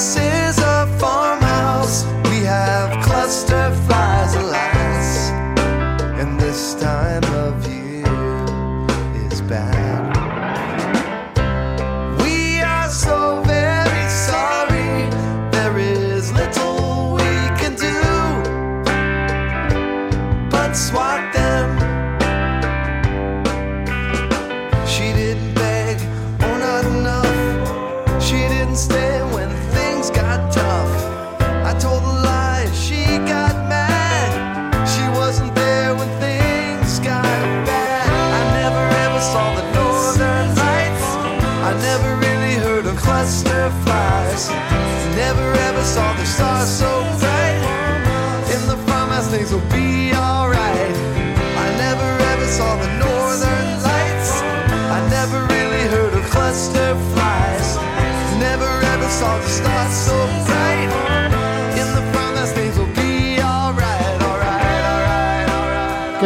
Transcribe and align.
você. 0.00 0.29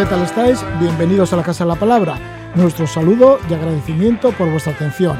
¿Qué 0.05 0.11
tal 0.11 0.23
estáis? 0.23 0.63
Bienvenidos 0.81 1.33
a 1.33 1.37
la 1.37 1.43
Casa 1.43 1.65
de 1.65 1.69
la 1.69 1.77
Palabra. 1.77 2.19
Nuestro 2.57 2.87
saludo 2.87 3.39
y 3.49 3.55
agradecimiento 3.55 4.33
por 4.33 4.51
vuestra 4.51 4.75
atención. 4.75 5.17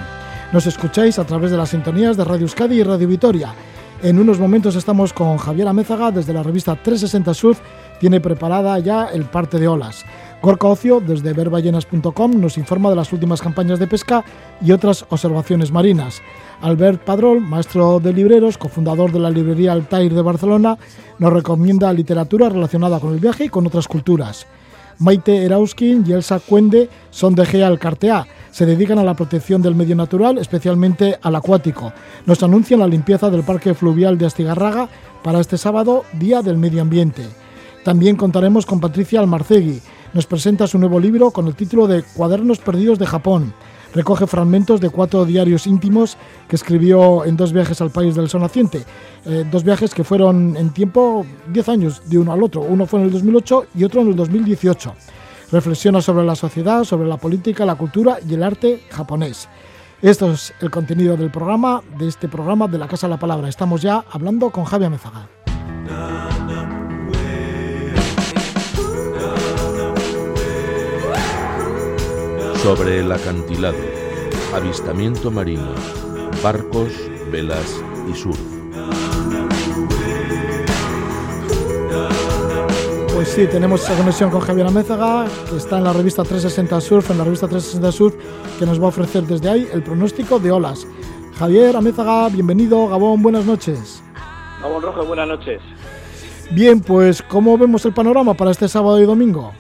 Nos 0.53 0.67
escucháis 0.67 1.19
a 1.19 1.25
través 1.25 1.51
de 1.51 1.57
las 1.57 1.71
sintonías 1.71 2.19
de 2.19 2.25
Radio 2.25 2.43
Euskadi 2.43 2.81
y 2.81 2.83
Radio 2.83 3.09
Vitoria. 3.09 3.55
En 4.03 4.19
unos 4.19 4.39
momentos 4.39 4.77
estamos 4.77 5.15
con 5.15 5.39
Javier 5.39 5.69
Amézaga 5.69 6.11
desde 6.11 6.35
la 6.35 6.43
revista 6.43 6.77
360 6.77 7.33
Surf. 7.33 7.61
Tiene 7.99 8.21
preparada 8.21 8.79
ya 8.79 9.07
el 9.07 9.25
parte 9.25 9.59
de 9.59 9.69
olas. 9.69 10.05
Gorka 10.43 10.67
Ocio, 10.67 11.01
desde 11.01 11.33
verballenas.com, 11.33 12.39
nos 12.39 12.59
informa 12.59 12.91
de 12.91 12.97
las 12.97 13.11
últimas 13.11 13.41
campañas 13.41 13.79
de 13.79 13.87
pesca 13.87 14.23
y 14.61 14.73
otras 14.73 15.07
observaciones 15.09 15.73
marinas. 15.73 16.21
Albert 16.61 17.05
Padrol, 17.05 17.41
maestro 17.41 18.01
de 18.01 18.13
libreros, 18.13 18.59
cofundador 18.59 19.13
de 19.13 19.21
la 19.21 19.31
librería 19.31 19.73
Altair 19.73 20.13
de 20.13 20.21
Barcelona, 20.21 20.77
nos 21.19 21.33
recomienda 21.33 21.91
literatura 21.91 22.51
relacionada 22.51 23.01
con 23.01 23.15
el 23.15 23.21
viaje 23.21 23.47
y 23.47 23.49
con 23.49 23.67
otras 23.67 23.89
culturas. 23.89 24.47
Maite 24.99 25.45
Erauskin 25.45 26.05
y 26.07 26.13
Elsa 26.13 26.41
Cuende 26.41 26.89
son 27.11 27.35
de 27.35 27.47
Gea 27.47 27.77
Cartea. 27.77 28.27
Se 28.51 28.67
dedican 28.67 28.99
a 28.99 29.05
la 29.05 29.15
protección 29.15 29.63
del 29.63 29.75
medio 29.75 29.97
natural, 29.97 30.39
especialmente 30.39 31.19
al 31.23 31.37
acuático. 31.37 31.93
Nos 32.27 32.43
anuncian 32.43 32.81
la 32.81 32.87
limpieza 32.87 33.31
del 33.31 33.43
parque 33.43 33.75
fluvial 33.75 34.17
de 34.17 34.27
Astigarraga 34.27 34.89
para 35.23 35.41
este 35.41 35.59
sábado, 35.59 36.05
Día 36.13 36.43
del 36.43 36.59
Medio 36.59 36.83
Ambiente. 36.83 37.25
También 37.85 38.17
contaremos 38.17 38.67
con 38.67 38.81
Patricia 38.81 39.21
Almarcegui. 39.21 39.81
Nos 40.13 40.27
presenta 40.27 40.67
su 40.67 40.79
nuevo 40.79 41.01
libro 41.01 41.31
con 41.33 41.49
el 41.49 41.55
título 41.55 41.87
de 41.87 42.03
Cuadernos 42.03 42.59
Perdidos 42.59 42.99
de 42.99 43.07
Japón 43.07 43.53
recoge 43.95 44.27
fragmentos 44.27 44.81
de 44.81 44.91
cuatro 44.91 45.25
diarios 45.25 45.67
íntimos 45.67 46.17
que 46.49 46.57
escribió 46.57 47.25
en 47.25 47.37
dos 47.37 47.53
viajes 47.53 47.81
al 47.81 47.91
país 47.91 48.15
del 48.15 48.29
sol 48.29 48.43
naciente. 48.43 48.85
Eh, 49.25 49.45
dos 49.51 49.65
viajes 49.65 49.95
que 49.95 50.05
fueron 50.05 50.57
en 50.57 50.71
tiempo 50.71 51.25
10 51.49 51.69
años 51.69 52.03
de 52.09 52.19
uno 52.19 52.33
al 52.33 52.43
otro. 52.43 52.63
Uno 52.63 52.87
fue 52.87 53.01
en 53.01 53.07
el 53.07 53.13
2008 53.13 53.67
y 53.77 53.85
otro 53.85 54.01
en 54.03 54.09
el 54.09 54.17
2018. 54.17 54.95
Reflexiona 55.53 56.03
sobre 56.03 56.25
la 56.25 56.35
sociedad, 56.35 56.85
sobre 56.85 57.09
la 57.09 57.17
política, 57.17 57.65
la 57.65 57.77
cultura 57.77 58.19
y 58.29 58.35
el 58.35 58.43
arte 58.43 58.81
japonés. 58.91 59.49
Esto 60.03 60.33
es 60.33 60.53
el 60.61 60.71
contenido 60.71 61.17
del 61.17 61.31
programa, 61.31 61.83
de 61.97 62.09
este 62.09 62.29
programa 62.29 62.67
de 62.69 62.79
la 62.79 62.89
Casa 62.89 63.07
de 63.07 63.13
la 63.13 63.19
Palabra. 63.19 63.49
Estamos 63.49 63.81
ya 63.81 64.05
hablando 64.11 64.51
con 64.51 64.65
Javier 64.65 64.91
Mezaga. 64.91 65.29
Sobre 72.65 73.01
el 73.01 73.13
acantilado, 73.13 73.77
avistamiento 74.55 75.31
marino, 75.31 75.75
barcos, 76.43 76.95
velas 77.31 77.85
y 78.11 78.15
surf. 78.15 78.41
Pues 83.13 83.29
sí, 83.29 83.47
tenemos 83.49 83.83
esa 83.83 83.95
conexión 83.99 84.31
con 84.31 84.41
Javier 84.41 84.67
Amézaga, 84.67 85.27
que 85.51 85.59
está 85.59 85.77
en 85.77 85.85
la 85.85 85.93
revista 85.93 86.23
360 86.23 86.81
Surf, 86.81 87.11
en 87.11 87.19
la 87.19 87.25
revista 87.25 87.47
360 87.49 87.93
Surf, 87.93 88.15
que 88.59 88.65
nos 88.65 88.81
va 88.81 88.87
a 88.87 88.89
ofrecer 88.89 89.25
desde 89.25 89.51
ahí 89.51 89.69
el 89.71 89.83
pronóstico 89.83 90.39
de 90.39 90.51
olas. 90.51 90.87
Javier 91.39 91.77
Amézaga, 91.77 92.31
bienvenido. 92.31 92.89
Gabón, 92.89 93.23
buenas 93.23 93.45
noches. 93.45 94.03
Gabón 94.63 94.83
Rojo, 94.83 95.05
buenas 95.05 95.29
noches. 95.29 95.61
Bien, 96.51 96.81
pues, 96.81 97.21
¿cómo 97.21 97.59
vemos 97.59 97.85
el 97.85 97.93
panorama 97.93 98.33
para 98.33 98.53
este 98.53 98.69
sábado 98.69 98.99
y 99.03 99.05
domingo? 99.05 99.53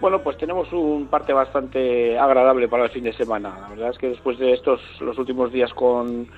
Bueno, 0.00 0.22
pues 0.22 0.36
tenemos 0.36 0.70
un 0.72 1.06
parte 1.06 1.32
bastante 1.32 2.18
agradable 2.18 2.68
para 2.68 2.84
el 2.84 2.90
fin 2.90 3.04
de 3.04 3.14
semana. 3.14 3.58
La 3.62 3.68
verdad 3.68 3.90
es 3.90 3.98
que 3.98 4.10
después 4.10 4.38
de 4.38 4.52
estos 4.52 4.80
los 5.00 5.16
últimos 5.18 5.50
días 5.52 5.72
con 5.72 6.28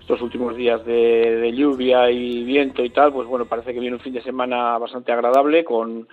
estos 0.00 0.22
últimos 0.22 0.56
días 0.56 0.84
de, 0.86 1.52
lluvia 1.54 2.10
y 2.10 2.44
viento 2.44 2.84
y 2.84 2.90
tal, 2.90 3.12
pues 3.12 3.26
bueno, 3.26 3.46
parece 3.46 3.74
que 3.74 3.80
viene 3.80 3.96
un 3.96 4.02
fin 4.02 4.14
de 4.14 4.22
semana 4.22 4.78
bastante 4.78 5.12
agradable 5.12 5.64
con 5.64 6.06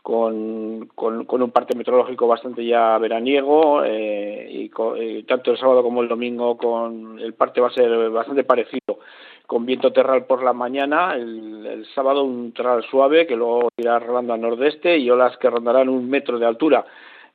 con, 0.00 0.86
con, 0.94 1.42
un 1.42 1.50
parte 1.50 1.74
meteorológico 1.74 2.26
bastante 2.26 2.64
ya 2.64 2.98
veraniego 2.98 3.82
eh, 3.84 4.46
y, 4.50 4.70
y, 5.00 5.22
tanto 5.22 5.50
el 5.50 5.58
sábado 5.58 5.82
como 5.82 6.02
el 6.02 6.08
domingo 6.08 6.58
con 6.58 7.18
el 7.18 7.32
parte 7.32 7.62
va 7.62 7.68
a 7.68 7.72
ser 7.72 8.10
bastante 8.10 8.44
parecido 8.44 8.98
con 9.46 9.66
viento 9.66 9.92
terral 9.92 10.24
por 10.24 10.42
la 10.42 10.52
mañana, 10.52 11.14
el, 11.14 11.86
sábado 11.94 12.24
un 12.24 12.52
terral 12.52 12.82
suave 12.84 13.26
que 13.26 13.36
luego 13.36 13.68
irá 13.76 13.98
rolando 13.98 14.32
al 14.32 14.40
nordeste 14.40 14.96
y 14.98 15.10
olas 15.10 15.36
que 15.38 15.50
rondarán 15.50 15.88
un 15.88 16.08
metro 16.08 16.38
de 16.38 16.46
altura. 16.46 16.84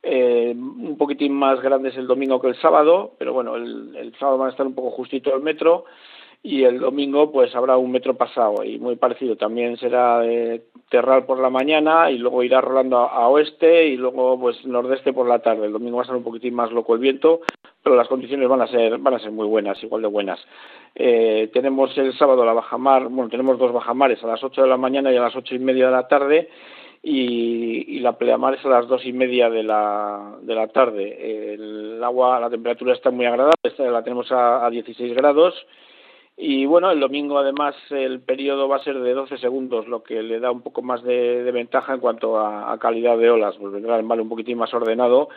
Eh, 0.02 0.54
un 0.56 0.96
poquitín 0.96 1.32
más 1.32 1.60
grandes 1.60 1.96
el 1.96 2.06
domingo 2.06 2.40
que 2.40 2.48
el 2.48 2.60
sábado, 2.60 3.12
pero 3.18 3.32
bueno, 3.32 3.56
el, 3.56 3.94
el 3.96 4.14
sábado 4.18 4.38
van 4.38 4.48
a 4.48 4.50
estar 4.50 4.66
un 4.66 4.74
poco 4.74 4.90
justito 4.90 5.34
el 5.34 5.42
metro 5.42 5.84
y 6.42 6.64
el 6.64 6.78
domingo 6.78 7.30
pues 7.30 7.54
habrá 7.54 7.76
un 7.76 7.92
metro 7.92 8.14
pasado 8.14 8.64
y 8.64 8.78
muy 8.78 8.96
parecido. 8.96 9.36
También 9.36 9.76
será 9.76 10.20
de 10.20 10.64
terral 10.88 11.26
por 11.26 11.38
la 11.38 11.50
mañana 11.50 12.10
y 12.10 12.18
luego 12.18 12.42
irá 12.42 12.60
rolando 12.60 12.98
a, 12.98 13.28
oeste 13.28 13.88
y 13.88 13.96
luego 13.96 14.40
pues 14.40 14.64
nordeste 14.64 15.12
por 15.12 15.28
la 15.28 15.40
tarde. 15.40 15.66
El 15.66 15.72
domingo 15.72 15.98
va 15.98 16.04
a 16.04 16.06
ser 16.06 16.16
un 16.16 16.24
poquitín 16.24 16.54
más 16.54 16.72
loco 16.72 16.94
el 16.94 17.00
viento, 17.00 17.40
pero 17.82 17.94
las 17.94 18.08
condiciones 18.08 18.48
van 18.48 18.62
a 18.62 18.66
ser 18.68 18.96
van 18.98 19.14
a 19.14 19.18
ser 19.18 19.32
muy 19.32 19.46
buenas, 19.46 19.82
igual 19.82 20.02
de 20.02 20.08
buenas. 20.08 20.40
Eh, 20.94 21.50
tenemos 21.52 21.96
el 21.98 22.16
sábado 22.16 22.44
la 22.44 22.54
bajamar, 22.54 23.08
bueno, 23.08 23.28
tenemos 23.28 23.58
dos 23.58 23.72
bajamares 23.72 24.22
a 24.24 24.26
las 24.26 24.42
8 24.42 24.62
de 24.62 24.68
la 24.68 24.78
mañana 24.78 25.12
y 25.12 25.16
a 25.16 25.20
las 25.20 25.36
ocho 25.36 25.54
y 25.54 25.58
media 25.58 25.86
de 25.86 25.92
la 25.92 26.08
tarde 26.08 26.48
y, 27.02 27.96
y 27.96 28.00
la 28.00 28.16
pleamar 28.16 28.54
es 28.54 28.64
a 28.64 28.70
las 28.70 28.88
dos 28.88 29.04
y 29.04 29.12
media 29.12 29.50
de 29.50 29.62
la, 29.62 30.36
de 30.40 30.54
la 30.54 30.68
tarde. 30.68 31.52
El 31.54 32.02
agua, 32.02 32.40
la 32.40 32.48
temperatura 32.48 32.94
está 32.94 33.10
muy 33.10 33.26
agradable, 33.26 33.54
la 33.78 34.02
tenemos 34.02 34.32
a, 34.32 34.64
a 34.64 34.70
16 34.70 35.14
grados 35.14 35.54
y 36.42 36.64
bueno, 36.64 36.90
el 36.90 37.00
domingo 37.00 37.38
además 37.38 37.74
el 37.90 38.20
periodo 38.20 38.66
va 38.66 38.76
a 38.76 38.82
ser 38.82 38.98
de 38.98 39.12
12 39.12 39.36
segundos, 39.36 39.86
lo 39.86 40.02
que 40.02 40.22
le 40.22 40.40
da 40.40 40.50
un 40.50 40.62
poco 40.62 40.80
más 40.80 41.02
de, 41.02 41.42
ventaja 41.52 41.92
en 41.92 42.00
cuanto 42.00 42.40
a, 42.40 42.78
calidad 42.78 43.18
de 43.18 43.30
olas, 43.30 43.56
pues 43.60 43.74
vendrá 43.74 43.98
el 43.98 44.04
mar 44.04 44.18
un 44.22 44.30
poquitín 44.30 44.56
más 44.56 44.72
ordenado 44.72 45.28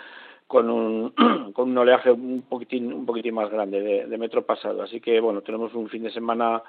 con 0.47 0.69
un, 0.69 1.09
con 1.53 1.71
un 1.71 1.77
oleaje 1.77 2.09
un 2.09 2.45
poquitín, 2.47 2.93
un 2.93 3.05
poquitín 3.05 3.33
más 3.33 3.51
grande 3.51 4.05
de, 4.07 4.17
metro 4.17 4.45
pasado. 4.45 4.81
Así 4.81 5.01
que 5.01 5.19
bueno, 5.19 5.41
tenemos 5.41 5.73
un 5.73 5.89
fin 5.89 6.03
de 6.03 6.11
semana 6.11 6.63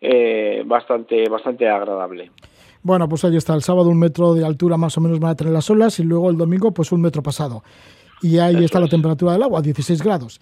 eh, 0.00 0.62
bastante, 0.64 1.28
bastante 1.28 1.68
agradable. 1.68 2.30
Bueno, 2.80 3.08
pues 3.08 3.24
ahí 3.24 3.34
está, 3.36 3.54
el 3.54 3.62
sábado 3.62 3.88
un 3.88 3.98
metro 3.98 4.34
de 4.34 4.46
altura 4.46 4.76
más 4.76 4.96
o 4.98 5.00
menos 5.00 5.18
van 5.18 5.32
a 5.32 5.36
tener 5.36 5.52
las 5.52 5.68
olas 5.68 5.98
y 5.98 6.04
luego 6.04 6.30
el 6.30 6.36
domingo 6.36 6.72
pues 6.72 6.92
un 6.92 7.00
metro 7.00 7.24
pasado. 7.24 7.64
Y 8.22 8.38
ahí 8.38 8.62
está 8.64 8.78
la 8.78 8.86
temperatura 8.86 9.32
del 9.32 9.42
agua, 9.42 9.60
16 9.60 10.00
grados. 10.00 10.40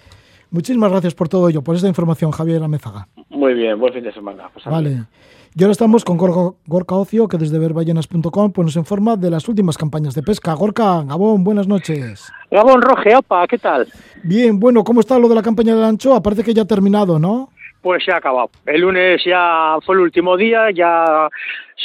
Muchísimas 0.52 0.90
gracias 0.90 1.14
por 1.14 1.30
todo 1.30 1.48
ello, 1.48 1.62
por 1.62 1.74
esta 1.74 1.88
información, 1.88 2.30
Javier 2.30 2.62
Amézaga. 2.62 3.08
Muy 3.30 3.54
bien, 3.54 3.78
buen 3.80 3.94
fin 3.94 4.04
de 4.04 4.12
semana. 4.12 4.50
Pues 4.52 4.66
vale. 4.66 5.06
Y 5.54 5.62
ahora 5.62 5.72
estamos 5.72 6.04
con 6.04 6.18
Gorka, 6.18 6.94
Ocio, 6.94 7.26
que 7.26 7.38
desde 7.38 7.58
verballenas.com 7.58 8.52
pues 8.52 8.66
nos 8.66 8.76
informa 8.76 9.16
de 9.16 9.30
las 9.30 9.48
últimas 9.48 9.78
campañas 9.78 10.14
de 10.14 10.22
pesca. 10.22 10.52
Gorka, 10.52 11.02
Gabón, 11.04 11.42
buenas 11.42 11.66
noches. 11.66 12.30
Gabón 12.50 12.82
Roge, 12.82 13.16
opa, 13.16 13.46
¿qué 13.46 13.56
tal? 13.56 13.88
Bien, 14.22 14.60
bueno, 14.60 14.84
¿cómo 14.84 15.00
está 15.00 15.18
lo 15.18 15.26
de 15.26 15.36
la 15.36 15.42
campaña 15.42 15.74
del 15.74 15.84
ancho? 15.84 16.22
Parece 16.22 16.44
que 16.44 16.52
ya 16.52 16.62
ha 16.62 16.66
terminado, 16.66 17.18
¿no? 17.18 17.48
Pues 17.80 18.04
se 18.04 18.12
ha 18.12 18.16
acabado. 18.16 18.50
El 18.66 18.82
lunes 18.82 19.22
ya 19.24 19.78
fue 19.86 19.94
el 19.94 20.02
último 20.02 20.36
día, 20.36 20.70
ya 20.70 21.28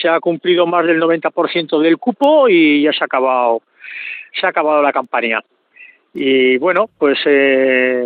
se 0.02 0.10
ha 0.10 0.20
cumplido 0.20 0.68
más 0.68 0.86
del 0.86 1.02
90% 1.02 1.80
del 1.82 1.98
cupo 1.98 2.50
y 2.50 2.84
ya 2.84 2.92
se 2.92 3.02
ha 3.02 3.06
acabado, 3.06 3.62
se 4.40 4.46
ha 4.46 4.50
acabado 4.50 4.82
la 4.82 4.92
campaña. 4.92 5.42
Y 6.20 6.58
bueno, 6.58 6.90
pues 6.98 7.20
eh, 7.28 8.04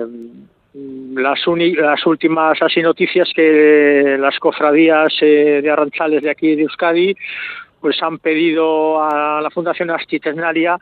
las, 1.14 1.48
últimas 2.06 2.62
así 2.62 2.82
noticias 2.82 3.32
que 3.34 4.18
las 4.20 4.38
cofradías 4.38 5.14
eh, 5.22 5.62
de 5.64 5.70
arranzales 5.72 6.22
de 6.22 6.30
aquí 6.30 6.56
de 6.58 6.64
Euskadi 6.64 7.16
pues 7.80 8.04
han 8.04 8.20
pedido 8.20 9.02
a 9.02 9.40
la 9.42 9.50
Fundación 9.50 9.92
Astiternaria 9.92 10.78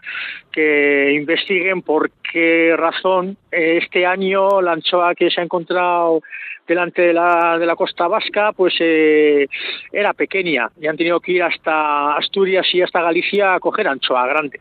que 0.52 1.12
investiguen 1.14 1.84
por 1.84 2.10
qué 2.34 2.76
razón 2.76 3.38
eh, 3.52 3.78
este 3.84 4.08
año 4.08 4.60
la 4.60 4.72
anchoa 4.72 5.14
que 5.14 5.30
se 5.30 5.40
ha 5.40 5.44
encontrado 5.44 6.22
delante 6.68 7.04
de 7.04 7.14
la, 7.14 7.76
costa 7.78 8.08
vasca 8.08 8.54
pues 8.54 8.74
era 8.80 10.14
pequeña 10.14 10.72
y 10.82 10.88
han 10.88 10.98
tenido 10.98 11.20
que 11.20 11.34
ir 11.34 11.44
hasta 11.44 12.16
Asturias 12.16 12.66
y 12.74 12.82
hasta 12.82 13.04
Galicia 13.04 13.54
a 13.54 13.60
coger 13.60 13.88
anchoa 13.88 14.26
grande. 14.26 14.60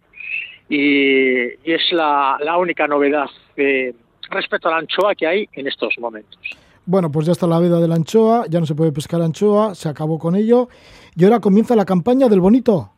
Y, 0.68 1.46
es 1.64 1.92
la, 1.92 2.56
única 2.58 2.86
novedad 2.86 3.28
eh, 3.56 3.94
respecto 4.30 4.68
a 4.68 4.72
la 4.72 4.78
anchoa 4.78 5.14
que 5.14 5.26
hay 5.26 5.48
en 5.52 5.66
estos 5.66 5.98
momentos. 5.98 6.38
Bueno, 6.84 7.10
pues 7.10 7.26
ya 7.26 7.32
está 7.32 7.46
la 7.46 7.58
veda 7.58 7.80
de 7.80 7.88
la 7.88 7.96
anchoa, 7.96 8.46
ya 8.48 8.60
no 8.60 8.66
se 8.66 8.74
puede 8.74 8.92
pescar 8.92 9.20
anchoa, 9.20 9.74
se 9.74 9.88
acabó 9.88 10.18
con 10.18 10.34
ello 10.34 10.68
y 11.14 11.24
ahora 11.24 11.40
comienza 11.40 11.76
la 11.76 11.84
campaña 11.84 12.28
del 12.28 12.40
bonito. 12.40 12.92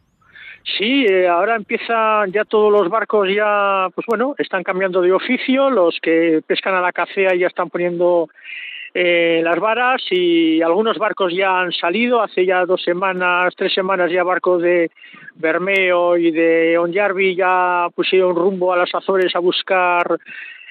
Sí, 0.79 1.07
eh, 1.07 1.27
ahora 1.27 1.57
empiezan 1.57 2.31
ya 2.33 2.45
todos 2.45 2.71
los 2.71 2.89
barcos 2.89 3.29
ya, 3.35 3.89
pues 3.95 4.07
bueno, 4.07 4.35
están 4.39 4.63
cambiando 4.63 5.01
de 5.01 5.13
oficio, 5.13 5.71
los 5.71 5.99
que 6.03 6.43
pescan 6.47 6.75
a 6.75 6.81
la 6.81 6.93
cacea 6.93 7.35
ya 7.35 7.47
están 7.47 7.71
poniendo 7.71 8.29
eh, 8.93 9.41
las 9.45 9.59
varas 9.59 10.03
y 10.11 10.61
algunos 10.63 10.99
barcos 10.99 11.33
ya 11.33 11.61
han 11.61 11.73
salido, 11.73 12.21
hace 12.21 12.45
ya 12.45 12.67
dos 12.67 12.83
semanas, 12.83 13.55
tres 13.57 13.73
semanas 13.73 14.11
ya 14.11 14.25
barcos 14.25 14.63
de 14.63 14.91
Bermeo 15.37 16.17
y 16.17 16.31
de 16.31 16.77
Onyarbi 16.79 17.37
ya 17.37 17.89
pusieron 17.95 18.35
rumbo 18.35 18.73
a 18.73 18.77
las 18.77 18.95
Azores 18.95 19.35
a 19.37 19.39
buscar 19.39 20.19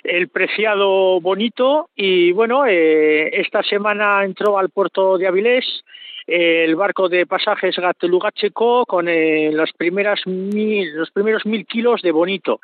el 0.03 0.27
preciado 0.29 1.21
bonito. 1.21 1.89
Y 1.95 2.31
bueno, 2.33 2.65
eh, 2.67 3.29
esta 3.39 3.63
semana 3.63 4.23
entró 4.23 4.57
al 4.57 4.69
puerto 4.69 5.17
de 5.17 5.27
Avilés 5.27 5.65
el 6.29 6.75
barco 6.75 7.09
de 7.09 7.25
pasajes 7.25 7.75
Gatelugacheco 7.75 8.85
con 8.85 9.07
eh, 9.09 9.51
primeras 9.77 10.21
los 10.25 11.11
primeros 11.11 11.45
mil 11.45 11.65
kilos 11.65 12.01
de 12.01 12.11
bonito. 12.11 12.61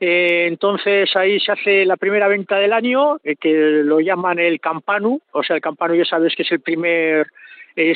Eh, 0.00 0.46
entonces 0.48 1.14
ahí 1.14 1.38
se 1.38 1.52
hace 1.52 1.84
la 1.84 1.96
primera 1.96 2.26
venta 2.26 2.58
del 2.58 2.72
año, 2.72 3.18
eh, 3.22 3.36
que 3.36 3.52
lo 3.84 4.00
llaman 4.00 4.38
el 4.38 4.60
campanu, 4.60 5.20
o 5.32 5.42
sea, 5.42 5.56
el 5.56 5.62
campanu 5.62 5.94
ya 5.94 6.04
sabes 6.04 6.34
que 6.34 6.42
es 6.42 6.52
el 6.52 6.60
primer 6.60 7.28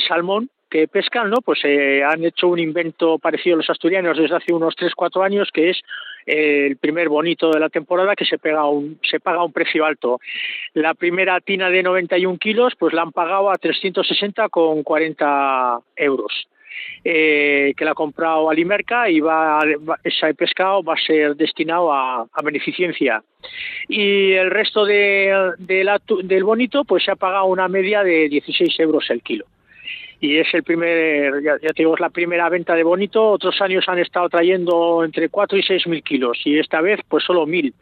salmón 0.07 0.51
que 0.71 0.89
pescan, 0.89 1.29
¿no? 1.29 1.39
Pues 1.45 1.59
eh, 1.65 2.03
han 2.05 2.25
hecho 2.25 2.49
un 2.49 2.61
invento 2.61 3.19
parecido 3.19 3.55
a 3.55 3.59
los 3.59 3.69
asturianos 3.69 4.17
desde 4.17 4.37
hace 4.37 4.55
unos 4.55 4.75
3-4 4.77 5.25
años, 5.25 5.49
que 5.53 5.71
es 5.71 5.79
eh, 5.79 5.85
el 6.27 6.77
primer 6.77 7.09
bonito 7.09 7.51
de 7.51 7.61
la 7.61 7.69
temporada 7.69 8.17
que 8.17 8.25
se, 8.25 8.39
pega 8.39 8.69
un, 8.69 8.99
se 9.03 9.21
paga 9.21 9.45
un 9.45 9.53
precio 9.53 9.85
alto. 9.85 10.21
La 10.75 10.95
primera 10.95 11.41
tina 11.41 11.71
de 11.71 11.83
91 11.83 12.39
kilos, 12.39 12.75
pues 12.79 12.95
la 12.95 13.03
han 13.03 13.13
pagado 13.13 13.51
a 13.51 13.57
360 13.57 14.49
con 14.49 14.83
40 14.83 15.81
euros. 15.97 16.49
Eh, 17.05 17.75
que 17.77 17.85
la 17.85 17.91
ha 17.93 17.95
comprado 17.95 18.51
Alimerca 18.51 19.09
y 19.09 19.21
va, 19.21 19.61
ese 20.05 20.35
pescado 20.35 20.83
va 20.83 20.95
a 20.95 21.07
ser 21.07 21.35
destinado 21.35 21.93
a, 21.93 22.27
beneficencia. 22.43 23.23
Y 23.89 24.33
el 24.33 24.51
resto 24.51 24.85
de, 24.85 25.53
del 25.59 26.45
bonito 26.45 26.85
pues 26.85 27.05
se 27.05 27.11
ha 27.11 27.17
pagado 27.17 27.47
una 27.47 27.69
media 27.69 28.03
de 28.03 28.29
16 28.29 28.79
euros 28.81 29.09
el 29.11 29.23
kilo 29.23 29.47
y 30.21 30.37
es 30.37 30.47
el 30.53 30.63
primer, 30.63 31.43
ya, 31.43 31.59
te 31.59 31.83
digo, 31.83 31.95
es 31.95 32.01
la 32.01 32.11
primera 32.11 32.49
venta 32.51 32.75
de 32.75 32.83
bonito. 32.83 33.31
Otros 33.31 33.61
años 33.63 33.85
han 33.89 33.99
estado 33.99 34.29
trayendo 34.29 35.03
entre 35.03 35.31
4 35.31 35.57
y 35.59 35.63
6 35.63 35.87
mil 35.87 36.03
kilos 36.03 36.39
y 36.45 36.59
esta 36.59 36.83
vez 36.83 37.01
pues 37.09 37.25
solo 37.25 37.47
mil. 37.47 37.73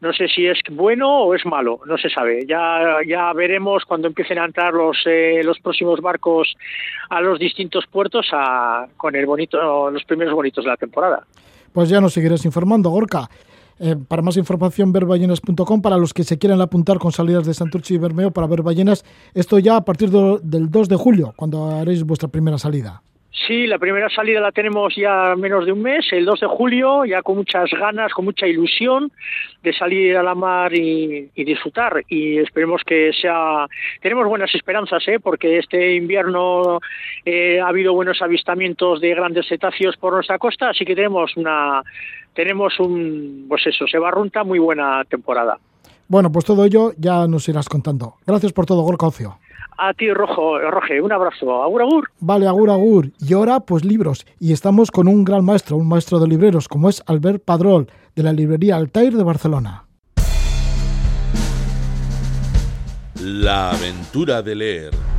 No 0.00 0.12
sé 0.12 0.26
si 0.26 0.46
es 0.46 0.58
bueno 0.70 1.22
o 1.22 1.34
es 1.34 1.46
malo, 1.46 1.80
no 1.86 1.96
se 1.96 2.10
sabe. 2.10 2.44
Ya, 2.46 2.98
ya 3.06 3.32
veremos 3.32 3.84
cuando 3.84 4.08
empiecen 4.08 4.38
a 4.38 4.44
entrar 4.44 4.74
los, 4.74 4.98
eh, 5.06 5.42
los 5.44 5.60
próximos 5.60 6.00
barcos 6.00 6.56
a 7.08 7.20
los 7.20 7.38
distintos 7.38 7.86
puertos 7.86 8.26
a, 8.32 8.86
con 8.96 9.14
el 9.14 9.24
bonito, 9.24 9.90
los 9.90 10.04
primeros 10.04 10.34
bonitos 10.34 10.64
de 10.64 10.70
la 10.70 10.76
temporada. 10.76 11.24
Pues 11.72 11.88
ya 11.88 12.00
nos 12.00 12.14
seguirás 12.14 12.44
informando, 12.44 12.90
Gorka. 12.90 13.28
Eh, 13.78 13.94
para 14.08 14.22
más 14.22 14.36
información, 14.36 14.92
verballenas.com. 14.92 15.82
Para 15.82 15.96
los 15.98 16.14
que 16.14 16.24
se 16.24 16.38
quieran 16.38 16.60
apuntar 16.60 16.98
con 16.98 17.12
salidas 17.12 17.46
de 17.46 17.54
Santurchi 17.54 17.94
y 17.94 17.98
Bermeo 17.98 18.30
para 18.30 18.46
ver 18.46 18.62
ballenas, 18.62 19.04
esto 19.34 19.58
ya 19.58 19.76
a 19.76 19.84
partir 19.84 20.10
del 20.10 20.70
2 20.70 20.88
de 20.88 20.96
julio, 20.96 21.34
cuando 21.36 21.66
haréis 21.70 22.02
vuestra 22.04 22.28
primera 22.28 22.58
salida. 22.58 23.02
Sí, 23.46 23.66
la 23.66 23.78
primera 23.78 24.08
salida 24.08 24.40
la 24.40 24.50
tenemos 24.50 24.96
ya 24.96 25.34
menos 25.36 25.66
de 25.66 25.72
un 25.72 25.82
mes, 25.82 26.04
el 26.10 26.24
2 26.24 26.40
de 26.40 26.46
julio, 26.46 27.04
ya 27.04 27.22
con 27.22 27.36
muchas 27.36 27.70
ganas, 27.70 28.12
con 28.12 28.24
mucha 28.24 28.46
ilusión 28.46 29.12
de 29.62 29.72
salir 29.72 30.16
a 30.16 30.22
la 30.22 30.34
mar 30.34 30.74
y, 30.74 31.30
disfrutar. 31.36 32.02
Y 32.08 32.38
esperemos 32.38 32.82
que 32.84 33.12
sea. 33.12 33.66
Tenemos 34.00 34.26
buenas 34.26 34.52
esperanzas, 34.54 35.06
¿eh? 35.06 35.20
porque 35.20 35.58
este 35.58 35.94
invierno 35.94 36.80
eh, 37.24 37.60
ha 37.60 37.68
habido 37.68 37.92
buenos 37.92 38.20
avistamientos 38.20 39.00
de 39.00 39.14
grandes 39.14 39.46
cetáceos 39.46 39.96
por 39.96 40.14
nuestra 40.14 40.38
costa, 40.38 40.70
así 40.70 40.84
que 40.84 40.96
tenemos 40.96 41.36
una. 41.36 41.82
Tenemos 42.36 42.78
un. 42.78 43.46
Pues 43.48 43.66
eso, 43.66 43.86
se 43.86 43.98
barrunta 43.98 44.44
muy 44.44 44.58
buena 44.58 45.02
temporada. 45.04 45.58
Bueno, 46.06 46.30
pues 46.30 46.44
todo 46.44 46.64
ello 46.64 46.92
ya 46.98 47.26
nos 47.26 47.48
irás 47.48 47.68
contando. 47.68 48.14
Gracias 48.26 48.52
por 48.52 48.66
todo, 48.66 48.82
Gorka 48.82 49.06
Ocio. 49.06 49.38
A 49.78 49.92
ti, 49.94 50.12
Rojo, 50.12 50.58
Roge, 50.70 51.00
un 51.00 51.12
abrazo. 51.12 51.62
Agur, 51.62 51.82
agur. 51.82 52.10
Vale, 52.20 52.46
agur, 52.46 52.70
agur. 52.70 53.10
Y 53.18 53.32
ahora, 53.32 53.60
pues 53.60 53.84
libros. 53.84 54.26
Y 54.38 54.52
estamos 54.52 54.90
con 54.90 55.08
un 55.08 55.24
gran 55.24 55.44
maestro, 55.44 55.76
un 55.76 55.88
maestro 55.88 56.18
de 56.18 56.28
libreros, 56.28 56.68
como 56.68 56.88
es 56.90 57.02
Albert 57.06 57.42
Padrol, 57.44 57.88
de 58.14 58.22
la 58.22 58.32
librería 58.32 58.76
Altair 58.76 59.14
de 59.14 59.24
Barcelona. 59.24 59.84
La 63.20 63.70
aventura 63.70 64.42
de 64.42 64.54
leer. 64.54 65.15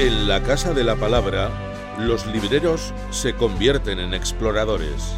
En 0.00 0.26
la 0.26 0.42
Casa 0.42 0.72
de 0.72 0.82
la 0.82 0.96
Palabra, 0.96 1.50
los 1.98 2.24
libreros 2.24 2.94
se 3.10 3.34
convierten 3.34 3.98
en 3.98 4.14
exploradores. 4.14 5.14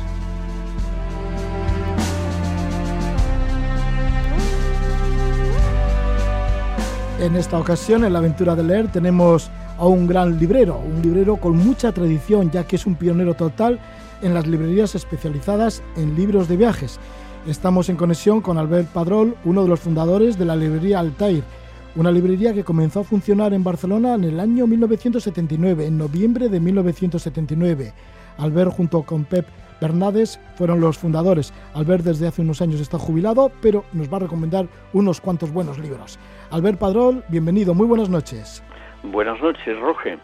En 7.21 7.37
esta 7.37 7.61
ocasión, 7.61 8.05
en 8.05 8.13
la 8.13 8.19
aventura 8.19 8.57
de 8.57 8.65
leer, 8.65 8.91
tenemos 8.91 9.53
a 9.79 9.87
un 9.87 10.09
gran 10.09 10.41
librero, 10.41 10.79
un 10.79 11.01
librero 11.01 11.37
con 11.37 11.57
mucha 11.57 11.93
tradición, 11.93 12.51
ya 12.51 12.65
que 12.65 12.75
es 12.75 12.85
un 12.85 12.97
pionero 12.97 13.35
total 13.35 13.79
en 14.21 14.35
las 14.35 14.49
librerías 14.49 14.97
especializadas 14.97 15.81
en 15.95 16.17
libros 16.17 16.49
de 16.49 16.57
viajes. 16.57 16.99
Estamos 17.47 17.89
en 17.89 17.95
conexión 17.95 18.41
con 18.41 18.59
Albert 18.59 18.89
Padrol, 18.89 19.37
uno 19.45 19.63
de 19.63 19.69
los 19.69 19.79
fundadores 19.79 20.37
de 20.41 20.45
la 20.45 20.57
librería 20.57 20.99
Altair, 20.99 21.45
una 21.95 22.11
librería 22.11 22.55
que 22.55 22.65
comenzó 22.65 23.01
a 23.01 23.05
funcionar 23.05 23.53
en 23.53 23.65
Barcelona 23.65 24.15
en 24.15 24.25
el 24.25 24.41
año 24.41 24.67
1979, 24.67 25.87
en 25.87 25.99
noviembre 25.99 26.49
de 26.49 26.61
1979. 26.61 27.93
Albert 28.39 28.73
junto 28.73 29.03
con 29.03 29.25
Pep 29.25 29.47
Bernades 29.81 30.41
fueron 30.55 30.81
los 30.81 30.97
fundadores. 30.97 31.53
Albert 31.75 32.05
desde 32.05 32.29
hace 32.29 32.41
unos 32.41 32.63
años 32.63 32.81
está 32.81 32.99
jubilado, 32.99 33.51
pero 33.61 33.85
nos 33.93 34.11
va 34.11 34.19
a 34.19 34.21
recomendar 34.21 34.67
unos 34.93 35.21
cuantos 35.21 35.53
buenos 35.53 35.79
libros. 35.79 36.19
Albert 36.51 36.79
Padrol, 36.79 37.25
bienvenido, 37.29 37.75
muy 37.75 37.87
buenas 37.87 38.09
noches. 38.09 38.63
Buenas 39.03 39.41
noches, 39.43 39.79
Roge. 39.81 40.19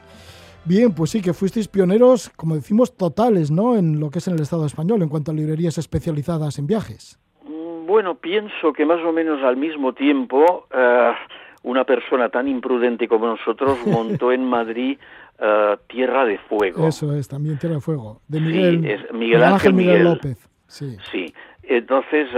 Bien, 0.64 0.94
pues 0.94 1.10
sí, 1.10 1.22
que 1.22 1.32
fuisteis 1.32 1.66
pioneros, 1.66 2.30
como 2.37 2.54
decimos, 2.54 2.96
totales, 2.96 3.50
¿no? 3.50 3.76
En 3.76 4.00
lo 4.00 4.10
que 4.10 4.18
es 4.18 4.28
en 4.28 4.34
el 4.34 4.40
Estado 4.40 4.66
español, 4.66 5.02
en 5.02 5.08
cuanto 5.08 5.32
a 5.32 5.34
librerías 5.34 5.78
especializadas 5.78 6.58
en 6.58 6.66
viajes. 6.66 7.18
Mm, 7.42 7.87
bueno, 7.87 8.14
pienso 8.16 8.72
que 8.72 8.84
más 8.84 9.00
o 9.04 9.12
menos 9.12 9.42
al 9.42 9.56
mismo 9.56 9.92
tiempo, 9.92 10.66
eh, 10.72 11.12
una 11.62 11.84
persona 11.84 12.28
tan 12.28 12.48
imprudente 12.48 13.08
como 13.08 13.26
nosotros 13.26 13.78
montó 13.86 14.32
en 14.32 14.44
Madrid 14.44 14.98
eh, 15.38 15.76
Tierra 15.88 16.24
de 16.24 16.38
Fuego. 16.38 16.86
Eso 16.86 17.14
es, 17.14 17.28
también 17.28 17.58
Tierra 17.58 17.76
de 17.76 17.80
Fuego, 17.80 18.20
de 18.28 18.40
Miguel, 18.40 18.84
es 18.84 19.12
Miguel, 19.12 19.42
Ángel, 19.42 19.74
Miguel, 19.74 20.04
López. 20.04 20.38
Sí. 20.66 20.96
sí. 21.10 21.32
Entonces 21.70 22.28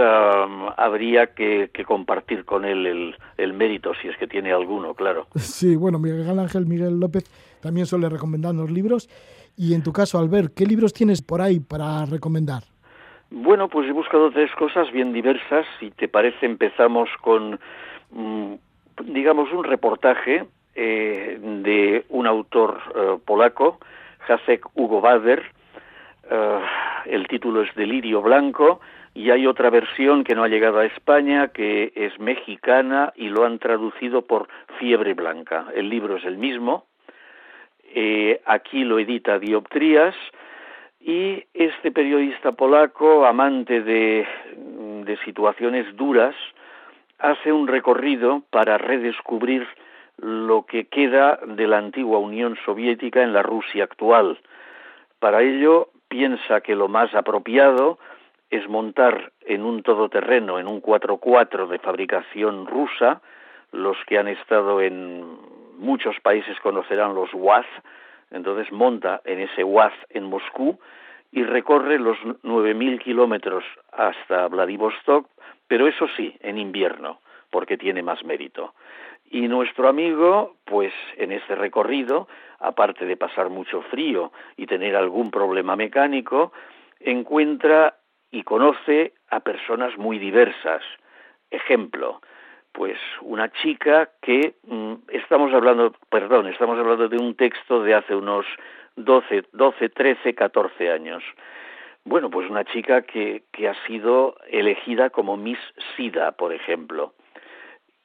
habría 0.77 1.27
que, 1.27 1.69
compartir 1.87 2.43
con 2.43 2.65
él 2.65 2.85
el, 2.85 3.15
el, 3.37 3.53
mérito, 3.53 3.93
si 4.01 4.09
es 4.09 4.17
que 4.17 4.27
tiene 4.27 4.51
alguno, 4.51 4.93
claro. 4.93 5.27
Sí, 5.35 5.77
bueno, 5.77 5.99
Miguel 5.99 6.37
Ángel 6.37 6.65
Miguel 6.65 6.99
López 6.99 7.23
también 7.61 7.85
suele 7.85 8.09
recomendarnos 8.09 8.69
libros. 8.69 9.09
Y 9.55 9.73
en 9.73 9.83
tu 9.83 9.93
caso, 9.93 10.19
Albert, 10.19 10.53
¿qué 10.53 10.65
libros 10.65 10.91
tienes 10.91 11.21
por 11.21 11.41
ahí 11.41 11.59
para 11.61 12.05
recomendar? 12.05 12.63
Bueno, 13.29 13.69
pues 13.69 13.87
he 13.87 13.93
buscado 13.93 14.31
tres 14.31 14.51
cosas 14.57 14.91
bien 14.91 15.13
diversas. 15.13 15.65
Si 15.79 15.91
te 15.91 16.09
parece, 16.09 16.45
empezamos 16.45 17.09
con, 17.21 17.57
mm, 18.11 18.55
digamos, 19.03 19.51
un 19.51 19.63
reportaje 19.63 20.45
eh, 20.73 21.37
de 21.41 22.05
un 22.09 22.27
autor 22.27 22.79
eh, 22.95 23.17
polaco, 23.25 23.79
Jacek 24.27 24.65
Hugo 24.73 25.01
Bader. 25.01 25.43
Eh, 26.29 26.59
el 27.05 27.27
título 27.27 27.61
es 27.63 27.75
Delirio 27.75 28.21
Blanco 28.21 28.79
y 29.13 29.31
hay 29.31 29.47
otra 29.47 29.69
versión 29.69 30.23
que 30.23 30.33
no 30.33 30.43
ha 30.43 30.47
llegado 30.47 30.79
a 30.79 30.85
España, 30.85 31.49
que 31.49 31.91
es 31.95 32.17
mexicana 32.19 33.11
y 33.15 33.27
lo 33.27 33.45
han 33.45 33.59
traducido 33.59 34.21
por 34.21 34.47
Fiebre 34.79 35.13
Blanca. 35.13 35.65
El 35.75 35.89
libro 35.89 36.15
es 36.15 36.25
el 36.25 36.37
mismo. 36.37 36.85
aquí 38.45 38.85
lo 38.85 38.97
edita 38.99 39.39
Dioptrías 39.39 40.15
Y 41.01 41.43
este 41.53 41.91
periodista 41.91 42.53
polaco, 42.53 43.25
amante 43.25 43.81
de, 43.81 44.25
de 45.03 45.17
situaciones 45.25 45.93
duras, 45.97 46.35
hace 47.21 47.51
un 47.51 47.67
recorrido 47.67 48.41
para 48.49 48.77
redescubrir 48.77 49.67
lo 50.17 50.65
que 50.65 50.85
queda 50.85 51.39
de 51.45 51.67
la 51.67 51.77
antigua 51.77 52.19
Unión 52.19 52.57
Soviética 52.65 53.23
en 53.23 53.33
la 53.33 53.43
Rusia 53.43 53.83
actual. 53.83 54.39
Para 55.19 55.41
ello 55.41 55.89
piensa 56.07 56.61
que 56.61 56.75
lo 56.75 56.87
más 56.87 57.13
apropiado 57.15 57.99
es 58.49 58.67
montar 58.67 59.31
en 59.45 59.63
un 59.63 59.81
todoterreno, 59.81 60.59
en 60.59 60.67
un 60.67 60.81
4x4 60.81 61.67
de 61.67 61.79
fabricación 61.79 62.67
rusa, 62.67 63.21
los 63.71 63.97
que 64.05 64.17
han 64.17 64.27
estado 64.27 64.81
en 64.81 65.37
muchos 65.77 66.19
países 66.19 66.59
conocerán 66.59 67.15
los 67.15 67.29
WAZ, 67.33 67.65
entonces 68.31 68.71
monta 68.71 69.21
en 69.25 69.39
ese 69.39 69.63
WAZ 69.63 69.93
en 70.09 70.25
Moscú 70.25 70.77
y 71.31 71.43
recorre 71.43 71.97
los 71.97 72.17
9.000 72.43 72.99
kilómetros 72.99 73.63
hasta 73.91 74.47
Vladivostok, 74.47 75.27
pero 75.71 75.87
eso 75.87 76.05
sí, 76.17 76.35
en 76.41 76.57
invierno, 76.57 77.21
porque 77.49 77.77
tiene 77.77 78.03
más 78.03 78.25
mérito. 78.25 78.73
Y 79.29 79.47
nuestro 79.47 79.87
amigo, 79.87 80.57
pues 80.65 80.91
en 81.15 81.31
este 81.31 81.55
recorrido, 81.55 82.27
aparte 82.59 83.05
de 83.05 83.15
pasar 83.15 83.49
mucho 83.49 83.81
frío 83.83 84.33
y 84.57 84.65
tener 84.65 84.97
algún 84.97 85.31
problema 85.31 85.77
mecánico, 85.77 86.51
encuentra 86.99 87.95
y 88.31 88.43
conoce 88.43 89.13
a 89.29 89.39
personas 89.39 89.97
muy 89.97 90.19
diversas. 90.19 90.83
Ejemplo, 91.49 92.19
pues 92.73 92.97
una 93.21 93.49
chica 93.53 94.09
que 94.21 94.55
mm, 94.67 94.95
estamos 95.07 95.53
hablando, 95.53 95.95
perdón, 96.09 96.47
estamos 96.47 96.77
hablando 96.77 97.07
de 97.07 97.15
un 97.15 97.35
texto 97.35 97.81
de 97.81 97.93
hace 97.93 98.13
unos 98.13 98.45
12, 98.97 99.45
12, 99.53 99.87
13, 99.87 100.35
14 100.35 100.91
años. 100.91 101.23
Bueno, 102.03 102.29
pues 102.29 102.49
una 102.49 102.65
chica 102.65 103.03
que, 103.03 103.43
ha 103.67 103.87
sido 103.87 104.35
elegida 104.49 105.09
como 105.11 105.37
Miss 105.37 105.59
Sida, 105.95 106.31
por 106.33 106.53
ejemplo 106.53 107.13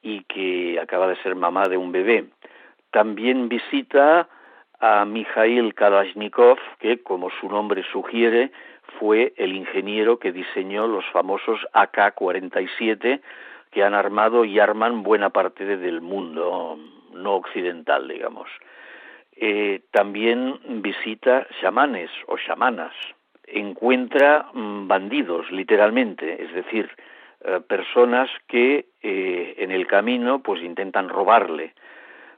y 0.01 0.23
que 0.23 0.79
acaba 0.79 1.07
de 1.07 1.17
ser 1.17 1.35
mamá 1.35 1.67
de 1.67 1.75
un 1.75 1.91
bebé. 1.91 2.25
También 2.91 3.49
visita 3.49 4.29
a 4.79 5.05
Mikhail 5.05 5.73
Kalashnikov, 5.73 6.57
que, 6.79 7.01
como 7.01 7.29
su 7.29 7.49
nombre 7.49 7.83
sugiere, 7.91 8.51
fue 8.99 9.33
el 9.37 9.53
ingeniero 9.53 10.17
que 10.19 10.31
diseñó 10.31 10.87
los 10.87 11.05
famosos 11.11 11.59
AK-47 11.73 13.21
que 13.71 13.83
han 13.83 13.93
armado 13.93 14.45
y 14.45 14.59
arman 14.59 15.03
buena 15.03 15.29
parte 15.29 15.65
del 15.65 15.99
mundo 15.99 16.79
no 17.11 17.35
occidental, 17.35 18.07
digamos. 18.07 18.49
Eh, 19.35 19.81
también 19.91 20.57
visita 20.81 21.45
chamanes 21.59 22.09
o 22.27 22.37
chamanas, 22.37 22.93
encuentra 23.47 24.47
mm, 24.53 24.87
bandidos, 24.87 25.49
literalmente, 25.51 26.43
es 26.43 26.53
decir, 26.53 26.89
eh, 27.41 27.61
personas 27.67 28.29
que 28.47 28.87
eh, 29.01 29.55
en 29.57 29.71
el 29.71 29.87
camino 29.87 30.39
pues 30.43 30.61
intentan 30.61 31.09
robarle. 31.09 31.73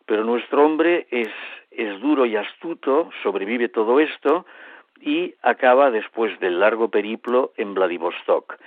Pero 0.06 0.24
nuestro 0.24 0.66
hombre 0.66 1.08
es, 1.10 1.30
es 1.72 2.00
duro 2.00 2.25
y 2.25 2.36
astuto, 2.36 3.10
sobrevive 3.24 3.70
todo 3.70 4.00
esto 4.00 4.46
y 5.01 5.36
acaba 5.42 5.92
después 5.92 6.38
del 6.39 6.60
largo 6.60 6.89
periplo 6.89 7.54
en 7.58 7.74
Vladivostok. 7.74 8.58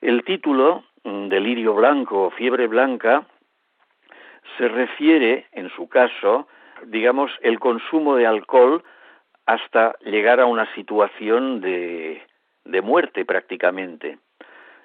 El 0.00 0.24
título, 0.24 0.84
mm, 1.04 1.28
Delirio 1.28 1.74
Blanco 1.74 2.24
o 2.24 2.30
Fiebre 2.30 2.66
Blanca, 2.66 3.26
se 4.56 4.68
refiere, 4.68 5.46
en 5.52 5.70
su 5.70 5.88
caso, 5.88 6.48
digamos, 6.86 7.30
el 7.42 7.58
consumo 7.58 8.16
de 8.16 8.26
alcohol 8.26 8.82
hasta 9.48 9.96
llegar 10.04 10.40
a 10.40 10.46
una 10.46 10.72
situación 10.74 11.62
de, 11.62 12.20
de 12.64 12.82
muerte 12.82 13.24
prácticamente 13.24 14.18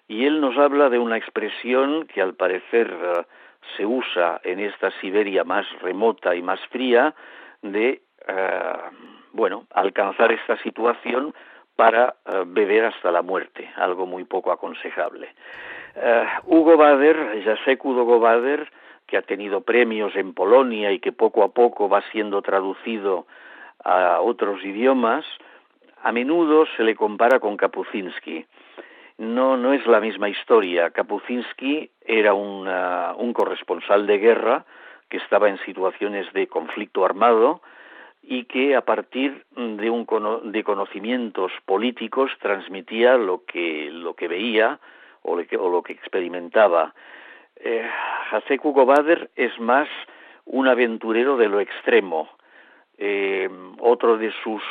y 0.07 0.25
él 0.25 0.39
nos 0.39 0.57
habla 0.57 0.89
de 0.89 0.99
una 0.99 1.17
expresión 1.17 2.07
que 2.07 2.21
al 2.21 2.35
parecer 2.35 2.89
eh, 2.89 3.23
se 3.75 3.85
usa 3.85 4.39
en 4.43 4.61
esta 4.61 4.89
Siberia 5.01 5.43
más 5.43 5.65
remota 5.81 6.33
y 6.33 6.41
más 6.41 6.61
fría 6.67 7.13
de, 7.61 8.03
eh, 8.25 8.73
bueno, 9.33 9.67
alcanzar 9.71 10.31
esta 10.31 10.55
situación 10.59 11.33
para 11.75 12.15
eh, 12.25 12.43
beber 12.45 12.85
hasta 12.85 13.11
la 13.11 13.21
muerte, 13.21 13.69
algo 13.75 14.05
muy 14.05 14.23
poco 14.23 14.51
aconsejable. 14.51 15.29
Hugo 16.45 16.75
Bader, 16.75 17.43
Jacek 17.43 17.85
Hugo 17.85 18.19
Bader, 18.19 18.71
que 19.05 19.15
ha 19.15 19.21
tenido 19.21 19.61
premios 19.61 20.15
en 20.15 20.33
Polonia 20.33 20.91
y 20.91 20.99
que 20.99 21.11
poco 21.11 21.43
a 21.43 21.49
poco 21.49 21.87
va 21.87 22.01
siendo 22.11 22.41
traducido 22.41 23.27
a 23.83 24.19
otros 24.21 24.63
idiomas, 24.63 25.25
a 26.01 26.11
menudo 26.11 26.65
se 26.77 26.83
le 26.83 26.95
compara 26.95 27.39
con 27.39 27.57
Kapuzinski 27.57 28.45
no, 29.17 29.57
no 29.57 29.73
es 29.73 29.85
la 29.85 29.99
misma 29.99 30.29
historia. 30.29 30.89
Kapuzinski 30.91 31.89
era 32.05 32.33
un 32.33 33.33
corresponsal 33.33 34.07
de 34.07 34.17
guerra 34.17 34.65
que 35.09 35.17
estaba 35.17 35.49
en 35.49 35.57
situaciones 35.59 36.31
de 36.33 36.47
conflicto 36.47 37.05
armado 37.05 37.61
y 38.21 38.45
que 38.45 38.75
a 38.75 38.81
partir 38.81 39.45
de, 39.51 39.89
un, 39.89 40.07
de 40.51 40.63
conocimientos 40.63 41.51
políticos 41.65 42.31
transmitía 42.39 43.17
lo 43.17 43.43
que, 43.45 43.89
lo 43.91 44.15
que 44.15 44.27
veía 44.27 44.79
o, 45.21 45.35
lo 45.35 45.83
que 45.83 45.93
experimentaba. 45.93 46.93
Eh, 47.57 47.87
Hasek 48.31 48.63
Bader 48.63 49.29
es 49.35 49.57
más 49.59 49.87
un 50.45 50.67
aventurero 50.67 51.37
de 51.37 51.49
lo 51.49 51.59
extremo, 51.59 52.29
eh, 52.97 53.49
otro 53.79 54.17
de 54.17 54.31
sus 54.43 54.61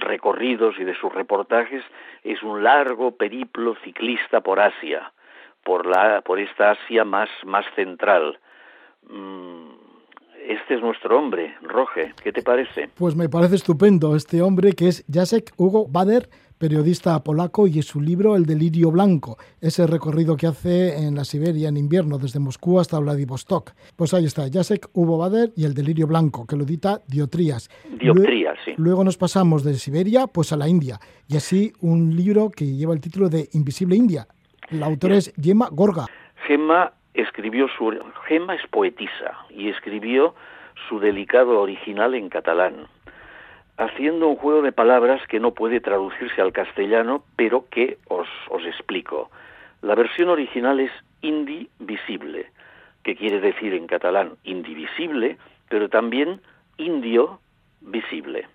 recorridos 0.00 0.74
y 0.78 0.84
de 0.84 0.94
sus 0.94 1.12
reportajes 1.12 1.82
es 2.24 2.42
un 2.42 2.62
largo 2.62 3.12
periplo 3.12 3.76
ciclista 3.84 4.40
por 4.40 4.60
Asia, 4.60 5.12
por, 5.64 5.86
la, 5.86 6.20
por 6.22 6.40
esta 6.40 6.72
Asia 6.72 7.04
más, 7.04 7.28
central. 7.74 8.38
Mm, 9.08 9.68
este 10.48 10.74
es 10.74 10.80
nuestro 10.80 11.18
hombre, 11.18 11.54
Roge. 11.62 12.12
¿Qué 12.22 12.32
te 12.32 12.42
parece? 12.42 12.90
Pues 12.96 13.14
me 13.14 13.28
parece 13.28 13.56
estupendo 13.56 14.16
este 14.16 14.42
hombre 14.42 14.72
que 14.72 14.88
es 14.88 15.04
Jacek 15.10 15.52
Hugo 15.56 15.86
Bader, 15.88 16.28
periodista 16.60 17.24
polaco, 17.24 17.66
y 17.66 17.80
su 17.80 18.02
libro 18.02 18.36
El 18.36 18.44
delirio 18.44 18.90
blanco, 18.90 19.38
ese 19.62 19.86
recorrido 19.86 20.36
que 20.36 20.46
hace 20.46 20.94
en 21.06 21.14
la 21.14 21.24
Siberia 21.24 21.70
en 21.70 21.78
invierno, 21.78 22.18
desde 22.18 22.38
Moscú 22.38 22.78
hasta 22.78 22.98
Vladivostok. 22.98 23.72
Pues 23.96 24.12
ahí 24.12 24.26
está, 24.26 24.42
Jacek 24.52 24.90
Hugo 24.92 25.16
Bader 25.16 25.52
y 25.56 25.64
El 25.64 25.72
delirio 25.72 26.06
blanco, 26.06 26.46
que 26.46 26.56
lo 26.56 26.64
edita 26.64 27.00
Diotrías. 27.08 27.70
Diotrías, 27.98 28.58
sí. 28.62 28.74
Luego 28.76 29.02
nos 29.02 29.16
pasamos 29.16 29.64
de 29.64 29.72
Siberia 29.74 30.26
pues 30.26 30.52
a 30.52 30.58
la 30.58 30.68
India, 30.68 31.00
y 31.26 31.38
así 31.38 31.72
un 31.80 32.14
libro 32.14 32.50
que 32.50 32.66
lleva 32.66 32.92
el 32.92 33.00
título 33.00 33.30
de 33.30 33.48
Invisible 33.54 33.96
India. 33.96 34.26
La 34.70 34.84
autora 34.84 35.16
es 35.16 35.32
Gemma 35.40 35.68
Gorga. 35.72 36.06
Gemma 36.46 36.92
escribió 37.14 37.68
su... 37.78 37.90
Gemma 38.28 38.54
es 38.54 38.66
poetisa 38.70 39.32
y 39.48 39.70
escribió 39.70 40.34
su 40.90 41.00
delicado 41.00 41.58
original 41.58 42.14
en 42.14 42.28
catalán 42.28 42.86
haciendo 43.80 44.28
un 44.28 44.36
juego 44.36 44.60
de 44.60 44.72
palabras 44.72 45.26
que 45.26 45.40
no 45.40 45.52
puede 45.52 45.80
traducirse 45.80 46.42
al 46.42 46.52
castellano, 46.52 47.24
pero 47.36 47.64
que 47.70 47.96
os, 48.08 48.28
os 48.50 48.64
explico. 48.66 49.30
La 49.80 49.94
versión 49.94 50.28
original 50.28 50.80
es 50.80 50.92
indivisible, 51.22 52.50
que 53.02 53.16
quiere 53.16 53.40
decir 53.40 53.72
en 53.72 53.86
catalán 53.86 54.32
indivisible, 54.44 55.38
pero 55.70 55.88
también 55.88 56.42
indio 56.76 57.40
visible. 57.80 58.46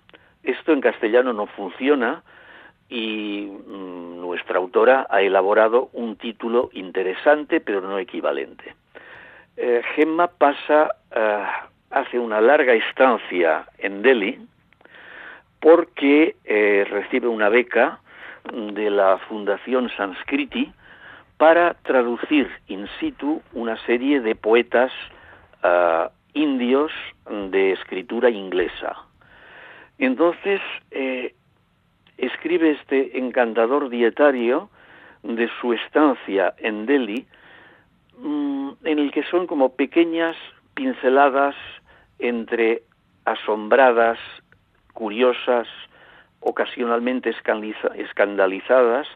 Esto 0.44 0.74
en 0.74 0.82
castellano 0.82 1.34
no 1.34 1.48
funciona 1.48 2.22
y 2.88 3.50
mm, 3.66 4.22
nuestra 4.22 4.60
autora 4.60 5.08
ha 5.10 5.22
elaborado 5.22 5.90
un 5.94 6.18
título 6.18 6.70
interesante 6.74 7.60
pero 7.62 7.82
no 7.82 7.98
equivalente. 7.98 8.76
Eh, 9.58 9.82
Gemma 9.96 10.28
pasa, 10.28 10.90
eh, 11.16 11.46
hace 11.90 12.20
una 12.20 12.42
larga 12.42 12.74
estancia 12.74 13.66
en 13.80 14.04
Delhi, 14.04 14.40
porque 15.60 16.36
eh, 16.44 16.86
recibe 16.90 17.28
una 17.28 17.50
beca 17.50 18.00
de 18.54 18.90
la 18.90 19.18
Fundación 19.28 19.90
Sanskriti 19.98 20.72
para 21.38 21.74
traducir 21.84 22.50
in 22.68 22.88
situ 23.00 23.42
una 23.54 23.78
serie 23.86 24.22
de 24.22 24.36
poetas 24.36 24.92
ah, 25.64 26.12
indios 26.34 26.92
de 27.52 27.72
escritura 27.72 28.30
inglesa. 28.30 28.96
Entonces, 29.98 30.62
eh, 30.92 31.34
escribe 32.18 32.72
este 32.72 33.18
encantador 33.18 33.90
dietario 33.90 34.70
de 35.24 35.50
su 35.60 35.74
estancia 35.74 36.54
en 36.58 36.86
Delhi, 36.86 37.26
mm, 38.18 38.70
en 38.84 39.00
el 39.00 39.12
que 39.12 39.24
son 39.24 39.48
como 39.48 39.76
pequeñas 39.76 40.36
pinceladas 40.76 41.56
entre 42.20 42.84
asombradas 43.26 44.20
curiosas, 44.96 45.68
ocasionalmente 46.40 47.30
escandalizadas, 47.30 49.08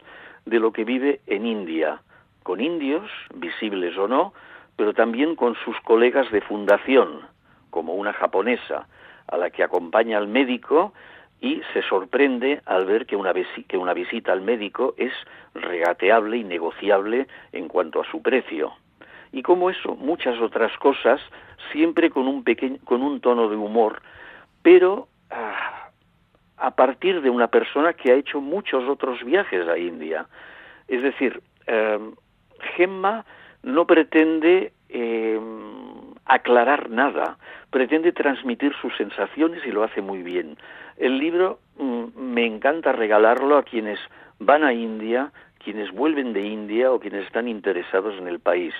de 0.46 0.60
lo 0.60 0.72
que 0.72 0.84
vive 0.84 1.20
en 1.26 1.46
India, 1.46 2.00
con 2.44 2.60
indios, 2.60 3.10
visibles 3.34 3.96
o 3.98 4.06
no, 4.06 4.32
pero 4.76 4.94
también 4.94 5.34
con 5.34 5.56
sus 5.64 5.78
colegas 5.80 6.30
de 6.30 6.40
fundación, 6.40 7.22
como 7.70 7.94
una 7.94 8.12
japonesa, 8.12 8.86
a 9.26 9.36
la 9.36 9.50
que 9.50 9.64
acompaña 9.64 10.18
al 10.18 10.28
médico 10.28 10.92
y 11.40 11.62
se 11.72 11.82
sorprende 11.82 12.60
al 12.66 12.84
ver 12.84 13.06
que 13.06 13.16
una, 13.16 13.32
que 13.68 13.76
una 13.76 13.94
visita 13.94 14.32
al 14.32 14.42
médico 14.42 14.94
es 14.96 15.12
regateable 15.54 16.36
y 16.36 16.44
negociable 16.44 17.26
en 17.52 17.68
cuanto 17.68 18.00
a 18.00 18.10
su 18.10 18.22
precio. 18.22 18.72
Y 19.32 19.42
como 19.42 19.70
eso, 19.70 19.96
muchas 19.96 20.38
otras 20.40 20.76
cosas, 20.78 21.20
siempre 21.72 22.10
con 22.10 22.26
un, 22.26 22.44
pequeño, 22.44 22.78
con 22.84 23.02
un 23.02 23.20
tono 23.20 23.48
de 23.48 23.56
humor, 23.56 24.02
pero 24.62 25.08
a 25.30 26.70
partir 26.72 27.22
de 27.22 27.30
una 27.30 27.48
persona 27.48 27.94
que 27.94 28.12
ha 28.12 28.16
hecho 28.16 28.40
muchos 28.40 28.84
otros 28.88 29.24
viajes 29.24 29.66
a 29.66 29.78
India. 29.78 30.26
Es 30.88 31.02
decir, 31.02 31.42
em, 31.66 32.14
Gemma 32.76 33.24
no 33.62 33.86
pretende 33.86 34.72
em, 34.88 36.14
aclarar 36.26 36.90
nada, 36.90 37.38
pretende 37.70 38.12
transmitir 38.12 38.74
sus 38.80 38.94
sensaciones 38.96 39.64
y 39.64 39.70
lo 39.70 39.84
hace 39.84 40.02
muy 40.02 40.22
bien. 40.22 40.56
El 40.96 41.18
libro 41.18 41.60
mm, 41.78 42.18
me 42.18 42.44
encanta 42.44 42.92
regalarlo 42.92 43.56
a 43.56 43.62
quienes 43.62 43.98
van 44.38 44.64
a 44.64 44.72
India, 44.72 45.32
quienes 45.62 45.92
vuelven 45.92 46.32
de 46.32 46.44
India 46.44 46.92
o 46.92 46.98
quienes 46.98 47.24
están 47.24 47.48
interesados 47.48 48.18
en 48.18 48.26
el 48.26 48.40
país. 48.40 48.74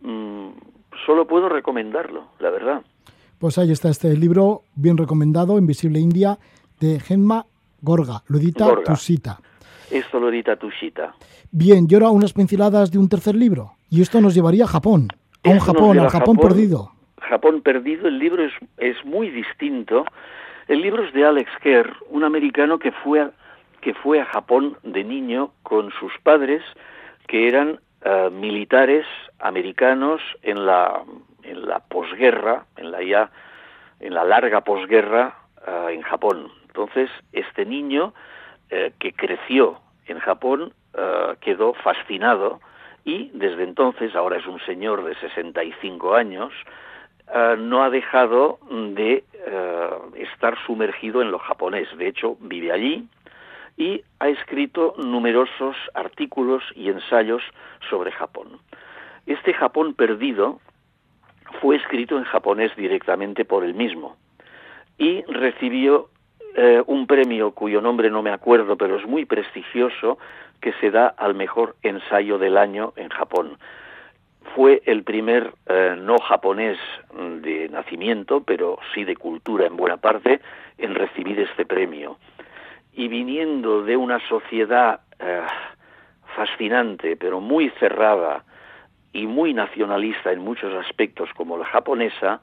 Mm, 0.00 0.50
solo 1.04 1.26
puedo 1.26 1.48
recomendarlo, 1.48 2.28
la 2.38 2.50
verdad. 2.50 2.82
Pues 3.42 3.58
ahí 3.58 3.72
está 3.72 3.88
este 3.88 4.16
libro 4.16 4.62
bien 4.76 4.96
recomendado, 4.96 5.58
Invisible 5.58 5.98
India, 5.98 6.38
de 6.78 7.00
Gemma 7.00 7.44
Gorga, 7.80 8.22
lo 8.28 8.38
edita 8.38 8.72
Tushita. 8.84 9.40
Esto 9.90 10.20
lo 10.20 10.28
edita 10.28 10.54
Tushita. 10.54 11.12
Bien, 11.50 11.88
y 11.90 11.94
ahora 11.94 12.10
unas 12.10 12.34
pinceladas 12.34 12.92
de 12.92 12.98
un 12.98 13.08
tercer 13.08 13.34
libro. 13.34 13.72
Y 13.90 14.00
esto 14.00 14.20
nos 14.20 14.36
llevaría 14.36 14.62
a 14.62 14.68
Japón, 14.68 15.08
a 15.42 15.48
un 15.48 15.58
Japón, 15.58 15.98
al 15.98 16.08
Japón, 16.08 16.36
perdido. 16.36 16.92
Japón 17.20 17.62
perdido, 17.62 18.06
el 18.06 18.20
libro 18.20 18.44
es, 18.44 18.52
es 18.78 19.04
muy 19.04 19.28
distinto. 19.28 20.04
El 20.68 20.80
libro 20.80 21.04
es 21.04 21.12
de 21.12 21.24
Alex 21.24 21.50
Kerr, 21.64 21.92
un 22.10 22.22
americano 22.22 22.78
que 22.78 22.92
fue 22.92 23.22
a, 23.22 23.32
que 23.80 23.92
fue 23.92 24.20
a 24.20 24.24
Japón 24.26 24.76
de 24.84 25.02
niño 25.02 25.50
con 25.64 25.90
sus 25.98 26.12
padres, 26.22 26.62
que 27.26 27.48
eran 27.48 27.80
eh, 28.04 28.30
militares 28.30 29.04
americanos 29.40 30.20
en 30.42 30.64
la 30.64 31.02
en 31.42 31.66
la 31.66 31.80
posguerra, 31.80 32.66
en 32.76 32.90
la 32.90 33.02
ya 33.02 33.30
en 34.00 34.14
la 34.14 34.24
larga 34.24 34.62
posguerra 34.62 35.36
eh, 35.66 35.88
en 35.90 36.02
Japón. 36.02 36.50
Entonces, 36.66 37.10
este 37.32 37.66
niño 37.66 38.14
eh, 38.70 38.92
que 38.98 39.12
creció 39.12 39.78
en 40.06 40.18
Japón 40.18 40.72
eh, 40.94 41.34
quedó 41.42 41.74
fascinado 41.74 42.60
y 43.04 43.30
desde 43.34 43.64
entonces, 43.64 44.14
ahora 44.16 44.38
es 44.38 44.46
un 44.46 44.58
señor 44.60 45.04
de 45.04 45.14
65 45.16 46.14
años, 46.14 46.54
eh, 47.34 47.56
no 47.58 47.82
ha 47.82 47.90
dejado 47.90 48.58
de 48.70 49.24
estar 50.14 50.56
sumergido 50.64 51.20
en 51.20 51.30
lo 51.30 51.38
japonés. 51.38 51.94
De 51.98 52.08
hecho, 52.08 52.38
vive 52.40 52.72
allí 52.72 53.06
y 53.76 54.02
ha 54.20 54.30
escrito 54.30 54.94
numerosos 54.96 55.76
artículos 55.92 56.62
y 56.74 56.88
ensayos 56.88 57.42
sobre 57.90 58.12
Japón. 58.12 58.58
Este 59.26 59.52
Japón 59.52 59.92
perdido 59.92 60.60
fue 61.60 61.76
escrito 61.76 62.18
en 62.18 62.24
japonés 62.24 62.74
directamente 62.76 63.44
por 63.44 63.64
él 63.64 63.74
mismo 63.74 64.16
y 64.98 65.22
recibió 65.22 66.10
eh, 66.54 66.82
un 66.86 67.06
premio 67.06 67.52
cuyo 67.52 67.80
nombre 67.80 68.10
no 68.10 68.22
me 68.22 68.30
acuerdo, 68.30 68.76
pero 68.76 68.96
es 68.96 69.06
muy 69.06 69.24
prestigioso, 69.24 70.18
que 70.60 70.72
se 70.74 70.90
da 70.90 71.08
al 71.08 71.34
mejor 71.34 71.74
ensayo 71.82 72.38
del 72.38 72.56
año 72.56 72.92
en 72.96 73.08
Japón. 73.08 73.58
Fue 74.54 74.82
el 74.86 75.02
primer 75.02 75.54
eh, 75.66 75.96
no 75.98 76.18
japonés 76.18 76.78
de 77.40 77.68
nacimiento, 77.68 78.42
pero 78.44 78.78
sí 78.94 79.04
de 79.04 79.16
cultura 79.16 79.66
en 79.66 79.76
buena 79.76 79.96
parte, 79.96 80.40
en 80.78 80.94
recibir 80.94 81.40
este 81.40 81.64
premio. 81.64 82.18
Y 82.92 83.08
viniendo 83.08 83.82
de 83.82 83.96
una 83.96 84.20
sociedad 84.28 85.00
eh, 85.18 85.42
fascinante, 86.36 87.16
pero 87.16 87.40
muy 87.40 87.70
cerrada 87.80 88.44
y 89.12 89.26
muy 89.26 89.54
nacionalista 89.54 90.32
en 90.32 90.40
muchos 90.40 90.72
aspectos 90.74 91.30
como 91.34 91.58
la 91.58 91.66
japonesa, 91.66 92.40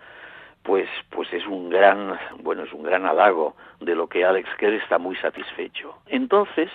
pues, 0.64 0.88
pues 1.10 1.32
es 1.34 1.46
un 1.48 1.70
gran, 1.70 2.18
bueno, 2.42 2.64
es 2.64 2.74
un 2.74 2.84
gran 2.84 3.06
halago 3.06 3.56
de 3.80 3.96
lo 3.96 4.08
que 4.08 4.26
Alex 4.26 4.50
Kerr 4.58 4.74
está 4.74 4.98
muy 4.98 5.16
satisfecho. 5.16 5.96
Entonces, 6.08 6.70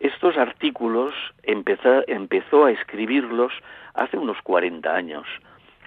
estos 0.00 0.36
artículos 0.36 1.14
empezó, 1.42 2.06
empezó 2.06 2.66
a 2.66 2.70
escribirlos 2.70 3.52
hace 3.94 4.18
unos 4.18 4.40
40 4.42 4.94
años 4.94 5.26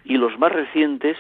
y 0.04 0.18
los 0.18 0.38
más 0.40 0.52
recientes, 0.52 1.18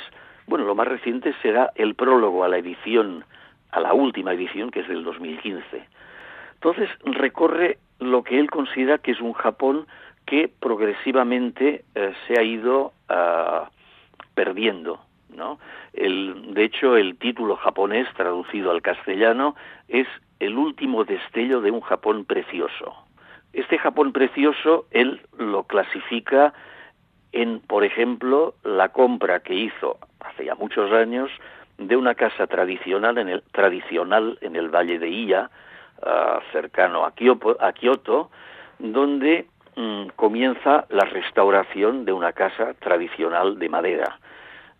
bueno, 0.47 0.65
lo 0.65 0.75
más 0.75 0.87
reciente 0.87 1.33
será 1.41 1.71
el 1.75 1.95
prólogo 1.95 2.43
a 2.43 2.49
la 2.49 2.57
edición, 2.57 3.25
a 3.71 3.79
la 3.79 3.93
última 3.93 4.33
edición 4.33 4.71
que 4.71 4.79
es 4.79 4.87
del 4.87 5.03
2015. 5.03 5.85
Entonces 6.55 6.89
recorre 7.03 7.77
lo 7.99 8.23
que 8.23 8.39
él 8.39 8.49
considera 8.49 8.97
que 8.97 9.11
es 9.11 9.21
un 9.21 9.33
Japón 9.33 9.87
que 10.27 10.49
progresivamente 10.59 11.85
eh, 11.95 12.13
se 12.27 12.37
ha 12.37 12.43
ido 12.43 12.91
uh, 13.09 13.65
perdiendo, 14.35 14.99
¿no? 15.33 15.57
De 15.93 16.63
hecho, 16.63 16.95
el 16.95 17.17
título 17.17 17.55
japonés 17.55 18.07
traducido 18.15 18.69
al 18.69 18.83
castellano 18.83 19.55
es 19.87 20.05
El 20.39 20.55
último 20.57 21.05
destello 21.05 21.61
de 21.61 21.71
un 21.71 21.81
Japón 21.81 22.25
precioso. 22.25 22.93
Este 23.53 23.79
Japón 23.79 24.13
precioso 24.13 24.85
él 24.91 25.21
lo 25.39 25.63
clasifica 25.63 26.53
en, 27.31 27.59
por 27.61 27.83
ejemplo, 27.83 28.53
la 28.63 28.89
compra 28.89 29.39
que 29.39 29.55
hizo 29.55 29.97
hace 30.19 30.45
ya 30.45 30.53
muchos 30.53 30.91
años 30.91 31.31
de 31.79 31.95
una 31.95 32.13
casa 32.13 32.45
tradicional 32.45 33.17
en 33.17 33.29
el, 33.29 33.41
tradicional 33.51 34.37
en 34.41 34.55
el 34.55 34.69
Valle 34.69 34.99
de 34.99 35.09
Iya, 35.09 35.49
uh, 36.03 36.41
cercano 36.51 37.05
a 37.05 37.13
Kyoto 37.13 38.29
donde 38.79 39.47
mm, 39.77 40.07
comienza 40.17 40.85
la 40.89 41.05
restauración 41.05 42.03
de 42.03 42.11
una 42.11 42.33
casa 42.33 42.73
tradicional 42.73 43.57
de 43.57 43.69
madera. 43.69 44.19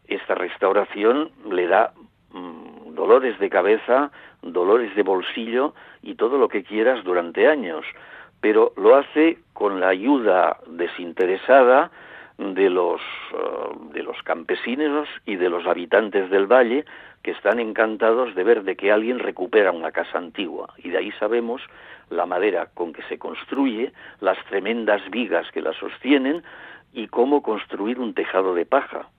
Esta 0.08 0.36
restauración 0.36 1.32
le 1.50 1.68
da 1.68 1.94
mm, 2.32 2.94
dolores 2.96 3.40
de 3.40 3.50
cabeza, 3.50 4.12
dolores 4.42 4.94
de 4.96 5.04
bolsillo 5.04 5.74
y 6.02 6.16
todo 6.16 6.38
lo 6.38 6.50
que 6.50 6.64
quieras 6.64 7.04
durante 7.06 7.48
años, 7.48 7.86
pero 8.42 8.74
lo 8.76 8.96
hace 8.96 9.38
con 9.54 9.80
la 9.80 9.90
ayuda 9.90 10.58
desinteresada 10.68 11.92
de 12.38 12.70
los, 12.70 13.02
eh, 13.34 13.38
de 13.94 14.04
los 14.04 14.22
campesinos 14.24 15.08
y 15.26 15.36
de 15.36 15.50
los 15.50 15.66
habitantes 15.66 16.30
del 16.30 16.46
valle 16.46 16.86
que 17.24 17.32
están 17.32 17.60
encantados 17.60 18.36
de 18.36 18.44
ver 18.44 18.64
de 18.64 18.76
que 18.76 18.92
alguien 18.92 19.20
recupera 19.20 19.72
una 19.72 19.92
casa 19.92 20.18
antigua 20.18 20.74
y 20.78 20.90
de 20.90 21.00
ahí 21.00 21.12
sabemos 21.14 21.62
la 22.10 22.26
madera 22.26 22.68
con 22.74 22.94
que 22.94 23.02
se 23.04 23.18
construye, 23.18 23.92
las 24.22 24.38
tremendas 24.46 25.02
vigas 25.10 25.50
que 25.52 25.62
la 25.62 25.74
sostienen 25.74 26.44
y 26.94 27.08
cómo 27.08 27.42
construir 27.42 28.00
un 28.00 28.14
tejado 28.14 28.54
de 28.54 28.66
paja 28.66 29.10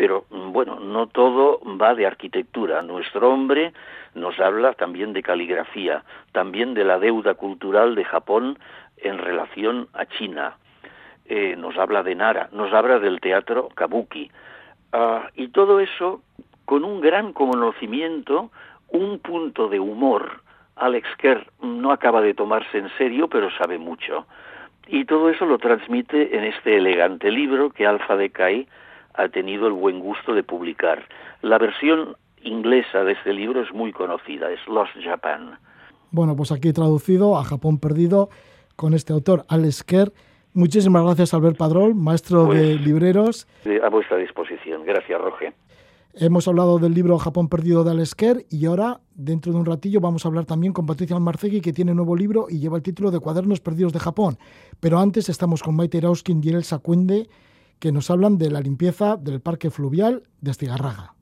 pero 0.00 0.24
bueno, 0.30 0.80
no 0.80 1.08
todo 1.08 1.60
va 1.78 1.94
de 1.94 2.06
arquitectura. 2.06 2.80
Nuestro 2.80 3.30
hombre 3.30 3.74
nos 4.14 4.40
habla 4.40 4.72
también 4.72 5.12
de 5.12 5.22
caligrafía, 5.22 6.04
también 6.32 6.72
de 6.72 6.84
la 6.84 6.98
deuda 6.98 7.34
cultural 7.34 7.94
de 7.94 8.06
Japón 8.06 8.58
en 8.96 9.18
relación 9.18 9.88
a 9.92 10.06
China. 10.06 10.56
Eh, 11.32 11.54
nos 11.56 11.78
habla 11.78 12.02
de 12.02 12.16
Nara, 12.16 12.48
nos 12.50 12.72
habla 12.72 12.98
del 12.98 13.20
teatro 13.20 13.68
kabuki. 13.76 14.28
Ah, 14.92 15.28
y 15.36 15.46
todo 15.50 15.78
eso 15.78 16.22
con 16.64 16.82
un 16.84 17.00
gran 17.00 17.32
conocimiento, 17.32 18.50
un 18.88 19.20
punto 19.20 19.68
de 19.68 19.78
humor. 19.78 20.42
Alex 20.74 21.06
Kerr 21.18 21.46
no 21.62 21.92
acaba 21.92 22.20
de 22.20 22.34
tomarse 22.34 22.78
en 22.78 22.88
serio, 22.98 23.28
pero 23.28 23.48
sabe 23.56 23.78
mucho. 23.78 24.26
Y 24.88 25.04
todo 25.04 25.30
eso 25.30 25.46
lo 25.46 25.58
transmite 25.58 26.36
en 26.36 26.42
este 26.42 26.78
elegante 26.78 27.30
libro 27.30 27.70
que 27.70 27.86
Alfa 27.86 28.16
de 28.16 28.30
Kai 28.30 28.66
ha 29.14 29.28
tenido 29.28 29.68
el 29.68 29.74
buen 29.74 30.00
gusto 30.00 30.34
de 30.34 30.42
publicar. 30.42 31.06
La 31.42 31.58
versión 31.58 32.16
inglesa 32.42 33.04
de 33.04 33.12
este 33.12 33.32
libro 33.32 33.62
es 33.62 33.72
muy 33.72 33.92
conocida, 33.92 34.50
es 34.50 34.66
Lost 34.66 34.96
Japan. 35.00 35.60
Bueno, 36.10 36.34
pues 36.34 36.50
aquí 36.50 36.72
traducido 36.72 37.38
a 37.38 37.44
Japón 37.44 37.78
Perdido 37.78 38.30
con 38.74 38.94
este 38.94 39.12
autor, 39.12 39.44
Alex 39.48 39.84
Kerr. 39.84 40.10
Muchísimas 40.52 41.04
gracias, 41.04 41.32
Albert 41.32 41.56
Padrol, 41.56 41.94
maestro 41.94 42.46
de 42.46 42.74
pues, 42.74 42.80
libreros. 42.80 43.46
A 43.82 43.88
vuestra 43.88 44.16
disposición. 44.16 44.84
Gracias, 44.84 45.20
Roge. 45.20 45.52
Hemos 46.12 46.48
hablado 46.48 46.80
del 46.80 46.92
libro 46.92 47.18
Japón 47.18 47.48
Perdido 47.48 47.84
de 47.84 47.92
Alex 47.92 48.16
Kerr 48.16 48.44
y 48.50 48.66
ahora, 48.66 49.00
dentro 49.14 49.52
de 49.52 49.58
un 49.58 49.64
ratillo, 49.64 50.00
vamos 50.00 50.24
a 50.24 50.28
hablar 50.28 50.44
también 50.44 50.72
con 50.72 50.84
Patricia 50.84 51.14
Almarcegui, 51.14 51.60
que 51.60 51.72
tiene 51.72 51.92
un 51.92 51.98
nuevo 51.98 52.16
libro 52.16 52.46
y 52.48 52.58
lleva 52.58 52.76
el 52.76 52.82
título 52.82 53.12
de 53.12 53.20
Cuadernos 53.20 53.60
Perdidos 53.60 53.92
de 53.92 54.00
Japón. 54.00 54.36
Pero 54.80 54.98
antes 54.98 55.28
estamos 55.28 55.62
con 55.62 55.76
Maite 55.76 56.00
Rauskin 56.00 56.40
y 56.42 56.48
Elsa 56.48 56.78
Cuende, 56.78 57.28
que 57.78 57.92
nos 57.92 58.10
hablan 58.10 58.38
de 58.38 58.50
la 58.50 58.60
limpieza 58.60 59.16
del 59.16 59.40
parque 59.40 59.70
fluvial 59.70 60.24
de 60.40 60.50
Estigarraga. 60.50 61.14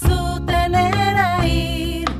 Zuten 0.00 0.74
erail 0.74 2.10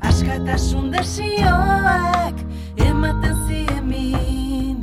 Askatasun 0.00 0.92
desioak 0.92 2.36
ematen 2.76 3.36
ziemin. 3.46 4.78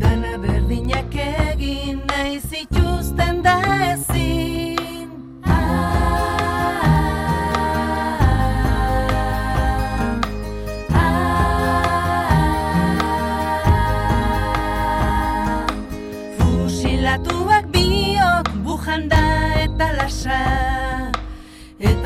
Dana 0.00 0.38
berdinak 0.42 1.14
egin 1.26 2.00
nahi 2.08 2.40
zituzten 2.40 3.42
da 3.44 3.56
ezin 3.92 4.77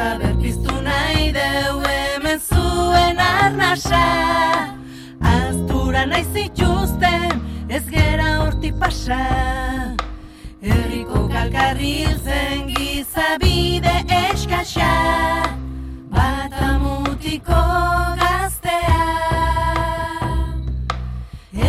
Eta 0.03 0.17
berpiztu 0.19 0.73
nahi 0.83 1.29
deu 1.31 1.77
hemen 1.87 2.41
zuen 2.43 3.21
arnasa. 3.23 4.01
Aztura 5.23 6.03
nahi 6.11 6.25
zituzten 6.35 7.39
ez 7.71 7.85
gera 7.87 8.33
horti 8.41 8.73
pasa. 8.81 9.21
Herriko 10.59 11.23
kalkarril 11.31 12.19
zen 12.19 12.67
gizabide 12.73 13.95
eskasa 14.19 14.91
Bata 16.11 16.75
mutiko 16.83 17.63
gaztea. 18.19 19.07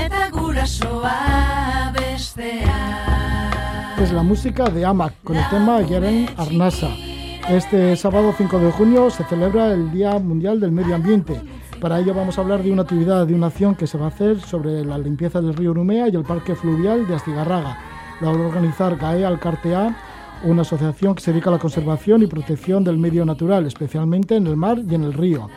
Eta 0.01 0.25
gurasoa 0.33 1.15
bestea. 2.01 2.81
Es 4.01 4.11
la 4.11 4.23
música 4.23 4.71
de 4.73 4.85
AMAC 4.85 5.21
con 5.23 5.37
el 5.37 5.49
tema 5.49 5.81
Yeren 5.81 6.29
Arnasa. 6.35 7.12
Este 7.49 7.97
sábado 7.97 8.33
5 8.37 8.57
de 8.57 8.71
junio 8.71 9.09
se 9.09 9.25
celebra 9.25 9.73
el 9.73 9.91
Día 9.91 10.17
Mundial 10.17 10.61
del 10.61 10.71
Medio 10.71 10.95
Ambiente. 10.95 11.41
Para 11.81 11.99
ello 11.99 12.13
vamos 12.13 12.37
a 12.37 12.41
hablar 12.41 12.63
de 12.63 12.71
una 12.71 12.83
actividad, 12.83 13.27
de 13.27 13.35
una 13.35 13.47
acción 13.47 13.75
que 13.75 13.85
se 13.85 13.97
va 13.97 14.05
a 14.05 14.07
hacer 14.07 14.39
sobre 14.39 14.85
la 14.85 14.97
limpieza 14.97 15.41
del 15.41 15.53
río 15.53 15.71
Urumea 15.71 16.07
y 16.07 16.15
el 16.15 16.23
parque 16.23 16.55
fluvial 16.55 17.05
de 17.05 17.15
Astigarraga. 17.15 17.77
La 18.21 18.31
va 18.31 18.37
a 18.37 18.47
organizar 18.47 18.95
GAE 18.95 19.25
Alcartea, 19.25 19.93
una 20.45 20.61
asociación 20.61 21.15
que 21.15 21.21
se 21.21 21.31
dedica 21.31 21.49
a 21.49 21.53
la 21.53 21.59
conservación 21.59 22.23
y 22.23 22.27
protección 22.27 22.85
del 22.85 22.97
medio 22.97 23.25
natural, 23.25 23.65
especialmente 23.65 24.37
en 24.37 24.47
el 24.47 24.55
mar 24.55 24.79
y 24.79 24.95
en 24.95 25.03
el 25.03 25.11
río. 25.11 25.49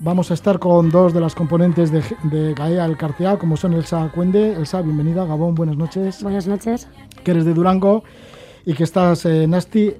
Vamos 0.00 0.32
a 0.32 0.34
estar 0.34 0.58
con 0.58 0.90
dos 0.90 1.14
de 1.14 1.20
las 1.20 1.36
componentes 1.36 1.92
de, 1.92 2.02
de 2.24 2.52
GAEA 2.52 2.84
Alcartea, 2.84 3.38
como 3.38 3.56
son 3.56 3.74
Elsa 3.74 4.10
Cuende. 4.12 4.54
Elsa, 4.54 4.82
bienvenida. 4.82 5.24
Gabón, 5.24 5.54
buenas 5.54 5.76
noches. 5.76 6.20
Buenas 6.24 6.48
noches. 6.48 6.88
Que 7.22 7.30
eres 7.30 7.44
de 7.44 7.54
Durango 7.54 8.02
y 8.66 8.74
que 8.74 8.82
estás 8.82 9.24
en 9.24 9.54
ASTI, 9.54 9.94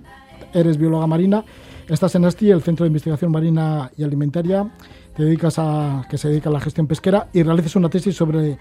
eres 0.57 0.79
bióloga 0.79 1.07
marina. 1.07 1.45
Estás 1.89 2.15
en 2.15 2.25
ASTI, 2.25 2.51
el 2.51 2.63
Centro 2.63 2.85
de 2.85 2.89
Investigación 2.89 3.31
Marina 3.31 3.91
y 3.97 4.03
Alimentaria. 4.03 4.69
Te 5.15 5.25
dedicas 5.25 5.59
a 5.59 6.05
que 6.11 6.19
se 6.19 6.29
dedica 6.29 6.49
a 6.49 6.53
la 6.53 6.61
gestión 6.61 6.87
pesquera 6.87 7.29
y 7.33 7.43
realizas 7.43 7.77
una 7.77 7.89
tesis 7.89 8.17
sobre, 8.17 8.59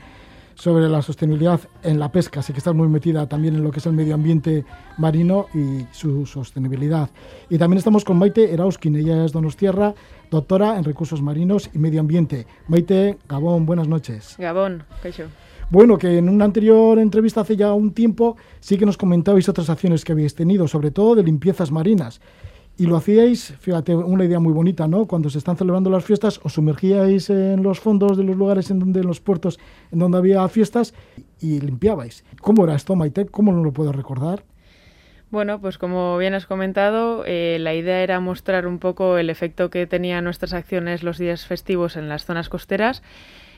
sobre 0.53 0.88
la 0.88 1.01
sostenibilidad 1.01 1.60
en 1.81 1.99
la 1.99 2.12
pesca. 2.12 2.41
Así 2.41 2.53
que 2.53 2.60
estás 2.60 2.75
muy 2.75 2.88
metida 2.88 3.27
también 3.27 3.55
en 3.55 3.63
lo 3.63 3.71
que 3.71 3.79
es 3.79 3.86
el 3.86 3.93
medio 3.93 4.13
ambiente 4.13 4.65
marino 4.97 5.47
y 5.53 5.86
su 5.91 6.25
sostenibilidad. 6.25 7.10
Y 7.49 7.58
también 7.58 7.79
estamos 7.79 8.03
con 8.03 8.17
Maite 8.17 8.53
Erauskin. 8.53 8.95
Ella 8.95 9.25
es 9.25 9.31
Donostierra, 9.31 9.95
doctora 10.29 10.77
en 10.77 10.84
recursos 10.84 11.21
marinos 11.21 11.69
y 11.73 11.79
medio 11.79 12.01
ambiente. 12.01 12.45
Maite, 12.67 13.17
Gabón, 13.27 13.65
buenas 13.65 13.88
noches. 13.88 14.36
Gabón, 14.38 14.84
Caixo. 15.01 15.25
Bueno, 15.71 15.97
que 15.97 16.19
en 16.19 16.30
una 16.30 16.45
anterior 16.45 16.99
entrevista 16.99 17.41
hace 17.41 17.58
ya 17.58 17.73
un 17.73 17.91
tiempo 17.91 18.38
sí 18.60 18.78
que 18.78 18.86
nos 18.86 18.97
comentabais 18.97 19.49
otras 19.49 19.69
acciones 19.69 20.06
que 20.06 20.12
habéis 20.12 20.36
tenido, 20.36 20.67
sobre 20.67 20.91
todo 20.91 21.15
de 21.15 21.23
limpiezas 21.23 21.71
marinas. 21.71 22.21
Y 22.78 22.86
lo 22.86 22.97
hacíais, 22.97 23.54
fíjate, 23.60 23.95
una 23.95 24.25
idea 24.25 24.39
muy 24.39 24.54
bonita, 24.54 24.88
¿no? 24.88 25.08
Cuando 25.08 25.30
se 25.30 25.38
están 25.38 25.58
celebrando 25.58 25.89
las 25.89 26.04
fiestas, 26.04 26.39
os 26.43 26.54
sumergíais 26.54 27.30
en 27.30 27.63
los 27.63 27.80
fondos 27.80 28.17
de 28.17 28.23
los 28.23 28.36
lugares 28.36 28.69
en 28.69 28.80
donde, 28.80 28.99
en 28.99 29.08
los 29.08 29.21
puertos, 29.21 29.60
en 29.91 29.99
donde 29.99 30.17
había 30.17 30.47
fiestas 30.49 30.93
y 31.39 31.60
limpiabais. 31.62 32.25
¿Cómo 32.41 32.65
era 32.65 32.75
esto, 32.75 32.95
Maite? 32.95 33.25
¿Cómo 33.25 33.51
no 33.51 33.63
lo 33.63 33.71
puedo 33.71 33.91
recordar? 33.91 34.43
Bueno, 35.32 35.60
pues 35.60 35.78
como 35.78 36.17
bien 36.17 36.34
has 36.34 36.45
comentado, 36.45 37.23
eh, 37.25 37.58
la 37.60 37.73
idea 37.73 38.04
era 38.04 38.19
mostrar 38.19 38.67
un 38.67 38.78
poco 38.78 39.17
el 39.17 39.30
efecto 39.30 39.69
que 39.69 39.88
tenían 39.88 40.25
nuestras 40.25 40.54
acciones 40.54 41.01
los 41.01 41.17
días 41.17 41.45
festivos 41.45 41.97
en 41.97 42.08
las 42.08 42.25
zonas 42.25 42.49
costeras. 42.49 43.01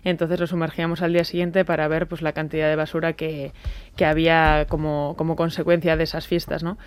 Entonces 0.09 0.39
nos 0.39 0.51
sumergíamos 0.51 1.01
al 1.01 1.11
día 1.11 1.25
siguiente 1.25 1.65
para 1.65 1.85
ver 1.89 2.07
pues, 2.07 2.21
la 2.21 2.31
cantidad 2.31 2.69
de 2.69 2.77
basura 2.77 3.11
que, 3.11 3.51
que 3.97 4.05
había 4.05 4.65
como, 4.69 5.15
como 5.17 5.35
consecuencia 5.35 5.97
de 5.97 6.05
esas 6.05 6.27
fiestas, 6.27 6.63
¿no? 6.63 6.77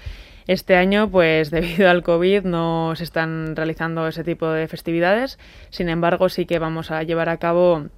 Este 0.46 0.74
año, 0.74 1.10
pues 1.10 1.50
debido 1.50 1.90
al 1.90 2.02
COVID, 2.02 2.44
no 2.44 2.94
se 2.96 3.04
están 3.04 3.56
realizando 3.56 4.08
ese 4.08 4.24
tipo 4.24 4.48
de 4.48 4.66
festividades. 4.68 5.38
Sin 5.68 5.90
embargo, 5.90 6.30
sí 6.30 6.46
que 6.46 6.58
vamos 6.58 6.90
a 6.90 7.02
llevar 7.02 7.28
a 7.28 7.36
cabo 7.36 7.88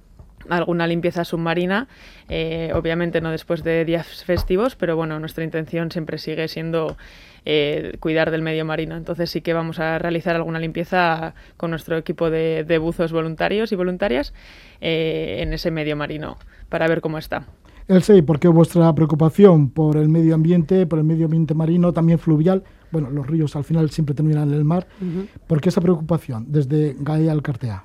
alguna 0.49 0.87
limpieza 0.87 1.23
submarina, 1.23 1.87
eh, 2.27 2.71
obviamente 2.75 3.21
no 3.21 3.31
después 3.31 3.63
de 3.63 3.85
días 3.85 4.25
festivos, 4.25 4.75
pero 4.75 4.97
bueno, 4.97 5.17
nuestra 5.21 5.45
intención 5.45 5.89
siempre 5.89 6.17
sigue 6.17 6.49
siendo 6.49 6.97
eh, 7.45 7.97
cuidar 7.99 8.31
del 8.31 8.41
medio 8.41 8.65
marino. 8.65 8.95
Entonces 8.95 9.29
sí 9.29 9.41
que 9.41 9.53
vamos 9.53 9.79
a 9.79 9.99
realizar 9.99 10.35
alguna 10.35 10.59
limpieza 10.59 11.33
con 11.57 11.69
nuestro 11.69 11.97
equipo 11.97 12.29
de, 12.29 12.63
de 12.63 12.77
buzos 12.77 13.11
voluntarios 13.11 13.71
y 13.71 13.75
voluntarias 13.75 14.33
eh, 14.81 15.37
en 15.39 15.53
ese 15.53 15.71
medio 15.71 15.95
marino 15.95 16.37
para 16.69 16.87
ver 16.87 17.01
cómo 17.01 17.17
está. 17.17 17.45
Elsa, 17.87 18.15
¿y 18.15 18.21
por 18.21 18.39
qué 18.39 18.47
vuestra 18.47 18.93
preocupación 18.95 19.69
por 19.69 19.97
el 19.97 20.07
medio 20.07 20.35
ambiente, 20.35 20.85
por 20.85 20.99
el 20.99 21.05
medio 21.05 21.25
ambiente 21.25 21.53
marino, 21.53 21.91
también 21.91 22.17
fluvial? 22.17 22.63
Bueno, 22.91 23.09
los 23.09 23.27
ríos 23.27 23.55
al 23.55 23.65
final 23.65 23.89
siempre 23.89 24.15
terminan 24.15 24.49
en 24.49 24.55
el 24.55 24.63
mar. 24.63 24.87
Uh 25.01 25.05
-huh. 25.05 25.27
¿Por 25.47 25.59
qué 25.59 25.69
esa 25.69 25.81
preocupación 25.81 26.45
desde 26.47 26.95
Gaia 26.99 27.31
al 27.31 27.41
Cartea? 27.41 27.83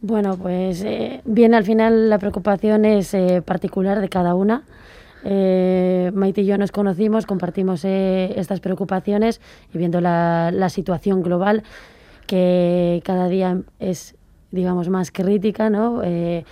Bueno, 0.00 0.36
pues 0.36 0.82
eh, 0.82 1.20
bien, 1.24 1.54
al 1.54 1.64
final 1.64 2.08
la 2.08 2.18
preocupación 2.18 2.84
es 2.84 3.14
eh, 3.14 3.42
particular 3.44 4.00
de 4.00 4.08
cada 4.08 4.34
una. 4.34 4.62
Eh, 5.24 6.10
Maite 6.14 6.42
y 6.42 6.46
yo 6.46 6.58
nos 6.58 6.72
conocimos, 6.72 7.26
compartimos 7.26 7.84
eh, 7.84 8.32
estas 8.36 8.60
preocupaciones 8.60 9.40
y 9.72 9.78
viendo 9.78 10.00
la, 10.00 10.68
situación 10.68 11.22
global 11.22 11.62
que 12.26 13.02
cada 13.04 13.28
día 13.28 13.60
es, 13.78 14.14
digamos, 14.50 14.88
más 14.88 15.10
crítica, 15.10 15.70
¿no? 15.70 16.02
Eh, 16.04 16.44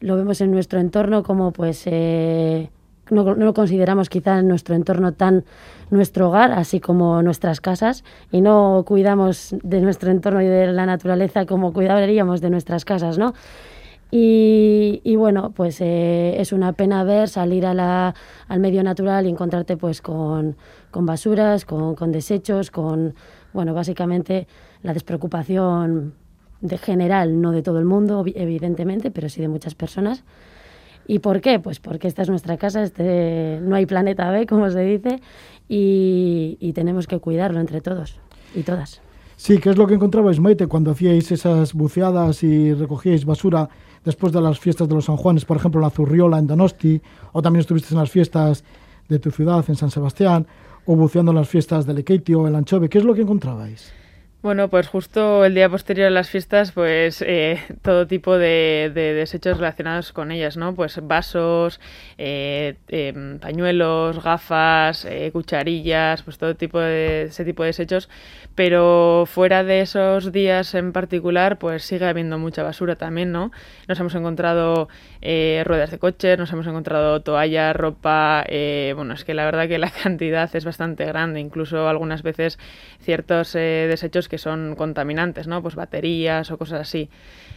lo 0.00 0.16
vemos 0.16 0.40
en 0.40 0.50
nuestro 0.50 0.78
entorno 0.78 1.22
como, 1.22 1.52
pues, 1.52 1.86
no, 1.86 3.24
no, 3.24 3.34
lo 3.34 3.54
consideramos 3.54 4.08
quizá 4.08 4.38
en 4.38 4.48
nuestro 4.48 4.74
entorno 4.74 5.12
tan 5.12 5.44
nuestro 5.90 6.28
hogar, 6.28 6.52
así 6.52 6.80
como 6.80 7.22
nuestras 7.22 7.60
casas, 7.60 8.04
y 8.30 8.40
no 8.40 8.84
cuidamos 8.86 9.54
de 9.62 9.80
nuestro 9.80 10.10
entorno 10.10 10.42
y 10.42 10.46
de 10.46 10.72
la 10.72 10.86
naturaleza 10.86 11.46
como 11.46 11.72
cuidaríamos 11.72 12.40
de 12.40 12.50
nuestras 12.50 12.84
casas, 12.84 13.18
¿no? 13.18 13.34
Y, 14.18 15.02
y, 15.04 15.16
bueno, 15.16 15.52
pues 15.54 15.78
eh, 15.82 16.40
es 16.40 16.54
una 16.54 16.72
pena 16.72 17.04
ver 17.04 17.28
salir 17.28 17.66
a 17.66 17.74
la, 17.74 18.14
al 18.48 18.60
medio 18.60 18.82
natural 18.82 19.26
y 19.26 19.28
encontrarte 19.28 19.76
pues 19.76 20.00
con, 20.00 20.56
con 20.90 21.04
basuras, 21.04 21.66
con, 21.66 21.94
con, 21.94 22.12
desechos, 22.12 22.70
con, 22.70 23.14
bueno, 23.52 23.74
básicamente 23.74 24.46
la 24.82 24.94
despreocupación 24.94 26.14
de 26.62 26.78
general, 26.78 27.42
no 27.42 27.52
de 27.52 27.62
todo 27.62 27.78
el 27.78 27.84
mundo, 27.84 28.24
evidentemente, 28.34 29.10
pero 29.10 29.28
sí 29.28 29.42
de 29.42 29.48
muchas 29.48 29.74
personas. 29.74 30.24
¿Y 31.06 31.18
por 31.18 31.42
qué? 31.42 31.58
Pues 31.58 31.78
porque 31.78 32.08
esta 32.08 32.22
es 32.22 32.30
nuestra 32.30 32.56
casa, 32.56 32.82
este, 32.82 33.60
no 33.60 33.76
hay 33.76 33.84
planeta 33.84 34.30
B, 34.30 34.46
como 34.46 34.70
se 34.70 34.80
dice, 34.80 35.20
y, 35.68 36.56
y 36.58 36.72
tenemos 36.72 37.06
que 37.06 37.18
cuidarlo 37.18 37.60
entre 37.60 37.82
todos 37.82 38.18
y 38.54 38.62
todas. 38.62 39.02
Sí, 39.36 39.58
¿qué 39.58 39.68
es 39.68 39.76
lo 39.76 39.86
que 39.86 39.92
encontrabais, 39.92 40.40
Maite, 40.40 40.66
cuando 40.68 40.92
hacíais 40.92 41.30
esas 41.30 41.74
buceadas 41.74 42.42
y 42.42 42.72
recogíais 42.72 43.26
basura 43.26 43.68
después 44.06 44.32
de 44.32 44.40
las 44.40 44.58
fiestas 44.58 44.88
de 44.88 44.94
los 44.94 45.04
San 45.04 45.16
Juanes, 45.16 45.44
por 45.44 45.58
ejemplo, 45.58 45.80
la 45.80 45.90
Zurriola, 45.90 46.38
en 46.38 46.46
Donosti, 46.46 47.02
o 47.32 47.42
también 47.42 47.60
estuviste 47.60 47.92
en 47.92 47.98
las 47.98 48.10
fiestas 48.10 48.64
de 49.08 49.18
tu 49.18 49.30
ciudad, 49.32 49.64
en 49.68 49.74
San 49.74 49.90
Sebastián, 49.90 50.46
o 50.86 50.94
buceando 50.94 51.32
en 51.32 51.36
las 51.36 51.48
fiestas 51.48 51.84
de 51.84 51.92
Lequeitio 51.92 52.46
el 52.46 52.54
Anchove? 52.54 52.88
¿Qué 52.88 52.98
es 52.98 53.04
lo 53.04 53.14
que 53.14 53.22
encontrabais? 53.22 53.92
Bueno, 54.46 54.68
pues 54.70 54.86
justo 54.86 55.44
el 55.44 55.56
día 55.56 55.68
posterior 55.68 56.06
a 56.06 56.10
las 56.10 56.30
fiestas, 56.30 56.70
pues 56.70 57.20
eh, 57.20 57.60
todo 57.82 58.06
tipo 58.06 58.38
de, 58.38 58.92
de, 58.94 59.12
desechos 59.12 59.56
relacionados 59.58 60.12
con 60.12 60.30
ellas, 60.30 60.56
¿no? 60.56 60.72
Pues 60.76 61.00
vasos, 61.02 61.80
eh, 62.16 62.76
eh, 62.86 63.38
pañuelos, 63.40 64.22
gafas, 64.22 65.04
eh, 65.04 65.30
cucharillas, 65.32 66.22
pues 66.22 66.38
todo 66.38 66.54
tipo 66.54 66.78
de 66.78 67.24
ese 67.24 67.44
tipo 67.44 67.64
de 67.64 67.70
desechos. 67.70 68.08
Pero 68.54 69.24
fuera 69.26 69.64
de 69.64 69.80
esos 69.80 70.30
días 70.30 70.74
en 70.76 70.92
particular, 70.92 71.58
pues 71.58 71.82
sigue 71.82 72.06
habiendo 72.06 72.38
mucha 72.38 72.62
basura 72.62 72.94
también, 72.94 73.32
¿no? 73.32 73.50
Nos 73.88 73.98
hemos 73.98 74.14
encontrado 74.14 74.88
eh, 75.22 75.64
ruedas 75.66 75.90
de 75.90 75.98
coche, 75.98 76.36
nos 76.36 76.52
hemos 76.52 76.68
encontrado 76.68 77.20
toallas, 77.20 77.74
ropa. 77.74 78.44
Eh, 78.48 78.92
bueno, 78.94 79.12
es 79.14 79.24
que 79.24 79.34
la 79.34 79.44
verdad 79.44 79.66
que 79.66 79.78
la 79.78 79.90
cantidad 80.02 80.54
es 80.54 80.64
bastante 80.64 81.04
grande, 81.04 81.40
incluso 81.40 81.88
algunas 81.88 82.22
veces 82.22 82.60
ciertos 83.00 83.52
desechos 83.52 84.28
que 84.28 84.35
que 84.36 84.42
son 84.42 84.74
contaminantes, 84.74 85.46
¿no? 85.46 85.62
Pues 85.62 85.76
baterías 85.76 86.50
o 86.50 86.58
cosas 86.58 86.82
así. 86.82 87.08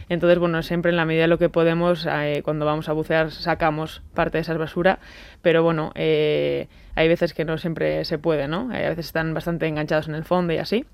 Entonces, 0.08 0.38
bueno, 0.38 0.62
siempre 0.62 0.90
en 0.90 0.96
la 0.96 1.04
medida 1.04 1.22
de 1.22 1.28
lo 1.28 1.38
que 1.38 1.50
podemos, 1.50 2.06
eh, 2.10 2.40
cuando 2.42 2.64
vamos 2.64 2.88
a 2.88 2.94
bucear, 2.94 3.30
sacamos 3.30 4.00
parte 4.14 4.38
de 4.38 4.42
esa 4.42 4.54
basura, 4.54 4.98
pero 5.42 5.62
bueno, 5.62 5.92
eh, 5.94 6.68
hay 6.94 7.06
veces 7.06 7.34
que 7.34 7.44
no 7.44 7.58
siempre 7.58 8.06
se 8.06 8.16
puede, 8.16 8.48
¿no? 8.48 8.70
a 8.72 8.78
veces 8.78 9.06
están 9.06 9.34
bastante 9.34 9.66
enganchados 9.66 10.08
en 10.08 10.14
el 10.14 10.24
fondo 10.24 10.54
y 10.54 10.56
así. 10.56 10.86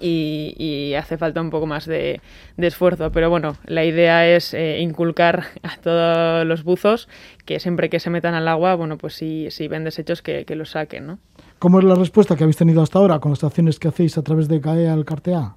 Y, 0.00 0.94
hace 0.98 1.16
falta 1.16 1.40
un 1.40 1.50
poco 1.50 1.66
más 1.66 1.86
de, 1.86 2.20
esfuerzo. 2.56 3.12
Pero 3.12 3.30
bueno, 3.30 3.56
la 3.64 3.84
idea 3.84 4.26
es 4.26 4.52
eh, 4.52 4.80
inculcar 4.80 5.44
a 5.62 5.76
todos 5.76 6.44
los 6.44 6.64
buzos 6.64 7.08
que 7.46 7.60
siempre 7.60 7.88
que 7.88 8.00
se 8.00 8.10
metan 8.10 8.34
al 8.34 8.48
agua, 8.48 8.74
bueno, 8.74 8.98
pues 8.98 9.14
si, 9.14 9.52
si 9.52 9.68
ven 9.68 9.84
desechos 9.84 10.20
que, 10.20 10.44
que 10.44 10.56
los 10.56 10.70
saquen, 10.70 11.06
¿no? 11.06 11.18
¿Cómo 11.62 11.78
es 11.78 11.84
la 11.84 11.94
respuesta 11.94 12.34
que 12.34 12.42
habéis 12.42 12.56
tenido 12.56 12.82
hasta 12.82 12.98
ahora 12.98 13.20
con 13.20 13.30
las 13.30 13.44
acciones 13.44 13.78
que 13.78 13.86
hacéis 13.86 14.18
a 14.18 14.22
través 14.22 14.48
de 14.48 14.60
CAE 14.60 14.88
al 14.88 15.04
Cartea? 15.04 15.54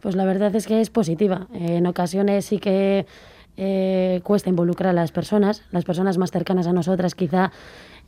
Pues 0.00 0.14
la 0.14 0.24
verdad 0.24 0.54
es 0.54 0.68
que 0.68 0.80
es 0.80 0.88
positiva. 0.88 1.48
en 1.52 1.84
ocasiones 1.88 2.44
sí 2.44 2.58
que 2.58 3.04
eh, 3.56 4.20
cuesta 4.22 4.50
involucrar 4.50 4.90
a 4.90 4.92
las 4.92 5.10
personas, 5.10 5.64
las 5.72 5.84
personas 5.84 6.16
más 6.16 6.30
cercanas 6.30 6.68
a 6.68 6.72
nosotras 6.72 7.16
quizá 7.16 7.50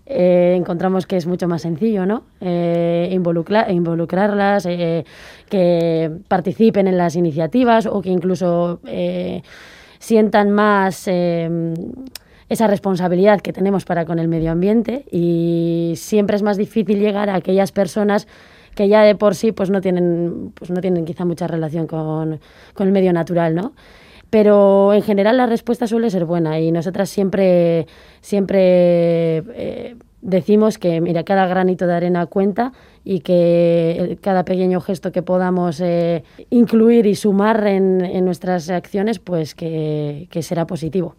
eh, 0.07 0.55
encontramos 0.57 1.09
que 1.09 1.17
es 1.17 1.27
mucho 1.27 1.49
más 1.49 1.63
sencillo, 1.63 2.07
¿no? 2.07 2.23
Eh, 2.41 3.09
involucrarlas, 3.11 4.63
que 4.65 6.13
participen 6.29 6.87
en 6.87 6.99
las 6.99 7.17
iniciativas 7.17 7.87
o 7.87 8.01
que 8.01 8.11
incluso 8.11 8.79
sientan 9.99 10.53
más 10.53 11.09
esa 12.49 12.67
responsabilidad 12.67 13.41
que 13.41 13.53
tenemos 13.53 13.85
para 13.85 14.05
con 14.05 14.19
el 14.19 14.29
medio 14.29 14.53
ambiente 14.53 15.05
y 15.11 15.95
siempre 15.97 16.37
es 16.37 16.43
más 16.43 16.57
difícil 16.57 17.01
llegar 17.01 17.29
a 17.29 17.35
aquellas 17.35 17.73
personas 17.73 18.29
que 18.75 18.89
ya 18.89 19.03
de 19.03 19.15
por 19.15 19.35
sí 19.35 19.53
pues 19.53 19.71
no 19.71 19.81
tienen 19.81 20.53
pues 20.55 20.71
no 20.71 20.81
tienen 20.81 21.05
quizá 21.05 21.25
mucha 21.25 21.47
relación 21.47 21.87
con, 21.87 22.41
con 22.75 22.87
el 22.87 22.93
medio 22.93 23.13
natural, 23.13 23.55
¿no? 23.55 23.73
Pero 24.31 24.93
en 24.93 25.03
general 25.03 25.37
la 25.37 25.47
respuesta 25.47 25.87
suele 25.87 26.11
ser 26.11 26.25
buena 26.25 26.61
y 26.61 26.71
nosotras 26.71 27.09
siempre 27.09 27.87
siempre 28.21 29.39
eh, 29.39 29.97
decimos 30.21 30.79
que 30.79 31.01
mira 31.01 31.25
cada 31.25 31.47
granito 31.47 31.87
de 31.87 31.95
arena 31.95 32.27
cuenta 32.27 32.73
y 33.03 33.21
que 33.21 34.19
cada 34.21 34.45
pequeño 34.45 34.81
gesto 34.81 35.11
que 35.11 35.23
podamos 35.23 35.81
eh, 35.81 36.23
incluir 36.51 37.07
y 37.07 37.15
sumar 37.15 37.67
en, 37.67 38.05
en, 38.05 38.25
nuestras 38.25 38.69
acciones 38.69 39.21
pues 39.21 39.55
que, 39.55 40.29
que 40.31 40.43
será 40.43 40.67
positivo. 40.67 41.15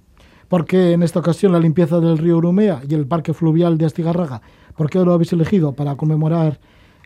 ¿Por 0.48 0.66
qué 0.66 0.94
en 0.94 1.04
esta 1.04 1.20
ocasión 1.20 1.52
la 1.52 1.60
limpieza 1.60 2.00
del 2.00 2.18
río 2.18 2.38
Urumea 2.38 2.82
y 2.88 2.94
el 2.94 3.06
parque 3.06 3.34
fluvial 3.34 3.78
de 3.78 3.86
Astigarraga? 3.86 4.42
¿Por 4.78 4.90
qué 4.90 5.00
lo 5.00 5.12
habéis 5.12 5.34
elegido 5.34 5.74
para 5.74 5.96
conmemorar 5.96 6.60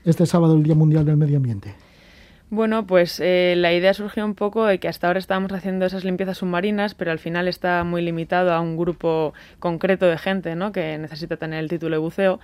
este 0.05 0.27
sábado 0.27 0.55
el 0.55 0.61
Día 0.61 0.75
Mundial 0.75 1.05
del 1.05 1.17
Medio 1.17 1.37
Ambiente? 1.37 1.73
Bueno, 2.51 2.85
pues 2.85 3.19
eh, 3.19 3.55
la 3.57 3.73
idea 3.73 3.95
surgió 3.95 4.25
un 4.25 4.35
poco 4.35 4.65
de 4.65 4.77
que 4.77 4.87
hasta 4.87 5.07
ahora 5.07 5.17
estábamos 5.17 5.53
haciendo 5.53 5.87
esas 5.87 6.03
limpiezas 6.03 6.37
submarinas, 6.37 6.93
pero 6.93 7.11
al 7.11 7.17
final 7.17 7.47
está 7.47 7.83
muy 7.83 8.03
limitado 8.03 8.53
a 8.53 8.59
un 8.59 8.77
grupo 8.77 9.33
concreto 9.57 10.05
de 10.05 10.19
gente 10.19 10.55
¿no? 10.55 10.71
que 10.71 10.99
necesita 10.99 11.37
tener 11.37 11.63
el 11.63 11.69
título 11.69 11.95
de 11.95 11.99
buceo 11.99 12.39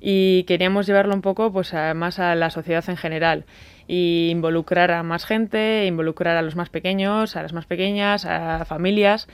y 0.00 0.44
queríamos 0.44 0.86
llevarlo 0.86 1.14
un 1.14 1.22
poco 1.22 1.50
pues 1.50 1.72
más 1.96 2.20
a 2.20 2.36
la 2.36 2.50
sociedad 2.50 2.84
en 2.88 2.96
general 2.96 3.44
y 3.88 4.28
involucrar 4.30 4.92
a 4.92 5.02
más 5.02 5.24
gente, 5.24 5.86
involucrar 5.86 6.36
a 6.36 6.42
los 6.42 6.54
más 6.54 6.68
pequeños, 6.68 7.34
a 7.34 7.42
las 7.42 7.52
más 7.52 7.66
pequeñas, 7.66 8.24
a 8.24 8.64
familias 8.66 9.26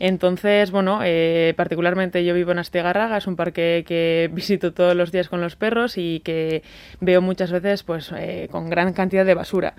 entonces, 0.00 0.70
bueno, 0.70 1.00
eh, 1.04 1.52
particularmente 1.58 2.24
yo 2.24 2.32
vivo 2.32 2.52
en 2.52 2.58
Astigarraga, 2.58 3.18
es 3.18 3.26
un 3.26 3.36
parque 3.36 3.84
que 3.86 4.30
visito 4.32 4.72
todos 4.72 4.96
los 4.96 5.12
días 5.12 5.28
con 5.28 5.42
los 5.42 5.56
perros 5.56 5.98
y 5.98 6.20
que 6.20 6.62
veo 7.00 7.20
muchas 7.20 7.52
veces 7.52 7.82
pues 7.82 8.10
eh, 8.16 8.48
con 8.50 8.70
gran 8.70 8.94
cantidad 8.94 9.26
de 9.26 9.34
basura. 9.34 9.74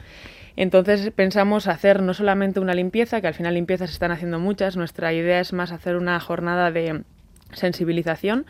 Entonces 0.56 1.12
pensamos 1.12 1.68
hacer 1.68 2.04
no 2.04 2.14
solamente 2.14 2.60
una 2.60 2.76
limpieza, 2.76 3.20
que 3.20 3.28
al 3.28 3.34
final 3.34 3.56
limpiezas 3.56 3.90
están 3.90 4.12
haciendo 4.12 4.38
muchas, 4.38 4.78
nuestra 4.78 5.12
idea 5.12 5.40
es 5.40 5.54
más 5.54 5.72
hacer 5.72 5.96
una 5.96 6.20
jornada 6.20 6.70
de 6.70 7.02
sensibilización 7.54 8.46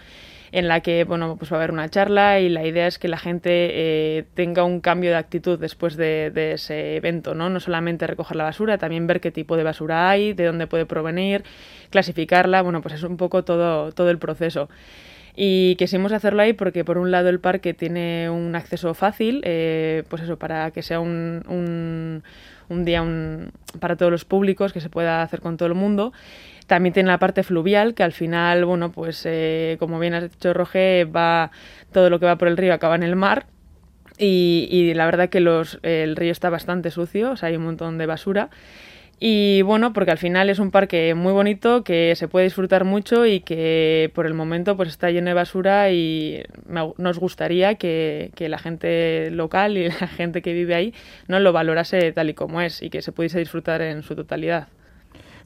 en 0.51 0.67
la 0.67 0.81
que 0.81 1.03
bueno, 1.05 1.37
pues 1.37 1.51
va 1.51 1.57
a 1.57 1.59
haber 1.59 1.71
una 1.71 1.89
charla 1.89 2.39
y 2.39 2.49
la 2.49 2.65
idea 2.65 2.87
es 2.87 2.99
que 2.99 3.07
la 3.07 3.17
gente 3.17 3.49
eh, 3.49 4.25
tenga 4.33 4.63
un 4.63 4.81
cambio 4.81 5.11
de 5.11 5.15
actitud 5.15 5.57
después 5.57 5.95
de, 5.95 6.51
ese 6.53 6.97
evento, 6.97 7.33
¿no? 7.35 7.49
No 7.49 7.59
solamente 7.59 8.05
recoger 8.07 8.35
la 8.35 8.43
basura, 8.43 8.77
también 8.77 9.07
ver 9.07 9.21
qué 9.21 9.31
tipo 9.31 9.55
de 9.55 9.63
basura 9.63 10.09
hay, 10.09 10.33
de 10.33 10.45
dónde 10.45 10.67
puede 10.67 10.85
provenir, 10.85 11.43
clasificarla, 11.89 12.61
bueno, 12.61 12.81
pues 12.81 12.95
es 12.95 13.03
un 13.03 13.17
poco 13.17 13.43
todo, 13.43 13.91
todo 13.93 14.09
el 14.09 14.17
proceso. 14.17 14.69
Y 15.35 15.75
quisimos 15.75 16.11
hacerlo 16.11 16.41
ahí 16.41 16.53
porque 16.53 16.83
por 16.83 16.97
un 16.97 17.11
lado 17.11 17.29
el 17.29 17.39
parque 17.39 17.73
tiene 17.73 18.29
un 18.29 18.55
acceso 18.55 18.93
fácil, 18.93 19.41
eh, 19.45 20.03
pues 20.09 20.21
eso, 20.23 20.37
para 20.37 20.71
que 20.71 20.81
sea 20.81 20.99
un, 20.99 21.43
un, 21.47 22.23
un 22.69 22.85
día 22.85 23.01
un, 23.01 23.51
para 23.79 23.95
todos 23.95 24.11
los 24.11 24.25
públicos, 24.25 24.73
que 24.73 24.81
se 24.81 24.89
pueda 24.89 25.21
hacer 25.21 25.41
con 25.41 25.57
todo 25.57 25.67
el 25.67 25.75
mundo. 25.75 26.13
También 26.67 26.93
tiene 26.93 27.07
la 27.07 27.19
parte 27.19 27.43
fluvial, 27.43 27.93
que 27.93 28.03
al 28.03 28.13
final, 28.13 28.65
bueno, 28.65 28.91
pues 28.91 29.23
eh, 29.25 29.77
como 29.79 29.99
bien 29.99 30.13
has 30.13 30.31
dicho, 30.31 30.53
Roge, 30.53 31.05
va, 31.05 31.51
todo 31.91 32.09
lo 32.09 32.19
que 32.19 32.25
va 32.25 32.37
por 32.37 32.47
el 32.47 32.57
río 32.57 32.73
acaba 32.73 32.95
en 32.95 33.03
el 33.03 33.15
mar. 33.15 33.45
Y, 34.17 34.93
la 34.93 35.05
verdad 35.05 35.29
que 35.29 35.39
los, 35.39 35.79
el 35.81 36.15
río 36.15 36.31
está 36.31 36.49
bastante 36.51 36.91
sucio, 36.91 37.31
o 37.31 37.35
sea, 37.35 37.49
hay 37.49 37.55
un 37.55 37.63
montón 37.63 37.97
de 37.97 38.05
basura. 38.05 38.49
Y 39.23 39.61
bueno, 39.61 39.93
porque 39.93 40.09
al 40.09 40.17
final 40.17 40.49
es 40.49 40.57
un 40.57 40.71
parque 40.71 41.13
muy 41.13 41.31
bonito 41.31 41.83
que 41.83 42.15
se 42.15 42.27
puede 42.27 42.45
disfrutar 42.45 42.85
mucho 42.85 43.27
y 43.27 43.41
que 43.41 44.11
por 44.15 44.25
el 44.25 44.33
momento 44.33 44.75
pues 44.75 44.89
está 44.89 45.11
lleno 45.11 45.27
de 45.27 45.35
basura 45.35 45.91
y 45.91 46.41
nos 46.97 47.19
gustaría 47.19 47.75
que, 47.75 48.31
que, 48.33 48.49
la 48.49 48.57
gente 48.57 49.29
local 49.29 49.77
y 49.77 49.89
la 50.01 50.07
gente 50.07 50.41
que 50.41 50.53
vive 50.53 50.73
ahí 50.73 50.95
no 51.27 51.39
lo 51.39 51.53
valorase 51.53 52.11
tal 52.13 52.31
y 52.31 52.33
como 52.33 52.61
es 52.61 52.81
y 52.81 52.89
que 52.89 53.03
se 53.03 53.11
pudiese 53.11 53.37
disfrutar 53.37 53.83
en 53.83 54.01
su 54.01 54.15
totalidad. 54.15 54.69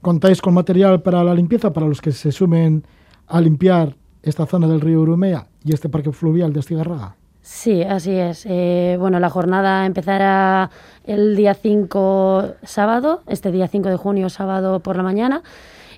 ¿Contáis 0.02 0.42
con 0.42 0.54
material 0.54 1.02
para 1.02 1.22
la 1.26 1.36
limpieza 1.36 1.74
para 1.74 1.86
los 1.86 2.00
que 2.00 2.14
se 2.14 2.32
sumen 2.32 2.86
a 3.28 3.42
limpiar 3.42 3.98
esta 4.24 4.46
zona 4.46 4.70
del 4.70 4.80
río 4.80 5.02
Urumea 5.02 5.48
y 5.66 5.74
este 5.74 5.90
parque 5.90 6.14
fluvial 6.14 6.54
de 6.54 6.62
Estigarraga? 6.62 7.18
Sí, 7.48 7.84
así 7.84 8.12
es. 8.16 8.48
Eh, 8.50 8.98
bueno, 9.00 9.20
la 9.20 9.30
jornada 9.30 9.86
empezará 9.86 10.72
el 11.04 11.36
día 11.36 11.54
5 11.54 12.56
sábado, 12.64 13.22
este 13.28 13.52
día 13.52 13.68
5 13.68 13.88
de 13.90 13.98
junio 13.98 14.30
sábado 14.30 14.80
por 14.80 14.98
la 14.98 15.04
mañana. 15.04 15.44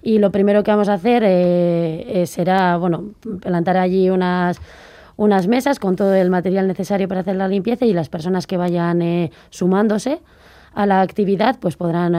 Y 0.01 0.19
lo 0.19 0.29
primero 0.29 0.62
que 0.63 0.71
vamos 0.71 0.89
a 0.89 0.95
hacer 0.95 1.23
eh, 1.23 2.03
eh, 2.21 2.25
será, 2.25 2.75
bueno, 2.75 3.13
plantar 3.39 3.77
allí 3.77 4.10
unas, 4.10 4.60
unas 5.15 5.47
mesas 5.47 5.79
con 5.79 5.95
todo 5.95 6.13
el 6.15 6.29
material 6.29 6.67
necesario 6.67 7.07
para 7.07 7.21
hacer 7.21 7.38
la 7.38 7.47
limpieza 7.47 7.86
y 7.86 7.93
las 7.93 8.10
personas 8.10 8.45
que 8.45 8.57
vayan 8.57 9.31
sumándose 9.49 10.19
a 10.73 10.86
la 10.86 10.99
actividad 10.99 11.60
pues 11.62 11.77
podrán 11.77 12.13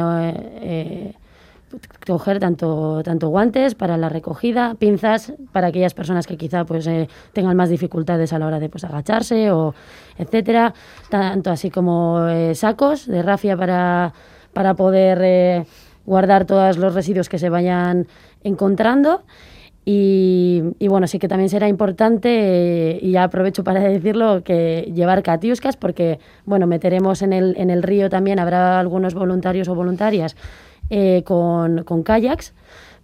coger 2.07 2.39
tanto, 2.39 3.03
tanto 3.03 3.29
guantes 3.29 3.75
para 3.75 3.97
la 3.97 4.09
recogida, 4.09 4.75
pinzas 4.75 5.33
para 5.53 5.69
aquellas 5.69 5.95
personas 5.95 6.27
que 6.27 6.37
quizá 6.37 6.65
pues 6.65 6.87
eh, 6.87 7.09
tengan 7.33 7.57
más 7.57 7.69
dificultades 7.69 8.33
a 8.33 8.39
la 8.39 8.47
hora 8.47 8.59
de 8.59 8.69
pues 8.69 8.85
agacharse 8.85 9.51
o 9.51 9.75
etcétera, 10.17 10.75
tanto 11.11 11.51
así 11.51 11.71
como 11.71 12.27
eh, 12.29 12.55
sacos 12.55 13.07
de 13.07 13.23
rafia 13.23 13.57
para, 13.57 14.13
para 14.53 14.75
poder 14.75 15.21
eh, 15.23 15.67
guardar 16.07 16.47
todos 16.47 16.79
los 16.79 16.95
residuos 16.95 17.29
que 17.29 17.39
se 17.39 17.51
vayan 17.51 18.07
encontrando. 18.43 19.23
Y, 19.91 20.63
y, 20.79 20.89
bueno, 20.89 21.07
sí 21.07 21.19
que 21.19 21.29
también 21.29 21.49
será 21.49 21.67
importante, 21.67 22.99
y 23.01 23.13
ya 23.13 23.23
aprovecho 23.23 23.65
para 23.65 23.81
decirlo, 23.81 24.43
que 24.45 24.93
llevar 24.95 25.23
catiuscas, 25.23 25.79
porque 25.79 26.19
bueno, 26.45 26.67
meteremos 26.67 27.23
en 27.23 27.33
el, 27.33 27.55
en 27.57 27.71
el 27.71 27.83
río 27.83 28.11
también, 28.11 28.39
habrá 28.39 28.81
algunos 28.81 29.15
voluntarios 29.15 29.67
o 29.67 29.75
voluntarias 29.75 30.37
eh, 30.91 31.23
con, 31.25 31.85
con 31.85 32.03
kayaks 32.03 32.55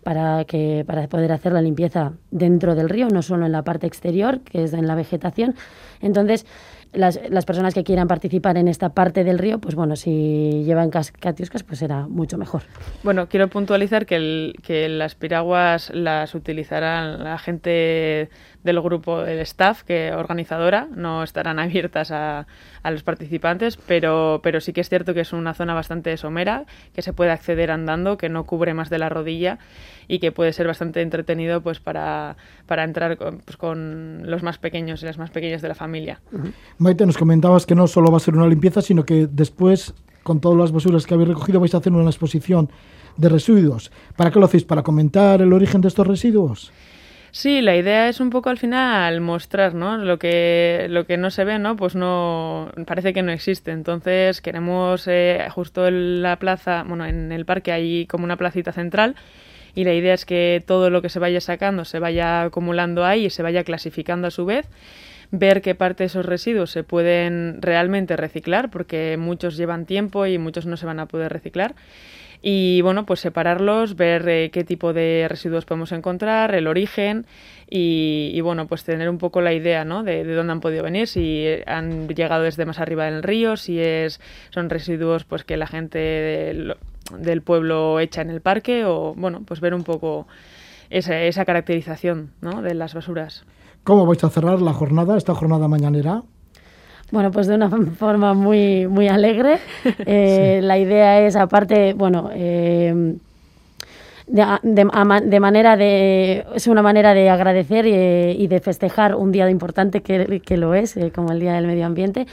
para, 0.05 0.44
que, 0.44 0.85
para 0.87 1.09
poder 1.09 1.33
hacer 1.33 1.53
la 1.53 1.62
limpieza 1.62 2.12
dentro 2.31 2.75
del 2.75 2.88
río, 2.88 3.09
no 3.09 3.23
solo 3.23 3.47
en 3.47 3.53
la 3.53 3.62
parte 3.62 3.87
exterior, 3.87 4.40
que 4.40 4.64
es 4.64 4.73
en 4.73 4.87
la 4.87 4.94
vegetación. 4.94 5.57
Entonces, 6.01 6.47
las, 6.92 7.18
las, 7.29 7.44
personas 7.44 7.75
que 7.75 7.83
quieran 7.83 8.07
participar 8.07 8.57
en 8.57 8.68
esta 8.68 8.90
parte 8.90 9.25
del 9.25 9.38
río, 9.38 9.59
pues 9.59 9.75
bueno, 9.75 9.97
si 9.97 10.62
llevan 10.64 10.90
catiuscas, 10.90 11.64
pues 11.64 11.81
será 11.81 12.07
mucho 12.07 12.38
mejor. 12.38 12.62
Bueno, 13.03 13.29
quiero 13.29 13.49
puntualizar 13.49 14.07
que, 14.07 14.16
el, 14.16 14.55
que 14.62 14.88
las 14.88 15.16
piraguas 15.16 15.90
las 15.92 16.35
utilizarán 16.35 17.25
la 17.25 17.38
gente 17.38 18.31
del 18.64 18.81
grupo 18.81 19.22
del 19.22 19.38
staff 19.40 19.83
que 19.83 20.12
organizadora, 20.12 20.88
no 20.94 21.22
estarán 21.22 21.59
abiertas 21.59 22.11
a, 22.11 22.46
a, 22.83 22.90
los 22.90 23.03
participantes, 23.03 23.77
pero, 23.77 24.40
pero 24.42 24.61
sí 24.61 24.72
que 24.72 24.81
es 24.81 24.88
cierto 24.88 25.14
que 25.14 25.20
es 25.20 25.33
una 25.33 25.55
zona 25.55 25.74
bastante 25.74 26.16
somera, 26.16 26.64
que 26.94 27.03
se 27.03 27.12
puede 27.12 27.31
acceder 27.31 27.70
andando, 27.70 28.16
que 28.16 28.29
no 28.29 28.44
cubre 28.44 28.74
más 28.74 28.90
de 28.90 28.98
la 28.98 29.11
rodilla 29.11 29.59
y 30.09 30.18
que 30.18 30.33
puede 30.33 30.53
ser 30.53 30.66
bastante 30.66 31.03
entretenido 31.03 31.61
pues 31.61 31.79
para, 31.79 32.37
para 32.66 32.85
entrar 32.85 33.16
con, 33.16 33.38
pues, 33.44 33.57
con 33.57 34.22
los 34.24 34.42
más 34.42 34.59
pequeños 34.59 35.03
y 35.03 35.07
las 35.07 35.18
más 35.18 35.31
pequeñas 35.31 35.62
de 35.62 35.68
la 35.68 35.74
familia. 35.74 36.20
Maite, 36.79 37.07
nos 37.07 37.18
comentabas 37.18 37.66
que 37.66 37.74
no 37.74 37.87
solo 37.87 38.11
va 38.11 38.16
a 38.16 38.20
ser 38.20 38.35
una 38.35 38.46
limpieza, 38.46 38.81
sino 38.81 39.05
que 39.05 39.29
después, 39.31 39.94
con 40.22 40.40
todas 40.40 40.59
las 40.59 40.72
basuras 40.72 41.07
que 41.07 41.14
habéis 41.14 41.29
recogido, 41.29 41.61
vais 41.61 41.74
a 41.74 41.79
hacer 41.79 41.92
una 41.92 42.09
exposición 42.09 42.70
de 43.18 43.29
residuos. 43.29 43.92
¿Para 44.16 44.31
qué 44.31 44.38
lo 44.38 44.46
hacéis? 44.46 44.64
¿Para 44.64 44.83
comentar 44.83 45.42
el 45.42 45.53
origen 45.53 45.83
de 45.83 45.88
estos 45.88 46.07
residuos? 46.07 46.72
Sí, 47.37 47.62
la 47.62 47.75
idea 47.77 48.09
es 48.09 48.20
un 48.20 48.31
poco 48.31 48.49
al 48.49 48.59
final 48.59 49.20
mostrar, 49.20 49.75
¿no? 49.75 49.99
Lo 49.99 50.20
que, 50.20 50.87
lo 50.88 51.05
que 51.05 51.16
no 51.16 51.33
se 51.33 51.42
ve, 51.44 51.59
¿no? 51.59 51.75
Pues 51.75 51.97
no, 51.97 52.70
parece 52.87 53.12
que 53.12 53.23
no 53.23 53.33
existe. 53.33 53.73
Entonces 53.73 54.40
queremos 54.40 55.09
eh, 55.09 55.49
justo 55.51 55.88
en 55.88 56.23
la 56.23 56.38
plaza, 56.38 56.85
bueno, 56.87 57.05
en 57.05 57.33
el 57.33 57.44
parque 57.44 57.73
hay 57.73 58.07
como 58.07 58.23
una 58.23 58.37
placita 58.37 58.70
central 58.70 59.16
y 59.75 59.83
la 59.83 59.94
idea 59.94 60.14
es 60.14 60.25
que 60.25 60.62
todo 60.64 60.90
lo 60.90 61.03
que 61.03 61.09
se 61.09 61.18
vaya 61.18 61.40
sacando 61.40 61.85
se 61.85 61.99
vaya 61.99 62.42
acumulando 62.44 63.05
ahí 63.05 63.25
y 63.27 63.31
se 63.31 63.42
vaya 63.42 63.64
clasificando 63.64 64.29
a 64.29 64.31
su 64.31 64.47
vez 64.47 64.68
ver 65.33 65.61
qué 65.61 65.75
parte 65.75 66.05
de 66.05 66.07
esos 66.07 66.25
residuos 66.25 66.70
se 66.70 66.85
pueden 66.85 67.61
realmente 67.61 68.16
reciclar, 68.16 68.70
porque 68.70 69.16
muchos 69.18 69.57
llevan 69.57 69.87
tiempo 69.87 70.27
y 70.27 70.38
muchos 70.38 70.66
no 70.66 70.77
se 70.77 70.87
van 70.87 71.01
a 71.01 71.07
poder 71.07 71.33
reciclar. 71.33 71.75
Y 72.46 72.83
bueno, 72.83 73.07
pues 73.07 73.20
separarlos, 73.20 73.96
ver 73.96 74.28
eh, 74.28 74.50
qué 74.50 74.64
tipo 74.64 74.92
de 74.92 75.24
residuos 75.30 75.64
podemos 75.64 75.92
encontrar, 75.92 76.54
el 76.54 76.66
origen 76.66 77.24
y, 77.70 78.38
bueno, 78.42 78.66
pues 78.66 78.85
tener 78.85 79.09
un 79.09 79.16
poco 79.16 79.40
la 79.40 79.54
idea 79.54 79.87
¿no? 79.87 80.02
de, 80.02 80.24
dónde 80.24 80.52
han 80.52 80.61
podido 80.61 80.83
venir, 80.83 81.09
si 81.09 81.46
han 81.66 82.07
llegado 82.07 82.42
desde 82.42 82.66
más 82.66 82.80
arriba 82.80 83.07
del 83.07 83.22
río, 83.22 83.57
si 83.57 83.80
es, 83.80 84.20
son 84.50 84.68
residuos 84.68 85.24
pues 85.24 85.42
que 85.42 85.57
la 85.57 85.66
gente 85.66 85.98
del, 85.98 86.74
del 87.18 87.40
pueblo 87.40 87.98
echa 87.98 88.20
en 88.20 88.28
el 88.28 88.42
parque 88.42 88.85
o 88.85 89.14
bueno, 89.16 89.40
pues 89.46 89.62
ver 89.62 89.72
un 89.72 89.83
poco 89.83 90.26
esa, 90.90 91.22
esa 91.22 91.46
caracterización 91.46 92.33
¿no? 92.42 92.61
de 92.61 92.74
las 92.74 92.92
basuras. 92.92 93.46
¿Cómo 93.85 94.04
vais 94.04 94.22
a 94.22 94.28
cerrar 94.28 94.61
la 94.61 94.74
jornada, 94.74 95.16
esta 95.16 95.35
jornada 95.35 95.66
mañanera? 95.66 96.20
Bueno, 97.10 97.30
pues 97.30 97.46
de 97.46 97.54
una 97.54 97.70
forma 97.98 98.34
muy, 98.34 98.86
muy 98.88 99.08
alegre. 99.08 99.58
Eh, 100.06 100.60
la 100.62 100.78
idea 100.78 101.20
es, 101.20 101.36
aparte, 101.36 101.94
bueno, 101.94 102.30
eh, 102.32 103.16
de, 104.26 105.40
manera 105.40 105.76
de 105.76 106.46
es 106.54 106.66
una 106.66 106.82
manera 106.82 107.14
de 107.14 107.28
agradecer 107.30 107.87
y, 107.87 108.46
de 108.46 108.60
festejar 108.60 109.14
un 109.14 109.32
día 109.32 109.48
importante 109.50 110.02
que, 110.02 110.40
que 110.40 110.56
lo 110.56 110.74
es, 110.74 110.96
eh, 110.96 111.12
como 111.14 111.32
el 111.32 111.40
Día 111.40 111.54
del 111.54 111.66
Medio 111.66 111.87
Ambiente. 111.87 112.26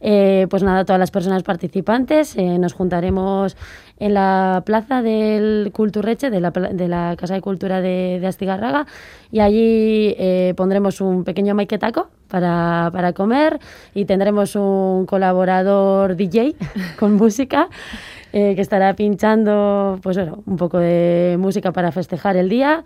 pues 0.00 0.62
nada, 0.62 0.84
todas 0.84 0.98
las 0.98 1.10
personas 1.10 1.42
participantes 1.42 2.36
nos 2.36 2.72
juntaremos 2.72 3.56
en 4.00 4.14
la 4.14 4.62
plaza 4.64 5.02
del 5.02 5.70
Culturreche, 5.72 6.30
de 6.30 6.40
la, 6.40 6.50
de 6.50 6.88
la 6.88 7.14
Casa 7.16 7.34
de 7.34 7.42
Cultura 7.42 7.80
de, 7.80 8.18
de 8.18 8.26
Astigarraga, 8.26 8.86
y 9.30 9.40
allí 9.40 10.14
eh, 10.18 10.54
pondremos 10.56 11.00
un 11.02 11.22
pequeño 11.22 11.54
maquetaco 11.54 12.08
para, 12.26 12.88
para 12.92 13.12
comer 13.12 13.60
y 13.94 14.06
tendremos 14.06 14.56
un 14.56 15.04
colaborador 15.06 16.16
DJ 16.16 16.56
con 16.98 17.14
música. 17.14 17.68
Eh, 18.32 18.54
que 18.54 18.60
estará 18.60 18.94
pinchando 18.94 19.98
pues 20.02 20.16
bueno, 20.16 20.42
un 20.46 20.56
poco 20.56 20.78
de 20.78 21.36
música 21.40 21.72
para 21.72 21.90
festejar 21.90 22.36
el 22.36 22.48
día 22.48 22.84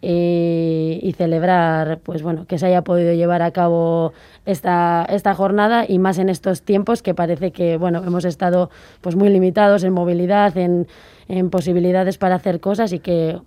eh, 0.00 1.00
y 1.02 1.12
celebrar 1.12 1.98
pues 2.04 2.22
bueno 2.22 2.46
que 2.46 2.56
se 2.56 2.66
haya 2.66 2.82
podido 2.82 3.12
llevar 3.12 3.42
a 3.42 3.50
cabo 3.50 4.12
esta, 4.44 5.04
esta 5.08 5.34
jornada 5.34 5.84
y 5.88 5.98
más 5.98 6.18
en 6.18 6.28
estos 6.28 6.62
tiempos 6.62 7.02
que 7.02 7.14
parece 7.14 7.50
que 7.50 7.78
bueno 7.78 8.04
hemos 8.06 8.24
estado 8.24 8.70
pues 9.00 9.16
muy 9.16 9.28
limitados 9.28 9.82
en 9.82 9.92
movilidad 9.92 10.56
en, 10.56 10.86
en 11.28 11.50
posibilidades 11.50 12.16
para 12.16 12.36
hacer 12.36 12.60
cosas 12.60 12.92
y 12.92 13.00
que 13.00 13.40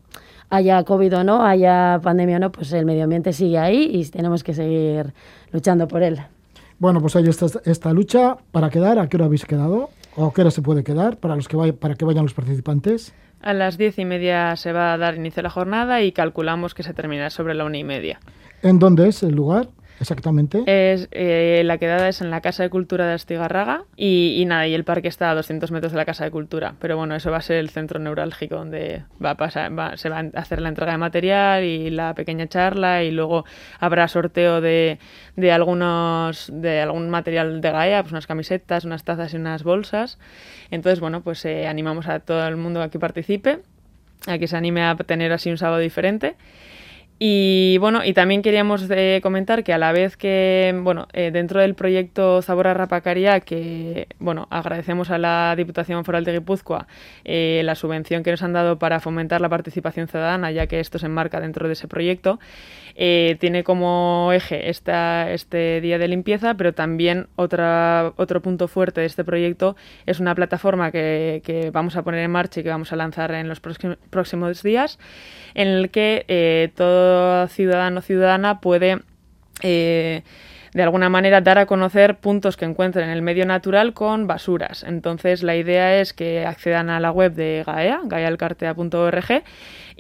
haya 0.50 0.84
COVID 0.84 1.18
o 1.18 1.24
no, 1.24 1.46
haya 1.46 2.00
pandemia 2.04 2.38
o 2.38 2.40
no, 2.40 2.52
pues 2.52 2.74
el 2.74 2.86
medio 2.86 3.04
ambiente 3.04 3.34
sigue 3.34 3.58
ahí 3.58 3.90
y 3.94 4.06
tenemos 4.06 4.44
que 4.44 4.54
seguir 4.54 5.14
luchando 5.52 5.88
por 5.88 6.04
él. 6.04 6.20
Bueno, 6.80 7.02
pues 7.02 7.16
ahí 7.16 7.28
está 7.28 7.48
esta 7.66 7.94
lucha 7.94 8.38
para 8.52 8.70
quedar. 8.70 9.00
¿A 9.00 9.08
qué 9.08 9.18
hora 9.18 9.26
habéis 9.26 9.46
quedado? 9.46 9.90
¿O 10.20 10.28
a 10.28 10.34
qué 10.34 10.42
hora 10.42 10.52
se 10.52 10.62
puede 10.62 10.84
quedar 10.84 11.16
para, 11.16 11.38
los 11.38 11.48
que 11.48 11.56
para 11.72 11.96
que 11.96 12.04
vayan 12.04 12.24
los 12.24 12.34
participantes? 12.34 13.14
A 13.42 13.54
las 13.54 13.78
diez 13.78 13.98
y 14.00 14.04
media 14.04 14.58
se 14.58 14.74
va 14.74 14.92
a 14.92 14.98
dar 14.98 15.16
inicio 15.16 15.40
a 15.40 15.44
la 15.44 15.50
jornada 15.50 16.02
y 16.02 16.12
calculamos 16.12 16.74
que 16.74 16.84
se 16.84 16.94
terminará 16.94 17.30
sobre 17.30 17.54
la 17.54 17.64
una 17.64 17.78
y 17.78 17.86
media. 17.86 18.20
¿En 18.62 18.80
dónde 18.80 19.08
es 19.08 19.24
el 19.24 19.34
lugar? 19.34 19.70
Exactamente? 20.00 20.64
Es, 20.66 21.08
eh, 21.12 21.62
la 21.66 21.78
quedada 21.78 22.10
es 22.10 22.22
en 22.22 22.32
la 22.32 22.42
Casa 22.42 22.64
de 22.64 22.70
Cultura 22.70 23.08
de 23.08 23.14
Astigarraga 23.14 23.84
y, 23.96 24.44
nada, 24.48 24.68
y 24.68 24.74
el 24.74 24.84
parque 24.84 25.08
está 25.08 25.32
a 25.32 25.36
200 25.36 25.72
metros 25.72 25.92
de 25.92 25.98
la 25.98 26.06
Casa 26.06 26.24
de 26.24 26.32
Cultura. 26.32 26.76
Pero 26.80 26.98
bueno, 26.98 27.16
eso 27.16 27.32
va 27.32 27.38
a 27.38 27.42
ser 27.42 27.58
el 27.58 27.70
centro 27.70 28.00
neurálgico 28.00 28.56
donde 28.56 29.04
va 29.24 29.32
a 29.32 29.36
pasar, 29.36 29.72
se 29.98 30.10
va 30.10 30.20
a 30.20 30.40
hacer 30.40 30.62
la 30.62 30.70
entrega 30.70 30.94
de 30.94 30.98
material 30.98 31.64
y 31.64 31.90
la 31.90 32.14
pequeña 32.14 32.48
charla 32.48 33.04
y 33.04 33.12
luego 33.12 33.46
habrá 33.80 34.08
sorteo 34.08 34.62
de, 34.62 35.00
de 35.36 35.52
algunos 35.52 36.50
de 36.54 36.82
algún 36.82 37.10
material 37.10 37.62
de 37.62 37.72
Gaia, 37.72 38.02
pues 38.02 38.12
unas 38.12 38.28
camisetas, 38.28 38.86
unas 38.86 39.04
tazas 39.04 39.34
y 39.34 39.38
unas 39.38 39.64
bolsas. 39.64 40.18
Entonces, 40.72 41.00
bueno, 41.00 41.22
pues 41.22 41.44
eh, 41.46 41.68
animamos 41.68 42.08
a 42.08 42.20
todo 42.20 42.48
el 42.48 42.58
mundo 42.58 42.82
a 42.82 42.90
que 42.90 43.00
participe, 43.00 43.60
a 44.28 44.38
que 44.38 44.48
se 44.48 44.58
anime 44.58 44.84
a 44.84 44.96
tener 44.96 45.32
así 45.32 45.50
un 45.50 45.58
sábado 45.58 45.80
diferente. 45.80 46.36
Y 47.22 47.78
bueno, 47.80 48.06
y 48.06 48.14
también 48.14 48.42
queríamos 48.42 48.90
eh, 48.90 49.20
comentar 49.22 49.66
que 49.66 49.74
a 49.74 49.78
la 49.78 49.92
vez 49.92 50.16
que, 50.16 50.74
bueno, 50.82 51.10
eh, 51.12 51.32
dentro 51.32 51.60
del 51.60 51.76
proyecto 51.76 52.42
Zabora 52.42 52.74
Rapacaria, 52.74 53.42
que, 53.42 54.08
bueno, 54.20 54.48
agradecemos 54.50 55.10
a 55.10 55.18
la 55.18 55.54
Diputación 55.58 56.06
Foral 56.06 56.24
de 56.24 56.32
Guipúzcoa 56.32 56.88
eh, 57.26 57.62
la 57.66 57.76
subvención 57.76 58.24
que 58.24 58.32
nos 58.32 58.42
han 58.42 58.54
dado 58.54 58.80
para 58.80 59.02
fomentar 59.02 59.42
la 59.42 59.50
participación 59.50 60.08
ciudadana, 60.08 60.52
ya 60.52 60.68
que 60.68 60.80
esto 60.80 60.98
se 60.98 61.08
enmarca 61.08 61.42
dentro 61.42 61.68
de 61.68 61.74
ese 61.74 61.90
proyecto, 61.90 62.40
tiene 62.96 63.64
como 63.64 64.32
eje 64.34 64.70
esta, 64.70 65.32
este 65.32 65.80
día 65.80 65.98
de 65.98 66.10
limpieza, 66.10 66.56
pero 66.56 66.74
también 66.74 67.28
otra, 67.38 68.12
otro 68.18 68.42
punto 68.42 68.68
fuerte 68.68 69.00
de 69.00 69.08
este 69.08 69.24
proyecto 69.24 69.78
es 70.06 70.20
una 70.20 70.36
plataforma 70.36 70.92
que, 70.92 71.42
que 71.46 71.72
vamos 71.72 71.96
a 71.96 72.04
poner 72.04 72.22
en 72.26 72.32
marcha 72.32 72.60
y 72.60 72.64
que 72.64 72.70
vamos 72.70 72.92
a 72.92 72.98
lanzar 72.98 73.32
en 73.32 73.48
los 73.48 73.62
próximos 73.62 74.64
días, 74.64 75.00
en 75.54 75.70
el 75.70 75.92
que 75.92 76.74
todo 76.76 77.09
ciudadano 77.50 78.00
o 78.00 78.02
ciudadana 78.02 78.60
puede 78.60 79.00
eh, 79.62 80.24
de 80.74 80.84
alguna 80.84 81.10
manera 81.10 81.42
dar 81.42 81.58
a 81.58 81.66
conocer 81.66 82.18
puntos 82.18 82.56
que 82.56 82.66
encuentren 82.66 83.10
en 83.10 83.16
el 83.16 83.22
medio 83.22 83.46
natural 83.46 83.94
con 83.94 84.28
basuras. 84.28 84.84
Entonces 84.84 85.44
la 85.44 85.56
idea 85.56 86.00
es 86.00 86.14
que 86.14 86.46
accedan 86.46 86.90
a 86.90 87.00
la 87.00 87.12
web 87.12 87.34
de 87.34 87.64
GAEA, 87.66 88.02
gaealcartea.org, 88.04 89.44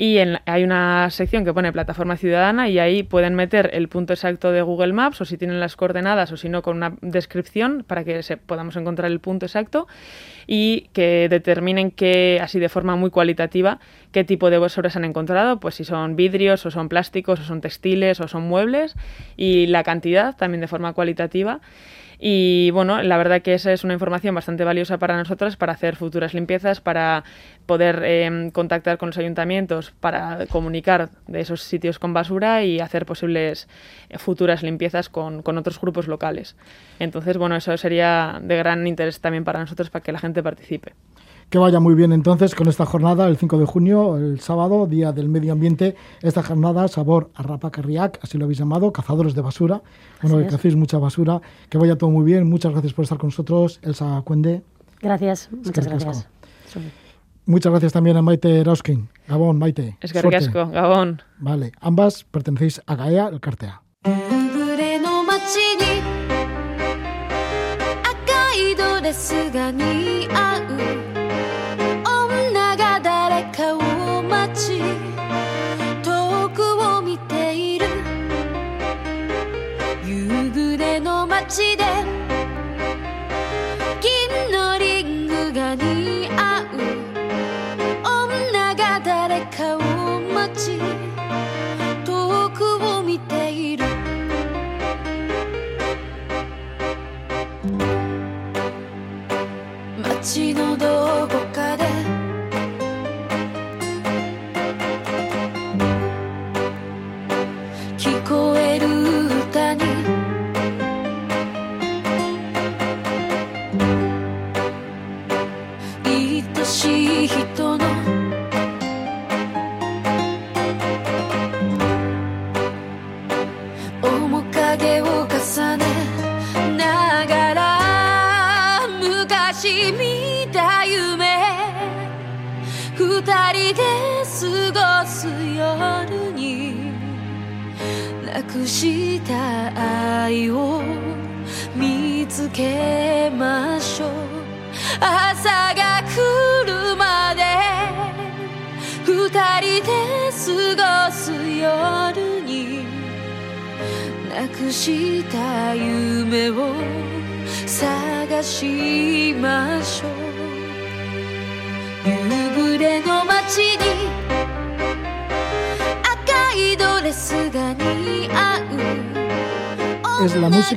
y 0.01 0.17
hay 0.17 0.63
una 0.63 1.09
sección 1.09 1.43
que 1.43 1.53
pone 1.53 1.73
plataforma 1.73 2.15
ciudadana 2.15 2.69
y 2.69 2.79
ahí 2.79 3.03
pueden 3.03 3.35
meter 3.35 3.71
el 3.73 3.89
punto 3.89 4.13
exacto 4.13 4.53
de 4.53 4.61
Google 4.61 4.93
Maps 4.93 5.19
o 5.19 5.25
si 5.25 5.37
tienen 5.37 5.59
las 5.59 5.75
coordenadas 5.75 6.31
o 6.31 6.37
si 6.37 6.47
no 6.47 6.61
con 6.61 6.77
una 6.77 6.95
descripción 7.01 7.83
para 7.85 8.05
que 8.05 8.23
se, 8.23 8.37
podamos 8.37 8.77
encontrar 8.77 9.11
el 9.11 9.19
punto 9.19 9.45
exacto 9.45 9.89
y 10.47 10.87
que 10.93 11.27
determinen 11.29 11.91
que 11.91 12.39
así 12.41 12.59
de 12.59 12.69
forma 12.69 12.95
muy 12.95 13.09
cualitativa 13.09 13.81
qué 14.13 14.23
tipo 14.23 14.49
de 14.49 14.57
basuras 14.57 14.95
han 14.95 15.03
encontrado, 15.03 15.59
pues 15.59 15.75
si 15.75 15.83
son 15.83 16.15
vidrios 16.15 16.65
o 16.65 16.71
son 16.71 16.87
plásticos 16.87 17.41
o 17.41 17.43
son 17.43 17.59
textiles 17.59 18.21
o 18.21 18.29
son 18.29 18.43
muebles 18.43 18.95
y 19.35 19.67
la 19.67 19.83
cantidad 19.83 20.33
también 20.37 20.61
de 20.61 20.67
forma 20.69 20.93
cualitativa. 20.93 21.59
Y 22.21 22.71
bueno, 22.71 23.01
la 23.01 23.17
verdad 23.17 23.41
que 23.41 23.53
esa 23.53 23.71
es 23.71 23.85
una 23.85 23.93
información 23.93 24.35
bastante 24.35 24.65
valiosa 24.65 24.97
para 24.97 25.15
nosotros 25.15 25.55
para 25.55 25.71
hacer 25.71 25.95
futuras 25.95 26.33
limpiezas, 26.33 26.81
para 26.81 27.23
poder 27.69 28.03
em, 28.03 28.49
contactar 28.49 28.97
con 28.97 29.09
los 29.09 29.17
ayuntamientos, 29.19 29.91
para 29.99 30.47
comunicar 30.47 31.11
de 31.27 31.41
esos 31.41 31.61
sitios 31.61 31.99
con 31.99 32.15
basura 32.15 32.63
y 32.63 32.79
hacer 32.79 33.05
posibles 33.05 33.67
eh, 34.09 34.17
futuras 34.17 34.63
limpiezas 34.63 35.07
con, 35.07 35.43
con 35.43 35.55
otros 35.55 35.79
grupos 35.79 36.07
locales. 36.07 36.55
Entonces, 36.97 37.37
bueno, 37.37 37.55
eso 37.55 37.77
sería 37.77 38.39
de 38.41 38.57
gran 38.57 38.87
interés 38.87 39.21
también 39.21 39.43
para 39.43 39.59
nosotros 39.59 39.91
para 39.91 40.01
que 40.01 40.11
la 40.11 40.17
gente 40.17 40.41
participe. 40.41 40.95
Que 41.51 41.59
vaya 41.59 41.79
muy 41.79 41.93
bien 41.93 42.11
entonces 42.11 42.55
con 42.55 42.67
esta 42.67 42.87
jornada, 42.87 43.27
el 43.27 43.37
5 43.37 43.59
de 43.59 43.65
junio, 43.65 44.17
el 44.17 44.39
sábado, 44.39 44.87
Día 44.87 45.11
del 45.11 45.29
Medio 45.29 45.53
Ambiente, 45.53 45.95
esta 46.23 46.41
jornada 46.41 46.87
Sabor 46.87 47.29
a 47.35 47.43
Rapacarriac, 47.43 48.17
así 48.23 48.39
lo 48.39 48.45
habéis 48.45 48.57
llamado, 48.57 48.91
cazadores 48.91 49.35
de 49.35 49.41
basura, 49.41 49.83
bueno, 50.23 50.47
que 50.47 50.55
hacéis 50.55 50.75
mucha 50.75 50.97
basura, 50.97 51.39
que 51.69 51.77
vaya 51.77 51.95
todo 51.95 52.09
muy 52.09 52.25
bien, 52.25 52.49
muchas 52.49 52.71
gracias 52.71 52.93
por 52.93 53.03
estar 53.03 53.19
con 53.19 53.27
nosotros, 53.27 53.79
Elsa 53.83 54.19
Cuende. 54.25 54.63
Gracias, 55.01 55.49
muchas 55.51 55.85
gracias. 55.85 56.27
Muchas 57.49 57.71
gracias 57.71 57.93
también 57.93 58.15
a 58.15 58.21
Maite 58.21 58.63
Rauskin. 58.63 59.09
Gabón, 59.27 59.57
Maite. 59.57 59.97
Es 60.01 60.13
que 60.13 60.21
Gabón. 60.21 61.23
Vale, 61.39 61.71
ambas 61.81 62.23
pertenecéis 62.23 62.79
a 62.85 62.95
GAEA, 62.95 63.29
el 63.29 63.39
Cartea. 63.39 63.81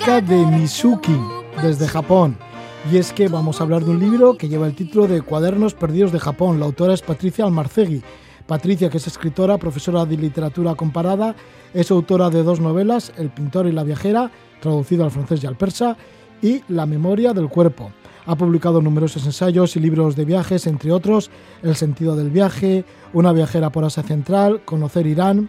De 0.04 0.44
Mizuki, 0.44 1.16
desde 1.62 1.86
Japón. 1.86 2.36
Y 2.90 2.96
es 2.96 3.12
que 3.12 3.28
vamos 3.28 3.60
a 3.60 3.64
hablar 3.64 3.84
de 3.84 3.92
un 3.92 4.00
libro 4.00 4.36
que 4.36 4.48
lleva 4.48 4.66
el 4.66 4.74
título 4.74 5.06
de 5.06 5.22
Cuadernos 5.22 5.74
Perdidos 5.74 6.10
de 6.10 6.18
Japón. 6.18 6.58
La 6.58 6.66
autora 6.66 6.92
es 6.92 7.02
Patricia 7.02 7.44
Almarcegui. 7.44 8.02
Patricia, 8.46 8.90
que 8.90 8.96
es 8.96 9.06
escritora, 9.06 9.58
profesora 9.58 10.04
de 10.04 10.16
literatura 10.16 10.74
comparada, 10.74 11.36
es 11.72 11.92
autora 11.92 12.30
de 12.30 12.42
dos 12.42 12.58
novelas, 12.58 13.12
El 13.16 13.30
pintor 13.30 13.68
y 13.68 13.72
la 13.72 13.84
viajera, 13.84 14.32
traducido 14.60 15.04
al 15.04 15.12
francés 15.12 15.44
y 15.44 15.46
al 15.46 15.56
persa, 15.56 15.96
y 16.42 16.62
La 16.68 16.84
memoria 16.84 17.32
del 17.32 17.48
cuerpo. 17.48 17.92
Ha 18.26 18.34
publicado 18.34 18.82
numerosos 18.82 19.24
ensayos 19.24 19.76
y 19.76 19.80
libros 19.80 20.16
de 20.16 20.24
viajes, 20.24 20.66
entre 20.66 20.90
otros 20.90 21.30
El 21.62 21.76
sentido 21.76 22.16
del 22.16 22.30
viaje, 22.30 22.84
Una 23.12 23.32
viajera 23.32 23.70
por 23.70 23.84
Asia 23.84 24.02
Central, 24.02 24.62
Conocer 24.64 25.06
Irán. 25.06 25.48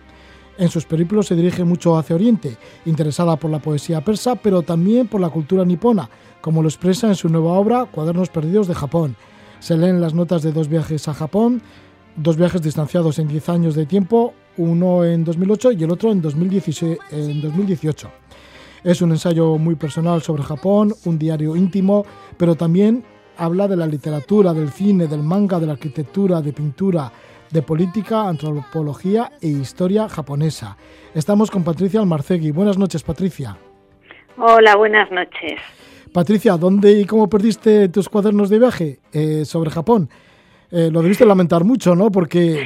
En 0.58 0.70
sus 0.70 0.86
periplos 0.86 1.28
se 1.28 1.36
dirige 1.36 1.64
mucho 1.64 1.98
hacia 1.98 2.16
Oriente, 2.16 2.58
interesada 2.86 3.38
por 3.38 3.50
la 3.50 3.60
poesía 3.60 4.02
persa, 4.02 4.36
pero 4.36 4.62
también 4.62 5.08
por 5.08 5.20
la 5.20 5.30
cultura 5.30 5.66
nipona, 5.66 6.10
como 6.42 6.62
lo 6.62 6.68
expresa 6.68 7.08
en 7.08 7.16
su 7.16 7.28
nueva 7.30 7.54
obra 7.54 7.86
Cuadernos 7.86 8.30
Perdidos 8.30 8.68
de 8.68 8.76
Japón. 8.76 9.16
Se 9.60 9.76
leen 9.78 10.00
las 10.00 10.14
notas 10.14 10.44
de 10.44 10.52
dos 10.52 10.68
viajes 10.68 11.08
a 11.08 11.14
Japón, 11.14 11.62
dos 12.16 12.38
viajes 12.38 12.62
distanciados 12.62 13.18
en 13.18 13.28
10 13.28 13.50
años 13.50 13.76
de 13.76 13.88
tiempo, 13.88 14.34
uno 14.58 15.04
en 15.04 15.24
2008 15.24 15.72
y 15.72 15.84
el 15.84 15.92
otro 15.92 16.12
en 16.12 16.22
2016 16.22 17.00
en 17.12 17.42
2018. 17.42 18.10
Es 18.84 19.02
un 19.02 19.12
ensayo 19.12 19.58
muy 19.58 19.76
personal 19.76 20.22
sobre 20.22 20.44
Japón, 20.44 20.94
un 21.06 21.18
diario 21.18 21.56
íntimo, 21.56 22.06
pero 22.38 22.56
también 22.56 23.04
habla 23.38 23.68
de 23.68 23.78
la 23.78 23.88
literatura, 23.88 24.54
del 24.54 24.70
cine, 24.70 25.08
del 25.08 25.24
manga, 25.24 25.60
de 25.60 25.66
la 25.66 25.74
arquitectura, 25.74 26.42
de 26.42 26.54
pintura, 26.54 27.12
de 27.54 27.62
política, 27.62 28.28
antropología 28.28 29.32
e 29.40 29.48
historia 29.48 30.10
japonesa. 30.10 30.76
Estamos 31.14 31.52
con 31.52 31.64
Patricia 31.64 32.00
Almarcegui. 32.00 32.50
Buenas 32.50 32.80
noches, 32.80 33.04
Patricia. 33.04 33.56
Hola, 34.38 34.76
buenas 34.76 35.12
noches. 35.12 35.62
Patricia, 36.12 36.58
¿dónde 36.58 37.00
y 37.00 37.06
cómo 37.06 37.30
perdiste 37.30 37.90
tus 37.90 38.10
cuadernos 38.10 38.50
de 38.50 38.58
viaje 38.58 39.00
eh, 39.14 39.46
sobre 39.46 39.70
Japón? 39.70 40.10
Eh, 40.72 40.90
lo 40.92 41.04
debiste 41.04 41.28
lamentar 41.28 41.64
mucho, 41.64 41.96
¿no? 41.96 42.12
Porque, 42.12 42.66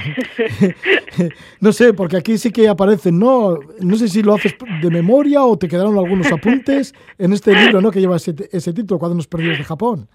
no 1.60 1.74
sé, 1.74 1.94
porque 1.94 2.16
aquí 2.16 2.38
sí 2.38 2.52
que 2.52 2.70
aparecen, 2.70 3.20
¿no? 3.20 3.60
No 3.82 3.96
sé 3.98 4.08
si 4.08 4.24
lo 4.24 4.36
haces 4.36 4.56
de 4.82 4.90
memoria 4.90 5.44
o 5.44 5.58
te 5.58 5.68
quedaron 5.68 5.98
algunos 5.98 6.32
apuntes 6.32 6.94
en 7.18 7.34
este 7.34 7.54
libro, 7.54 7.82
¿no? 7.82 7.92
Que 7.92 8.00
lleva 8.00 8.16
ese, 8.16 8.34
ese 8.54 8.72
título, 8.72 9.00
Cuadernos 9.00 9.28
Perdidos 9.28 9.58
de 9.58 9.66
Japón. 9.66 10.08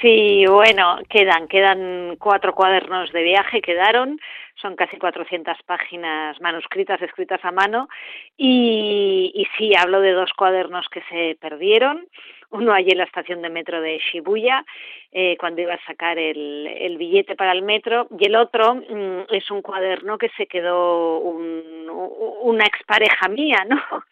Sí, 0.00 0.44
bueno, 0.46 0.98
quedan, 1.08 1.46
quedan 1.46 2.16
cuatro 2.18 2.54
cuadernos 2.54 3.12
de 3.12 3.22
viaje, 3.22 3.62
quedaron, 3.62 4.18
son 4.60 4.76
casi 4.76 4.96
400 4.96 5.56
páginas 5.64 6.40
manuscritas 6.40 7.00
escritas 7.00 7.44
a 7.44 7.52
mano. 7.52 7.88
Y, 8.36 9.32
y 9.34 9.46
sí, 9.56 9.72
hablo 9.76 10.00
de 10.00 10.12
dos 10.12 10.32
cuadernos 10.32 10.88
que 10.88 11.02
se 11.08 11.36
perdieron, 11.40 12.06
uno 12.50 12.72
allí 12.72 12.90
en 12.90 12.98
la 12.98 13.04
estación 13.04 13.42
de 13.42 13.50
metro 13.50 13.80
de 13.80 13.98
Shibuya, 13.98 14.64
eh, 15.16 15.36
cuando 15.38 15.62
iba 15.62 15.74
a 15.74 15.86
sacar 15.86 16.18
el, 16.18 16.96
billete 16.98 17.36
para 17.36 17.52
el 17.52 17.62
metro, 17.62 18.08
y 18.18 18.26
el 18.26 18.34
otro 18.34 18.74
mm, 18.74 19.32
es 19.32 19.48
un 19.48 19.62
cuaderno 19.62 20.18
que 20.18 20.28
se 20.30 20.48
quedó 20.48 21.20
un, 21.20 21.88
una 22.42 22.64
expareja 22.64 23.28
mía, 23.28 23.64
¿no? 23.68 23.80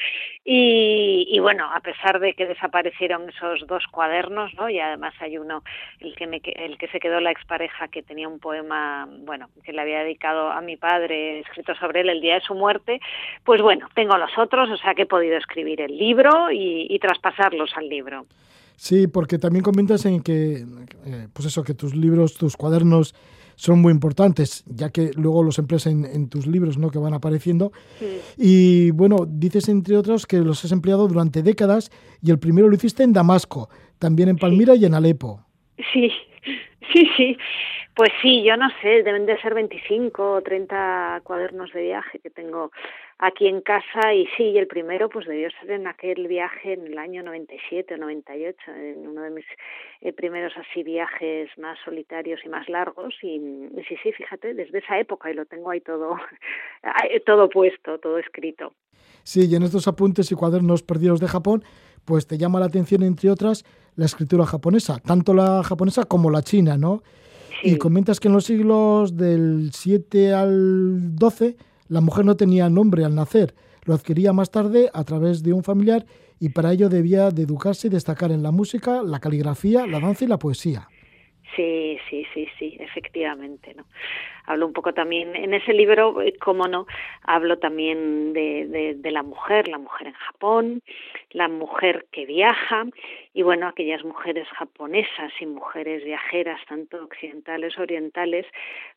Y, 0.44 1.28
y, 1.30 1.38
bueno, 1.38 1.70
a 1.72 1.78
pesar 1.78 2.18
de 2.18 2.34
que 2.34 2.46
desaparecieron 2.46 3.28
esos 3.28 3.64
dos 3.68 3.84
cuadernos, 3.86 4.53
¿no? 4.55 4.68
Y 4.68 4.80
además 4.80 5.14
hay 5.20 5.38
uno, 5.38 5.62
el 6.00 6.16
que, 6.16 6.26
me, 6.26 6.42
el 6.44 6.78
que 6.78 6.88
se 6.88 6.98
quedó 6.98 7.20
la 7.20 7.30
expareja, 7.30 7.86
que 7.86 8.03
tenía 8.03 8.26
un 8.26 8.40
poema, 8.40 9.07
bueno, 9.20 9.50
que 9.64 9.72
le 9.72 9.80
había 9.80 10.00
dedicado 10.00 10.50
a 10.50 10.61
mi 10.61 10.76
padre, 10.76 11.38
escrito 11.38 11.76
sobre 11.76 12.00
él 12.00 12.09
el 12.09 12.20
día 12.20 12.34
de 12.34 12.40
su 12.40 12.57
muerte, 12.57 13.00
pues 13.44 13.62
bueno, 13.62 13.88
tengo 13.94 14.18
los 14.18 14.36
otros, 14.36 14.68
o 14.68 14.76
sea 14.78 14.94
que 14.94 15.03
he 15.03 15.07
podido 15.07 15.36
escribir 15.36 15.80
el 15.80 15.96
libro 15.96 16.50
y, 16.50 16.88
y 16.90 16.98
traspasarlos 16.98 17.76
al 17.76 17.88
libro. 17.88 18.26
Sí, 18.83 19.07
porque 19.07 19.39
también 19.39 19.62
comentas 19.62 20.05
en 20.07 20.24
que, 20.24 20.66
eh, 21.07 21.28
pues 21.33 21.47
eso, 21.47 21.62
que 21.62 21.72
tus 21.72 21.95
libros, 21.95 22.35
tus 22.35 22.57
cuadernos 22.57 23.14
son 23.55 23.80
muy 23.80 23.93
importantes, 23.93 24.64
ya 24.66 24.91
que 24.91 25.12
luego 25.14 25.45
los 25.45 25.61
empleas 25.61 25.87
en, 25.87 26.05
en 26.05 26.28
tus 26.28 26.49
libros, 26.49 26.78
¿no? 26.78 26.91
Que 26.91 26.99
van 26.99 27.14
apareciendo. 27.14 27.70
Sí. 28.01 28.18
Y 28.37 28.91
bueno, 28.91 29.24
dices 29.24 29.68
entre 29.68 29.97
otros 29.97 30.26
que 30.26 30.39
los 30.39 30.64
has 30.64 30.72
empleado 30.72 31.07
durante 31.07 31.45
décadas 31.45 31.93
y 32.20 32.33
el 32.33 32.41
primero 32.41 32.66
lo 32.66 32.74
hiciste 32.74 33.05
en 33.05 33.12
Damasco, 33.12 33.68
también 34.01 34.28
en 34.28 34.37
Palmira 34.37 34.74
sí. 34.74 34.80
y 34.80 34.85
en 34.87 34.95
Alepo. 34.95 35.47
Sí, 35.93 36.11
sí, 36.93 37.09
sí. 37.16 37.37
Pues 37.95 38.09
sí, 38.22 38.43
yo 38.43 38.57
no 38.57 38.68
sé, 38.80 39.03
deben 39.03 39.26
de 39.26 39.38
ser 39.43 39.53
25 39.53 40.32
o 40.32 40.40
30 40.40 41.20
cuadernos 41.24 41.70
de 41.72 41.82
viaje 41.82 42.20
que 42.20 42.30
tengo 42.30 42.70
aquí 43.18 43.47
en 43.47 43.61
casa 43.61 44.14
y 44.14 44.26
sí, 44.34 44.57
el 44.57 44.66
primero 44.66 45.11
pues 45.11 45.26
debió 45.26 45.51
ser 45.61 45.72
en 45.72 45.86
aquel 45.86 46.26
viaje 46.26 46.72
en 46.72 46.86
el 46.86 46.97
año 46.97 47.22
97 47.22 47.93
o 47.93 47.99
98, 47.99 48.59
en 48.72 49.07
uno 49.07 49.20
de 49.20 49.30
mis 49.30 49.45
eh, 50.01 50.12
primeros 50.14 50.55
así 50.57 50.82
viajes 50.82 51.51
más 51.59 51.78
solitarios 51.84 52.40
y 52.47 52.49
más 52.49 52.66
largos 52.70 53.14
y, 53.22 53.36
y, 53.36 53.84
sí, 53.86 53.97
sí, 54.03 54.11
fíjate, 54.12 54.55
desde 54.55 54.78
esa 54.78 54.99
época 54.99 55.30
y 55.30 55.34
lo 55.34 55.45
tengo 55.45 55.70
ahí 55.70 55.82
todo, 55.82 56.16
todo 57.26 57.51
puesto, 57.51 57.99
todo 57.99 58.16
escrito. 58.16 58.72
Sí, 59.22 59.47
y 59.51 59.55
en 59.55 59.64
estos 59.64 59.86
apuntes 59.86 60.32
y 60.32 60.34
cuadernos 60.34 60.82
perdidos 60.82 61.20
de 61.20 61.28
Japón, 61.28 61.62
pues 62.07 62.26
te 62.26 62.38
llama 62.38 62.59
la 62.59 62.66
atención, 62.66 63.03
entre 63.03 63.30
otras, 63.30 63.64
la 63.97 64.07
escritura 64.07 64.47
japonesa, 64.47 64.99
tanto 64.99 65.34
la 65.34 65.62
japonesa 65.62 66.05
como 66.05 66.30
la 66.30 66.43
china, 66.43 66.78
¿no? 66.78 67.03
Sí. 67.62 67.74
Y 67.74 67.78
comentas 67.78 68.18
que 68.18 68.28
en 68.28 68.34
los 68.34 68.44
siglos 68.44 69.16
del 69.16 69.70
7 69.72 70.34
al 70.34 71.14
12 71.14 71.56
la 71.88 72.00
mujer 72.00 72.24
no 72.24 72.36
tenía 72.36 72.68
nombre 72.68 73.04
al 73.04 73.14
nacer, 73.14 73.54
lo 73.84 73.94
adquiría 73.94 74.32
más 74.32 74.50
tarde 74.50 74.90
a 74.92 75.04
través 75.04 75.42
de 75.42 75.52
un 75.52 75.62
familiar 75.62 76.06
y 76.40 76.48
para 76.48 76.72
ello 76.72 76.88
debía 76.88 77.30
de 77.30 77.42
educarse 77.42 77.86
y 77.86 77.90
destacar 77.90 78.32
en 78.32 78.42
la 78.42 78.50
música, 78.50 79.02
la 79.02 79.20
caligrafía, 79.20 79.86
la 79.86 80.00
danza 80.00 80.24
y 80.24 80.28
la 80.28 80.38
poesía. 80.38 80.88
Sí, 81.54 81.98
sí, 82.08 82.24
sí, 82.32 82.48
sí, 82.58 82.76
efectivamente, 82.80 83.74
¿no? 83.74 83.84
Hablo 84.47 84.66
un 84.66 84.72
poco 84.72 84.93
también, 84.93 85.34
en 85.36 85.55
ese 85.55 85.72
libro, 85.72 86.16
cómo 86.40 86.66
no, 86.68 86.86
hablo 87.22 87.59
también 87.59 88.32
de, 88.32 88.66
de, 88.66 88.95
de, 88.95 89.11
la 89.11 89.22
mujer, 89.22 89.68
la 89.68 89.78
mujer 89.78 90.09
en 90.09 90.14
Japón, 90.14 90.82
la 91.30 91.49
mujer 91.49 92.07
que 92.11 92.26
viaja, 92.26 92.84
y 93.34 93.43
bueno, 93.43 93.66
aquellas 93.66 94.05
mujeres 94.05 94.47
japonesas 94.49 95.32
y 95.40 95.47
mujeres 95.47 96.05
viajeras, 96.05 96.61
tanto 96.68 97.03
occidentales, 97.03 97.78
orientales, 97.78 98.47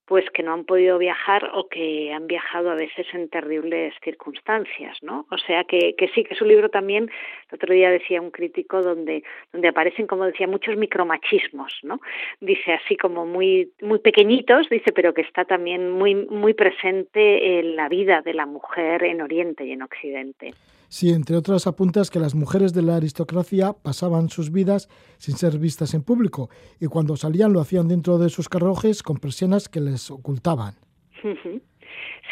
pues 0.06 0.30
que 0.32 0.44
no 0.44 0.54
han 0.54 0.66
podido 0.66 0.98
viajar 0.98 1.50
o 1.54 1.68
que 1.68 2.14
han 2.14 2.28
viajado 2.28 2.70
a 2.70 2.76
veces 2.76 3.08
en 3.14 3.30
terribles 3.30 3.94
circunstancias, 4.04 4.98
¿no? 5.02 5.26
O 5.32 5.38
sea 5.38 5.64
que, 5.64 5.96
que 5.98 6.10
sí, 6.10 6.24
que 6.24 6.36
es 6.36 6.42
un 6.42 6.50
libro 6.50 6.70
también, 6.70 7.10
el 7.50 7.56
otro 7.56 7.74
día 7.74 7.90
decía 7.90 8.22
un 8.22 8.30
crítico, 8.30 8.82
donde, 8.82 9.24
donde 9.52 9.68
aparecen, 9.68 10.06
como 10.06 10.26
decía, 10.26 10.48
muchos 10.48 10.76
micromachismos, 10.78 11.80
¿no? 11.84 12.00
Dice 12.40 12.74
así 12.74 12.98
como 12.98 13.26
muy, 13.26 13.72
muy 13.82 14.00
pequeñitos, 14.00 14.70
dice, 14.70 14.92
pero 14.94 15.14
que 15.14 15.22
está 15.36 15.44
también 15.44 15.92
muy, 15.92 16.16
muy 16.16 16.54
presente 16.54 17.60
en 17.60 17.76
la 17.76 17.90
vida 17.90 18.22
de 18.22 18.34
la 18.34 18.46
mujer 18.46 19.04
en 19.04 19.20
Oriente 19.20 19.66
y 19.66 19.74
en 19.74 19.82
Occidente. 19.82 20.54
Sí, 20.88 21.12
entre 21.12 21.36
otras 21.36 21.68
apuntas 21.68 22.10
que 22.10 22.20
las 22.20 22.36
mujeres 22.36 22.74
de 22.74 22.82
la 22.82 22.96
aristocracia 22.96 23.74
pasaban 23.74 24.30
sus 24.30 24.50
vidas 24.50 24.88
sin 25.18 25.36
ser 25.36 25.60
vistas 25.60 25.94
en 25.94 26.04
público 26.04 26.50
y 26.80 26.86
cuando 26.88 27.18
salían 27.18 27.52
lo 27.52 27.60
hacían 27.60 27.90
dentro 27.90 28.18
de 28.18 28.30
sus 28.30 28.48
carruajes 28.48 29.04
con 29.04 29.18
persianas 29.18 29.68
que 29.68 29.82
les 29.82 30.10
ocultaban. 30.10 30.76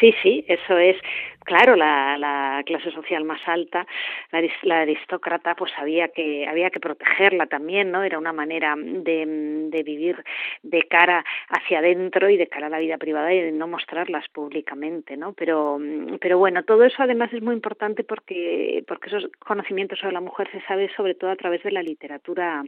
Sí, 0.00 0.12
sí, 0.24 0.44
eso 0.48 0.76
es. 0.76 0.96
Claro, 1.44 1.76
la, 1.76 2.18
la, 2.18 2.62
clase 2.64 2.90
social 2.90 3.24
más 3.24 3.40
alta, 3.46 3.86
la, 4.62 4.80
aristócrata, 4.80 5.54
pues 5.54 5.72
había 5.76 6.08
que, 6.08 6.46
había 6.48 6.70
que 6.70 6.80
protegerla 6.80 7.46
también, 7.46 7.90
¿no? 7.90 8.02
Era 8.02 8.18
una 8.18 8.32
manera 8.32 8.74
de, 8.76 9.68
de, 9.70 9.82
vivir 9.82 10.24
de 10.62 10.82
cara 10.84 11.24
hacia 11.48 11.78
adentro 11.78 12.28
y 12.28 12.36
de 12.36 12.46
cara 12.46 12.66
a 12.66 12.70
la 12.70 12.78
vida 12.78 12.98
privada 12.98 13.32
y 13.32 13.40
de 13.40 13.52
no 13.52 13.68
mostrarlas 13.68 14.28
públicamente, 14.28 15.16
¿no? 15.16 15.32
Pero, 15.34 15.78
pero 16.20 16.38
bueno, 16.38 16.62
todo 16.64 16.84
eso 16.84 17.02
además 17.02 17.32
es 17.32 17.42
muy 17.42 17.54
importante 17.54 18.04
porque, 18.04 18.82
porque 18.88 19.08
esos 19.08 19.28
conocimientos 19.38 19.98
sobre 19.98 20.14
la 20.14 20.20
mujer 20.20 20.48
se 20.50 20.60
sabe 20.62 20.90
sobre 20.96 21.14
todo 21.14 21.30
a 21.30 21.36
través 21.36 21.62
de 21.62 21.70
la 21.70 21.82
literatura, 21.82 22.64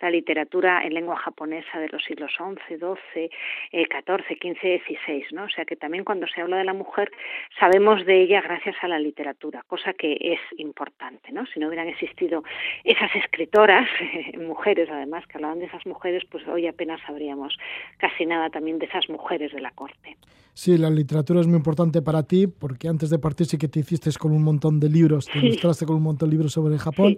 la 0.00 0.10
literatura 0.10 0.82
en 0.84 0.94
lengua 0.94 1.16
japonesa 1.16 1.80
de 1.80 1.88
los 1.88 2.04
siglos 2.04 2.32
XI, 2.36 2.76
XII, 2.76 3.30
XIV, 3.72 4.38
XV, 4.40 4.82
XVI, 4.82 5.26
¿no? 5.32 5.44
O 5.44 5.48
sea 5.48 5.64
que 5.64 5.76
también 5.76 6.04
cuando 6.04 6.26
se 6.28 6.40
habla 6.40 6.58
de 6.58 6.64
la 6.64 6.74
mujer 6.74 7.10
sabemos 7.58 8.04
de 8.06 8.11
ella 8.20 8.40
gracias 8.42 8.76
a 8.82 8.88
la 8.88 8.98
literatura, 8.98 9.64
cosa 9.66 9.92
que 9.92 10.12
es 10.20 10.40
importante, 10.58 11.32
¿no? 11.32 11.46
Si 11.46 11.60
no 11.60 11.68
hubieran 11.68 11.88
existido 11.88 12.42
esas 12.84 13.14
escritoras, 13.16 13.88
mujeres 14.38 14.88
además, 14.90 15.26
que 15.26 15.38
hablaban 15.38 15.60
de 15.60 15.66
esas 15.66 15.86
mujeres, 15.86 16.22
pues 16.30 16.46
hoy 16.48 16.66
apenas 16.66 17.00
sabríamos 17.06 17.56
casi 17.98 18.26
nada 18.26 18.50
también 18.50 18.78
de 18.78 18.86
esas 18.86 19.08
mujeres 19.08 19.52
de 19.52 19.60
la 19.60 19.70
corte. 19.70 20.16
Sí, 20.54 20.76
la 20.76 20.90
literatura 20.90 21.40
es 21.40 21.46
muy 21.46 21.56
importante 21.56 22.02
para 22.02 22.22
ti, 22.24 22.46
porque 22.46 22.86
antes 22.86 23.08
de 23.08 23.18
partir 23.18 23.46
sí 23.46 23.56
que 23.56 23.68
te 23.68 23.80
hiciste 23.80 24.10
con 24.18 24.32
un 24.32 24.42
montón 24.42 24.78
de 24.80 24.90
libros, 24.90 25.26
te 25.26 25.38
ilustraste 25.38 25.86
con 25.86 25.96
un 25.96 26.02
montón 26.02 26.28
de 26.28 26.34
libros 26.34 26.52
sobre 26.52 26.76
Japón, 26.78 27.16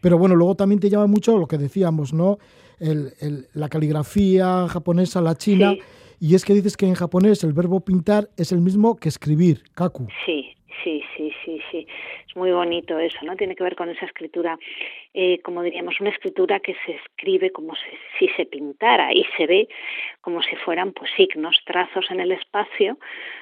pero 0.00 0.16
bueno, 0.16 0.34
luego 0.34 0.54
también 0.54 0.80
te 0.80 0.88
llama 0.88 1.06
mucho 1.06 1.36
lo 1.36 1.46
que 1.46 1.58
decíamos, 1.58 2.14
¿no? 2.14 2.38
El, 2.78 3.12
la 3.52 3.68
caligrafía 3.68 4.66
japonesa, 4.68 5.20
la 5.20 5.34
china, 5.34 5.74
y 6.20 6.34
es 6.34 6.44
que 6.44 6.52
dices 6.52 6.76
que 6.76 6.86
en 6.86 6.94
japonés 6.94 7.42
el 7.42 7.54
verbo 7.54 7.80
pintar 7.80 8.28
es 8.36 8.52
el 8.52 8.60
mismo 8.60 8.96
que 8.96 9.08
escribir, 9.08 9.64
kaku. 9.74 10.06
Sí, 10.26 10.54
sí, 10.84 11.02
sí, 11.16 11.32
sí, 11.44 11.58
sí. 11.70 11.86
Es 12.30 12.36
muy 12.36 12.52
bonito 12.52 12.96
eso, 13.00 13.18
¿no? 13.22 13.34
Tiene 13.34 13.56
que 13.56 13.64
ver 13.64 13.74
con 13.74 13.88
esa 13.88 14.06
escritura, 14.06 14.56
eh, 15.12 15.40
como 15.42 15.64
diríamos, 15.64 16.00
una 16.00 16.10
escritura 16.10 16.60
que 16.60 16.76
se 16.86 16.92
escribe 16.92 17.50
como 17.50 17.74
si 18.18 18.28
se 18.36 18.46
pintara 18.46 19.12
y 19.12 19.24
se 19.36 19.48
ve 19.48 19.68
como 20.20 20.40
si 20.40 20.54
fueran 20.54 20.92
pues 20.92 21.10
signos, 21.16 21.60
trazos 21.64 22.08
en 22.08 22.20
el 22.20 22.30
espacio, 22.30 22.98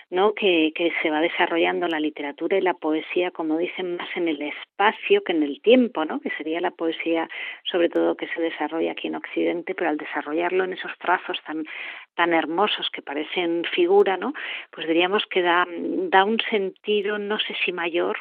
¿no? 0.09 0.33
Que, 0.33 0.73
que 0.75 0.91
se 1.03 1.11
va 1.11 1.21
desarrollando 1.21 1.87
la 1.87 2.01
literatura 2.01 2.57
y 2.57 2.63
la 2.63 2.73
poesía, 2.73 3.31
como 3.31 3.59
dicen, 3.59 3.97
más 3.97 4.09
en 4.17 4.27
el 4.27 4.41
espacio 4.41 5.23
que 5.23 5.33
en 5.33 5.43
el 5.43 5.61
tiempo, 5.61 6.07
¿no? 6.07 6.19
Que 6.21 6.31
sería 6.39 6.63
la 6.63 6.71
poesía, 6.71 7.29
sobre 7.71 7.91
todo, 7.91 8.17
que 8.17 8.29
se 8.29 8.41
desarrolla 8.41 8.93
aquí 8.93 9.09
en 9.09 9.17
Occidente, 9.17 9.75
pero 9.75 9.91
al 9.91 9.99
desarrollarlo 9.99 10.65
en 10.65 10.73
esos 10.73 10.97
trazos 10.97 11.39
tan, 11.45 11.67
tan 12.15 12.33
hermosos 12.33 12.89
que 12.91 13.03
parecen 13.03 13.65
figura, 13.75 14.17
¿no? 14.17 14.33
Pues 14.71 14.87
diríamos 14.87 15.27
que 15.27 15.43
da, 15.43 15.67
da 15.69 16.25
un 16.25 16.39
sentido, 16.51 17.19
no 17.19 17.39
sé 17.39 17.55
si 17.63 17.73
mayor, 17.73 18.17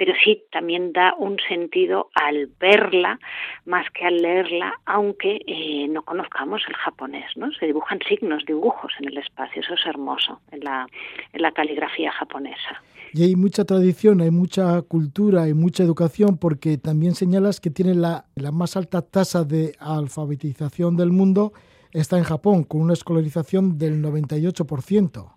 pero 0.00 0.14
sí 0.24 0.44
también 0.50 0.94
da 0.94 1.12
un 1.18 1.36
sentido 1.46 2.08
al 2.14 2.48
verla 2.58 3.20
más 3.66 3.84
que 3.90 4.06
al 4.06 4.16
leerla, 4.16 4.80
aunque 4.86 5.42
eh, 5.46 5.88
no 5.88 6.00
conozcamos 6.00 6.62
el 6.66 6.74
japonés, 6.74 7.26
¿no? 7.36 7.52
Se 7.52 7.66
dibujan 7.66 7.98
signos, 8.08 8.46
dibujos 8.46 8.94
en 8.98 9.08
el 9.08 9.18
espacio, 9.18 9.60
eso 9.60 9.74
es 9.74 9.84
hermoso 9.84 10.40
en 10.52 10.60
la, 10.60 10.86
en 11.34 11.42
la 11.42 11.52
caligrafía 11.52 12.12
japonesa. 12.12 12.82
Y 13.12 13.24
hay 13.24 13.36
mucha 13.36 13.66
tradición, 13.66 14.22
hay 14.22 14.30
mucha 14.30 14.80
cultura, 14.80 15.42
hay 15.42 15.52
mucha 15.52 15.82
educación, 15.82 16.38
porque 16.38 16.78
también 16.78 17.14
señalas 17.14 17.60
que 17.60 17.68
tiene 17.68 17.94
la, 17.94 18.24
la 18.36 18.52
más 18.52 18.78
alta 18.78 19.02
tasa 19.02 19.44
de 19.44 19.74
alfabetización 19.80 20.96
del 20.96 21.12
mundo, 21.12 21.52
está 21.92 22.16
en 22.16 22.24
Japón, 22.24 22.64
con 22.64 22.80
una 22.80 22.94
escolarización 22.94 23.76
del 23.76 24.02
98%. 24.02 25.34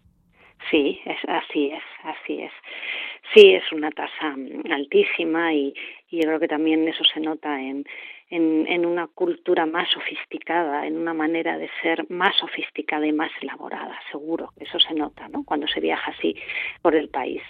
Sí, 0.72 1.02
es, 1.06 1.18
así 1.28 1.66
es, 1.66 1.84
así 2.06 2.44
es. 2.44 2.52
Sí, 3.34 3.54
es 3.54 3.64
una 3.72 3.90
tasa 3.90 4.36
altísima 4.72 5.54
y, 5.54 5.74
y 6.10 6.18
yo 6.18 6.24
creo 6.24 6.40
que 6.40 6.48
también 6.48 6.88
eso 6.88 7.04
se 7.12 7.20
nota 7.20 7.60
en, 7.60 7.84
en, 8.30 8.68
en, 8.68 8.86
una 8.86 9.08
cultura 9.08 9.66
más 9.66 9.88
sofisticada, 9.92 10.86
en 10.86 10.98
una 10.98 11.16
manera 11.16 11.58
de 11.58 11.68
ser 11.82 12.06
más 12.10 12.36
sofisticada 12.40 13.08
y 13.08 13.12
más 13.12 13.32
elaborada, 13.42 13.96
seguro. 14.12 14.52
Eso 14.60 14.78
se 14.80 14.94
nota, 14.94 15.28
¿no? 15.30 15.44
Cuando 15.44 15.68
se 15.68 15.80
viaja 15.80 16.12
así 16.12 16.36
por 16.84 16.96
el 16.96 17.10
país. 17.10 17.42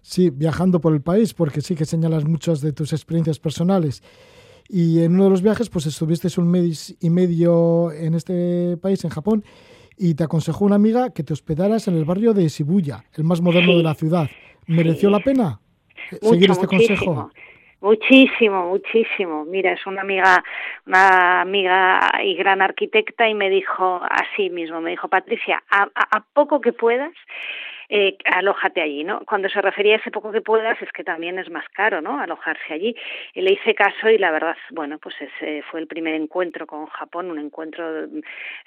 Sí, 0.00 0.30
viajando 0.30 0.80
por 0.80 0.94
el 0.94 1.02
país, 1.02 1.34
porque 1.34 1.60
sí 1.60 1.74
que 1.74 1.84
señalas 1.84 2.24
muchas 2.24 2.60
de 2.60 2.72
tus 2.72 2.92
experiencias 2.92 3.40
personales. 3.40 4.04
Y 4.68 5.02
en 5.02 5.14
uno 5.14 5.24
de 5.24 5.30
los 5.30 5.42
viajes, 5.42 5.68
pues 5.68 5.86
estuviste 5.86 6.28
un 6.40 6.48
mes 6.48 6.96
y 7.00 7.10
medio 7.10 7.90
en 7.90 8.14
este 8.14 8.76
país, 8.76 9.02
en 9.02 9.10
Japón, 9.10 9.44
y 9.98 10.14
te 10.14 10.22
aconsejó 10.22 10.64
una 10.64 10.76
amiga 10.76 11.10
que 11.10 11.24
te 11.24 11.32
hospedaras 11.32 11.88
en 11.88 11.96
el 11.96 12.04
barrio 12.04 12.32
de 12.34 12.48
Shibuya, 12.48 13.04
el 13.14 13.24
más 13.24 13.40
moderno 13.40 13.76
de 13.76 13.82
la 13.82 13.94
ciudad. 13.94 14.28
¿Mereció 14.66 15.10
la 15.10 15.20
pena 15.20 15.60
seguir 16.20 16.50
este 16.50 16.66
consejo? 16.66 17.30
Muchísimo, 17.80 18.68
muchísimo. 18.68 19.44
Mira, 19.44 19.72
es 19.72 19.86
una 19.86 20.00
amiga, 20.00 20.42
una 20.86 21.42
amiga 21.42 22.00
y 22.24 22.34
gran 22.34 22.62
arquitecta 22.62 23.28
y 23.28 23.34
me 23.34 23.50
dijo 23.50 24.00
así 24.08 24.50
mismo, 24.50 24.80
me 24.80 24.90
dijo 24.90 25.08
Patricia, 25.08 25.62
a 25.70 26.20
poco 26.32 26.60
que 26.60 26.72
puedas, 26.72 27.12
eh, 27.88 28.16
alójate 28.24 28.80
allí, 28.80 29.04
¿no? 29.04 29.20
Cuando 29.26 29.48
se 29.48 29.60
refería 29.60 29.96
a 29.96 29.98
ese 29.98 30.10
poco 30.10 30.32
que 30.32 30.40
puedas 30.40 30.80
es 30.82 30.90
que 30.92 31.04
también 31.04 31.38
es 31.38 31.50
más 31.50 31.68
caro, 31.70 32.00
¿no? 32.00 32.20
Alojarse 32.20 32.72
allí. 32.72 32.94
Y 33.34 33.42
le 33.42 33.52
hice 33.52 33.74
caso 33.74 34.08
y 34.08 34.18
la 34.18 34.30
verdad, 34.30 34.56
bueno, 34.70 34.98
pues 34.98 35.14
ese 35.20 35.62
fue 35.70 35.80
el 35.80 35.86
primer 35.86 36.14
encuentro 36.14 36.66
con 36.66 36.86
Japón, 36.86 37.30
un 37.30 37.38
encuentro 37.38 38.04
eh, 38.04 38.08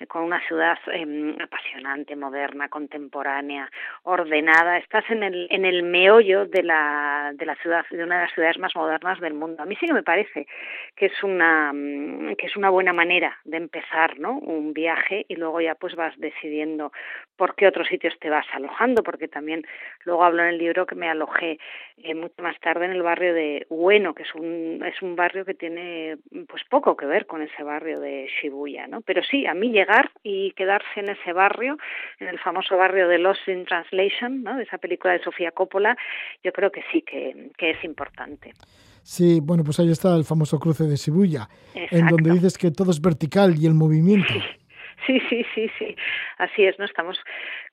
con 0.08 0.24
una 0.24 0.40
ciudad 0.48 0.78
eh, 0.94 1.36
apasionante, 1.42 2.16
moderna, 2.16 2.70
contemporánea, 2.70 3.70
ordenada. 4.04 4.78
Estás 4.78 5.10
en 5.10 5.24
el, 5.24 5.48
en 5.50 5.66
el 5.66 5.84
meollo 5.84 6.46
de 6.46 6.64
la, 6.64 7.32
de 7.34 7.46
la 7.46 7.56
ciudad, 7.56 7.86
de 7.90 8.04
una 8.04 8.16
de 8.16 8.26
las 8.26 8.34
ciudades 8.34 8.58
más 8.58 8.76
modernas 8.76 9.20
del 9.20 9.34
mundo. 9.34 9.64
A 9.64 9.66
mí 9.66 9.76
sí 9.80 9.86
que 9.86 9.94
me 9.94 10.04
parece 10.04 10.48
que 10.96 11.08
es 11.08 11.24
una, 11.24 11.72
mm, 11.74 12.36
que 12.36 12.48
es 12.48 12.56
una 12.56 12.70
buena 12.70 12.94
manera 12.94 13.38
de 13.44 13.58
empezar, 13.58 14.20
¿no? 14.20 14.38
Un 14.38 14.74
viaje 14.74 15.26
y 15.28 15.36
luego 15.36 15.62
ya 15.62 15.76
pues 15.76 15.96
vas 15.96 16.18
decidiendo 16.18 16.92
por 17.36 17.56
qué 17.56 17.68
otros 17.68 17.88
sitios 17.88 18.18
te 18.20 18.30
vas 18.30 18.46
alojando 18.54 19.04
porque 19.10 19.28
también 19.28 19.66
luego 20.06 20.24
hablo 20.24 20.44
en 20.44 20.50
el 20.50 20.60
libro 20.60 20.86
que 20.86 20.94
me 20.94 21.10
alojé 21.10 21.58
eh, 21.98 22.14
mucho 22.14 22.44
más 22.44 22.60
tarde 22.60 22.86
en 22.86 22.92
el 22.92 23.02
barrio 23.02 23.34
de 23.34 23.66
Ueno, 23.68 24.14
que 24.14 24.22
es 24.22 24.36
un, 24.36 24.84
es 24.86 25.02
un 25.02 25.16
barrio 25.16 25.46
que 25.46 25.56
tiene 25.56 26.20
pues 26.48 26.62
poco 26.70 26.96
que 26.96 27.08
ver 27.08 27.26
con 27.26 27.42
ese 27.42 27.64
barrio 27.64 28.00
de 28.00 28.30
Shibuya, 28.40 28.86
¿no? 28.86 29.02
Pero 29.02 29.24
sí, 29.24 29.48
a 29.48 29.56
mí 29.56 29.72
llegar 29.72 30.12
y 30.22 30.52
quedarse 30.52 31.00
en 31.00 31.10
ese 31.10 31.34
barrio, 31.34 31.80
en 32.20 32.28
el 32.28 32.38
famoso 32.38 32.78
barrio 32.78 33.08
de 33.08 33.18
Lost 33.18 33.48
in 33.48 33.66
Translation, 33.66 34.44
¿no? 34.44 34.58
De 34.58 34.64
esa 34.64 34.78
película 34.78 35.14
de 35.14 35.24
Sofía 35.24 35.50
Coppola, 35.52 35.98
yo 36.44 36.54
creo 36.54 36.72
que 36.72 36.84
sí 36.92 37.02
que, 37.02 37.50
que 37.58 37.72
es 37.72 37.84
importante. 37.84 38.54
Sí, 39.02 39.40
bueno, 39.42 39.64
pues 39.64 39.80
ahí 39.80 39.90
está 39.90 40.16
el 40.16 40.24
famoso 40.24 40.60
cruce 40.60 40.84
de 40.84 40.98
Shibuya, 40.98 41.50
en 41.74 42.06
donde 42.06 42.32
dices 42.32 42.60
que 42.60 42.70
todo 42.70 42.92
es 42.92 43.02
vertical 43.02 43.56
y 43.58 43.66
el 43.66 43.74
movimiento. 43.74 44.34
Sí, 45.08 45.20
sí, 45.28 45.44
sí, 45.56 45.72
sí. 45.80 45.96
Así 46.38 46.66
es, 46.66 46.78
¿no? 46.78 46.86
Estamos 46.86 47.20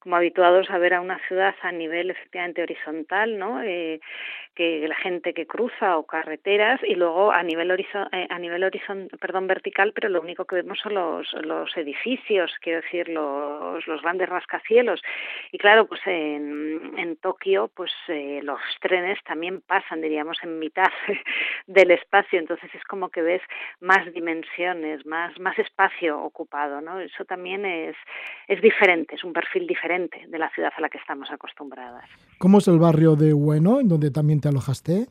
como 0.06 0.14
habituados 0.14 0.70
a 0.70 0.78
ver 0.78 0.94
a 0.94 1.00
una 1.00 1.18
ciudad 1.26 1.56
a 1.62 1.72
nivel 1.72 2.10
efectivamente 2.10 2.62
horizontal, 2.62 3.36
¿no? 3.40 3.60
Eh, 3.60 3.98
que 4.54 4.86
la 4.86 4.94
gente 4.94 5.34
que 5.34 5.46
cruza 5.46 5.98
o 5.98 6.06
carreteras 6.06 6.80
y 6.84 6.94
luego 6.94 7.32
a 7.32 7.42
nivel 7.42 7.72
horizon, 7.72 8.08
eh, 8.12 8.26
a 8.30 8.38
nivel 8.38 8.62
horizon, 8.62 9.08
perdón, 9.20 9.48
vertical, 9.48 9.92
pero 9.92 10.08
lo 10.08 10.20
único 10.20 10.44
que 10.44 10.54
vemos 10.54 10.78
son 10.78 10.94
los, 10.94 11.30
los 11.42 11.76
edificios, 11.76 12.54
quiero 12.60 12.82
decir, 12.82 13.08
los, 13.08 13.84
los 13.86 14.00
grandes 14.00 14.28
rascacielos. 14.28 15.02
Y 15.50 15.58
claro, 15.58 15.86
pues 15.86 16.00
en, 16.06 16.94
en 16.96 17.16
Tokio, 17.16 17.68
pues 17.74 17.92
eh, 18.06 18.40
los 18.44 18.60
trenes 18.80 19.18
también 19.24 19.60
pasan, 19.60 20.00
diríamos, 20.00 20.38
en 20.42 20.60
mitad 20.60 20.90
del 21.66 21.90
espacio, 21.90 22.38
entonces 22.38 22.72
es 22.76 22.84
como 22.84 23.10
que 23.10 23.22
ves 23.22 23.42
más 23.80 24.10
dimensiones, 24.14 25.04
más, 25.04 25.38
más 25.40 25.58
espacio 25.58 26.18
ocupado, 26.18 26.80
¿no? 26.80 27.00
Eso 27.00 27.24
también 27.24 27.66
es, 27.66 27.96
es 28.46 28.62
diferente, 28.62 29.16
es 29.16 29.24
un 29.24 29.32
perfil 29.32 29.66
diferente 29.66 29.95
de 30.02 30.38
la 30.38 30.50
ciudad 30.50 30.72
a 30.76 30.80
la 30.80 30.88
que 30.88 30.98
estamos 30.98 31.30
acostumbradas. 31.30 32.04
¿Cómo 32.38 32.58
es 32.58 32.68
el 32.68 32.78
barrio 32.78 33.16
de 33.16 33.32
Ueno, 33.32 33.80
en 33.80 33.88
donde 33.88 34.10
también 34.10 34.40
te 34.40 34.48
alojaste? 34.48 35.06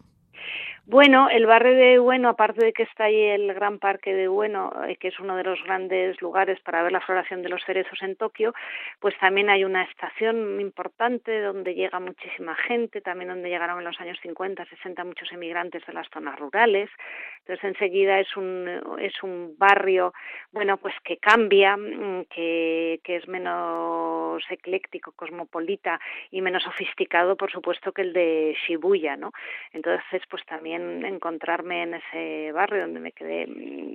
Bueno, 0.87 1.29
el 1.31 1.47
barrio 1.47 1.73
de 1.73 1.97
Bueno, 1.97 2.29
aparte 2.29 2.63
de 2.63 2.71
que 2.71 2.83
está 2.83 3.05
ahí 3.05 3.19
el 3.19 3.51
gran 3.55 3.79
parque 3.79 4.13
de 4.13 4.27
Bueno, 4.27 4.71
eh, 4.87 4.97
que 4.97 5.07
es 5.07 5.19
uno 5.19 5.35
de 5.35 5.43
los 5.43 5.63
grandes 5.63 6.21
lugares 6.21 6.59
para 6.59 6.83
ver 6.83 6.91
la 6.91 7.01
floración 7.01 7.41
de 7.41 7.49
los 7.49 7.63
cerezos 7.65 7.99
en 8.03 8.15
Tokio, 8.15 8.53
pues 8.99 9.17
también 9.17 9.49
hay 9.49 9.63
una 9.63 9.81
estación 9.81 10.61
importante 10.61 11.41
donde 11.41 11.73
llega 11.73 11.99
muchísima 11.99 12.53
gente, 12.55 13.01
también 13.01 13.29
donde 13.29 13.49
llegaron 13.49 13.79
en 13.79 13.85
los 13.85 13.99
años 13.99 14.19
50, 14.21 14.63
60 14.63 15.03
muchos 15.05 15.31
emigrantes 15.31 15.83
de 15.87 15.93
las 15.93 16.07
zonas 16.13 16.37
rurales. 16.37 16.91
Entonces 17.39 17.63
enseguida 17.63 18.19
es 18.19 18.37
un 18.37 18.97
es 18.99 19.23
un 19.23 19.55
barrio, 19.57 20.13
bueno, 20.51 20.77
pues 20.77 20.93
que 21.03 21.17
cambia, 21.17 21.75
mm, 21.77 22.25
que, 22.29 22.99
que 23.03 23.15
es 23.15 23.27
menos 23.27 24.43
ecléctico, 24.51 25.13
cosmopolita 25.13 25.99
y 26.29 26.41
menos 26.41 26.61
sofisticado, 26.61 27.35
por 27.35 27.51
supuesto, 27.51 27.91
que 27.91 28.03
el 28.03 28.13
de 28.13 28.55
Shibuya, 28.67 29.17
¿no? 29.17 29.31
Entonces, 29.73 30.21
pues 30.29 30.45
también 30.45 30.74
encontrarme 30.75 31.83
en 31.83 31.93
ese 31.95 32.51
barrio 32.51 32.81
donde 32.81 32.99
me 32.99 33.11
quedé 33.11 33.45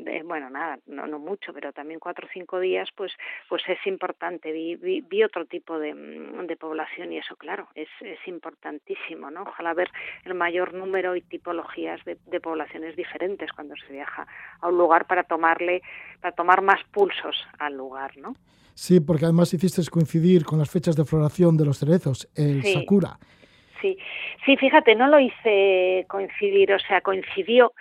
eh, 0.06 0.22
bueno, 0.24 0.50
nada, 0.50 0.78
no, 0.86 1.06
no 1.06 1.18
mucho, 1.18 1.52
pero 1.52 1.72
también 1.72 2.00
cuatro 2.00 2.26
o 2.26 2.30
cinco 2.32 2.58
días, 2.60 2.88
pues, 2.96 3.12
pues 3.48 3.62
es 3.68 3.78
importante. 3.86 4.52
Vi, 4.52 4.76
vi, 4.76 5.22
otro 5.22 5.44
tipo 5.46 5.78
de, 5.78 5.94
de, 5.94 6.56
población 6.56 7.12
y 7.12 7.18
eso, 7.18 7.36
claro, 7.36 7.68
es, 7.74 7.88
es 8.00 8.18
importantísimo, 8.26 9.30
¿no? 9.30 9.42
Ojalá 9.42 9.74
ver 9.74 9.88
el 10.24 10.34
mayor 10.34 10.74
número 10.74 11.14
y 11.16 11.22
tipologías 11.22 12.04
de, 12.04 12.16
de 12.26 12.40
poblaciones 12.40 12.96
diferentes 12.96 13.52
cuando 13.52 13.74
se 13.76 13.92
viaja 13.92 14.26
a 14.60 14.68
un 14.68 14.78
lugar 14.78 15.06
para 15.06 15.24
tomarle, 15.24 15.82
para 16.20 16.34
tomar 16.34 16.62
más 16.62 16.82
pulsos 16.90 17.36
al 17.58 17.76
lugar, 17.76 18.16
¿no? 18.16 18.34
Sí, 18.74 19.00
porque 19.00 19.26
además 19.26 19.52
hiciste 19.52 19.82
coincidir 19.90 20.44
con 20.44 20.58
las 20.58 20.70
fechas 20.70 20.96
de 20.96 21.04
floración 21.04 21.56
de 21.56 21.66
los 21.66 21.78
cerezos, 21.78 22.28
el 22.34 22.64
Sakura. 22.64 23.18
Sí, 23.80 23.98
sí, 24.44 24.56
fíjate, 24.56 24.94
no 24.94 25.08
lo 25.08 25.18
hice 25.18 26.04
coincidir, 26.08 26.72
o 26.72 26.78
sea, 26.78 27.00
coincidió, 27.00 27.72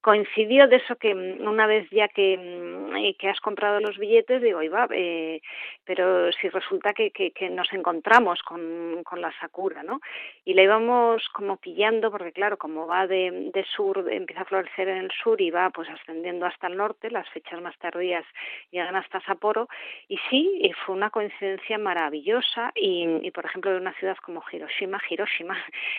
coincidió 0.00 0.68
de 0.68 0.76
eso 0.76 0.96
que 0.96 1.14
mm, 1.14 1.46
una 1.46 1.66
vez 1.66 1.88
ya 1.90 2.08
que, 2.08 2.36
mm, 2.38 3.16
que 3.18 3.28
has 3.28 3.40
comprado 3.40 3.80
los 3.80 3.98
billetes, 3.98 4.40
digo, 4.42 4.62
iba, 4.62 4.86
eh, 4.92 5.40
pero 5.84 6.30
si 6.32 6.48
resulta 6.48 6.92
que, 6.92 7.10
nos 7.50 7.72
encontramos 7.72 8.40
con, 8.42 9.02
la 9.20 9.32
Sakura, 9.40 9.82
¿no? 9.82 10.00
Y 10.44 10.54
la 10.54 10.62
íbamos 10.62 11.28
como 11.30 11.56
pillando, 11.56 12.10
porque 12.10 12.32
claro, 12.32 12.56
como 12.56 12.86
va 12.86 13.06
de, 13.06 13.50
de, 13.52 13.64
sur, 13.64 14.06
empieza 14.10 14.42
a 14.42 14.44
florecer 14.44 14.88
en 14.88 14.98
el 14.98 15.10
sur 15.10 15.40
y 15.40 15.50
va 15.50 15.70
pues 15.70 15.88
ascendiendo 15.88 16.46
hasta 16.46 16.68
el 16.68 16.76
norte, 16.76 17.10
las 17.10 17.28
fechas 17.30 17.60
más 17.60 17.76
tardías 17.78 18.24
llegan 18.70 18.94
hasta 18.94 19.20
Sapporo, 19.22 19.68
y 20.08 20.18
sí, 20.30 20.70
fue 20.84 20.94
una 20.94 21.10
coincidencia 21.10 21.78
maravillosa, 21.78 22.70
y, 22.76 23.06
y 23.22 23.30
por 23.32 23.44
ejemplo 23.46 23.72
de 23.72 23.78
una 23.78 23.94
ciudad 23.94 24.16
como 24.18 24.42
Hiroshima, 24.52 25.00
Hiroshima, 25.08 25.47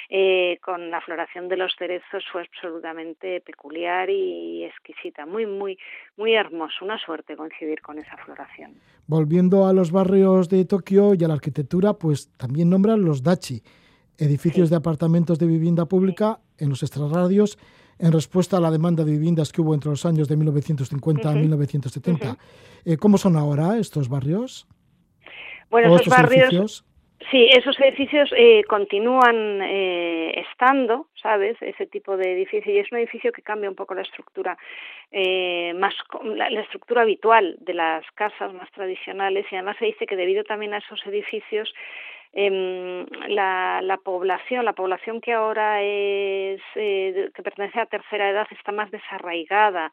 eh, 0.09 0.59
con 0.63 0.89
la 0.89 1.01
floración 1.01 1.47
de 1.47 1.57
los 1.57 1.73
cerezos 1.77 2.23
fue 2.31 2.41
absolutamente 2.41 3.41
peculiar 3.41 4.09
y 4.09 4.63
exquisita, 4.65 5.25
muy, 5.25 5.45
muy, 5.45 5.77
muy 6.17 6.33
hermoso, 6.33 6.83
una 6.83 6.97
suerte 6.97 7.35
coincidir 7.35 7.81
con 7.81 7.99
esa 7.99 8.17
floración. 8.17 8.73
Volviendo 9.07 9.67
a 9.67 9.73
los 9.73 9.91
barrios 9.91 10.49
de 10.49 10.65
Tokio 10.65 11.13
y 11.13 11.23
a 11.23 11.27
la 11.27 11.35
arquitectura, 11.35 11.93
pues 11.93 12.31
también 12.37 12.69
nombran 12.69 13.03
los 13.03 13.23
dachi, 13.23 13.61
edificios 14.17 14.69
de 14.69 14.75
apartamentos 14.75 15.39
de 15.39 15.47
vivienda 15.47 15.85
pública 15.85 16.39
en 16.57 16.69
los 16.69 16.83
extrarradios 16.83 17.57
en 17.99 18.13
respuesta 18.13 18.57
a 18.57 18.59
la 18.61 18.71
demanda 18.71 19.03
de 19.03 19.11
viviendas 19.11 19.51
que 19.51 19.61
hubo 19.61 19.73
entre 19.73 19.89
los 19.89 20.05
años 20.05 20.27
de 20.27 20.37
1950 20.37 21.29
a 21.29 21.33
1970. 21.33 22.37
Eh, 22.85 22.97
¿Cómo 22.97 23.17
son 23.17 23.35
ahora 23.35 23.77
estos 23.77 24.07
barrios? 24.07 24.67
Bueno, 25.69 25.95
estos 25.95 26.07
barrios, 26.07 26.85
Sí, 27.31 27.49
esos 27.51 27.77
edificios 27.81 28.33
eh, 28.35 28.63
continúan 28.63 29.61
eh, 29.61 30.39
estando, 30.39 31.07
¿sabes? 31.21 31.57
Ese 31.61 31.85
tipo 31.85 32.15
de 32.15 32.31
edificio 32.31 32.73
y 32.73 32.79
es 32.79 32.91
un 32.93 32.97
edificio 32.97 33.33
que 33.33 33.41
cambia 33.41 33.69
un 33.69 33.75
poco 33.75 33.93
la 33.93 34.03
estructura 34.03 34.57
eh, 35.11 35.73
más 35.75 35.93
la, 36.23 36.61
estructura 36.61 37.01
habitual 37.01 37.57
de 37.59 37.73
las 37.73 38.09
casas 38.11 38.53
más 38.53 38.71
tradicionales 38.71 39.45
y 39.51 39.55
además 39.55 39.75
se 39.77 39.85
dice 39.85 40.07
que 40.07 40.15
debido 40.15 40.45
también 40.45 40.73
a 40.73 40.77
esos 40.77 41.05
edificios 41.05 41.73
eh, 42.33 43.05
la, 43.27 43.81
la, 43.81 43.97
población, 43.97 44.65
la 44.65 44.73
población 44.73 45.19
que 45.19 45.33
ahora 45.33 45.81
es 45.81 46.61
eh, 46.75 47.29
que 47.33 47.43
pertenece 47.43 47.79
a 47.79 47.85
tercera 47.87 48.29
edad 48.29 48.47
está 48.51 48.71
más 48.71 48.91
desarraigada, 48.91 49.91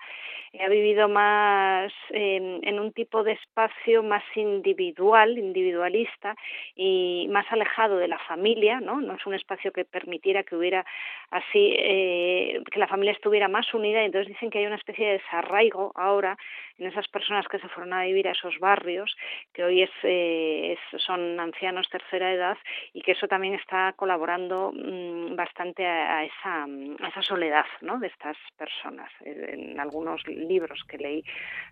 eh, 0.52 0.62
ha 0.62 0.68
vivido 0.68 1.08
más 1.08 1.92
eh, 2.10 2.60
en 2.62 2.80
un 2.80 2.92
tipo 2.92 3.22
de 3.22 3.32
espacio 3.32 4.02
más 4.02 4.22
individual, 4.34 5.38
individualista 5.38 6.34
y 6.74 7.26
más 7.30 7.46
alejado 7.50 7.96
de 7.96 8.08
la 8.08 8.18
familia, 8.18 8.80
¿no? 8.80 9.00
No 9.00 9.14
es 9.14 9.26
un 9.26 9.34
espacio 9.34 9.72
que 9.72 9.84
permitiera 9.84 10.42
que 10.42 10.56
hubiera 10.56 10.84
así 11.30 11.74
eh, 11.78 12.62
que 12.70 12.78
la 12.78 12.88
familia 12.88 13.12
estuviera 13.12 13.48
más 13.48 13.72
unida 13.74 14.02
y 14.02 14.06
entonces 14.06 14.28
dicen 14.28 14.50
que 14.50 14.58
hay 14.58 14.66
una 14.66 14.76
especie 14.76 15.06
de 15.06 15.12
desarraigo 15.14 15.92
ahora 15.94 16.36
en 16.78 16.86
esas 16.86 17.08
personas 17.08 17.48
que 17.48 17.58
se 17.58 17.68
fueron 17.68 17.92
a 17.92 18.04
vivir 18.04 18.28
a 18.28 18.32
esos 18.32 18.58
barrios 18.58 19.16
que 19.52 19.64
hoy 19.64 19.82
es 19.82 20.78
son 20.98 21.40
ancianos 21.40 21.88
tercera 21.88 22.25
edad 22.32 22.56
y 22.92 23.02
que 23.02 23.12
eso 23.12 23.26
también 23.28 23.54
está 23.54 23.92
colaborando 23.94 24.72
mm, 24.72 25.36
bastante 25.36 25.86
a, 25.86 26.24
esa, 26.24 26.64
a 26.64 27.08
esa 27.08 27.22
soledad 27.22 27.64
¿no? 27.80 27.98
de 27.98 28.08
estas 28.08 28.36
personas. 28.56 29.10
En 29.20 29.78
algunos 29.80 30.26
libros 30.26 30.84
que 30.88 30.98
leí 30.98 31.24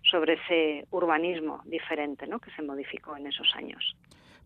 sobre 0.03 0.33
ese 0.33 0.85
urbanismo 0.91 1.61
diferente 1.65 2.27
¿no? 2.27 2.39
que 2.39 2.51
se 2.51 2.61
modificó 2.61 3.15
en 3.17 3.27
esos 3.27 3.53
años. 3.55 3.95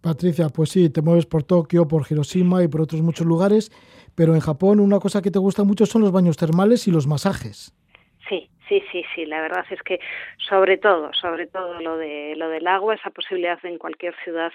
Patricia, 0.01 0.47
pues 0.49 0.69
sí, 0.69 0.89
te 0.89 1.01
mueves 1.01 1.25
por 1.25 1.43
Tokio, 1.43 1.87
por 1.87 2.05
Hiroshima 2.09 2.63
y 2.63 2.69
por 2.69 2.81
otros 2.81 3.01
muchos 3.01 3.27
lugares, 3.27 3.69
pero 4.15 4.33
en 4.33 4.39
Japón 4.39 4.79
una 4.79 4.99
cosa 4.99 5.21
que 5.21 5.31
te 5.31 5.39
gusta 5.39 5.63
mucho 5.63 5.85
son 5.85 6.01
los 6.01 6.11
baños 6.11 6.37
termales 6.37 6.87
y 6.87 6.91
los 6.91 7.05
masajes. 7.05 7.75
Sí, 8.29 8.49
Sí, 8.69 8.83
sí, 8.91 9.03
sí, 9.15 9.25
la 9.25 9.41
verdad 9.41 9.65
es 9.71 9.81
que 9.81 9.99
sobre 10.37 10.77
todo, 10.77 11.11
sobre 11.13 11.47
todo 11.47 11.81
lo 11.81 11.97
de 11.97 12.35
lo 12.37 12.49
del 12.49 12.67
agua, 12.67 12.93
esa 12.93 13.09
posibilidad 13.09 13.57
en 13.65 13.79
cualquier 13.79 14.15
ciudad, 14.23 14.53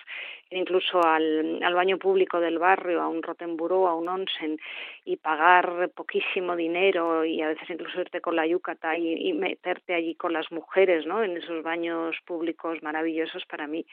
incluso 0.50 1.04
al, 1.04 1.60
al 1.60 1.74
baño 1.74 1.98
público 1.98 2.38
del 2.38 2.60
barrio, 2.60 3.02
a 3.02 3.08
un 3.08 3.24
Rotenburó, 3.24 3.88
a 3.88 3.96
un 3.96 4.08
onsen 4.08 4.60
y 5.04 5.16
pagar 5.16 5.90
poquísimo 5.96 6.54
dinero 6.54 7.24
y 7.24 7.42
a 7.42 7.48
veces 7.48 7.68
incluso 7.68 8.00
irte 8.02 8.20
con 8.20 8.36
la 8.36 8.46
yucata 8.46 8.96
y, 8.96 9.30
y 9.30 9.32
meterte 9.32 9.94
allí 9.94 10.14
con 10.14 10.32
las 10.32 10.52
mujeres, 10.52 11.04
¿no? 11.06 11.24
En 11.24 11.36
esos 11.36 11.64
baños 11.64 12.16
públicos 12.24 12.80
maravillosos 12.84 13.44
para 13.46 13.66
mí, 13.66 13.84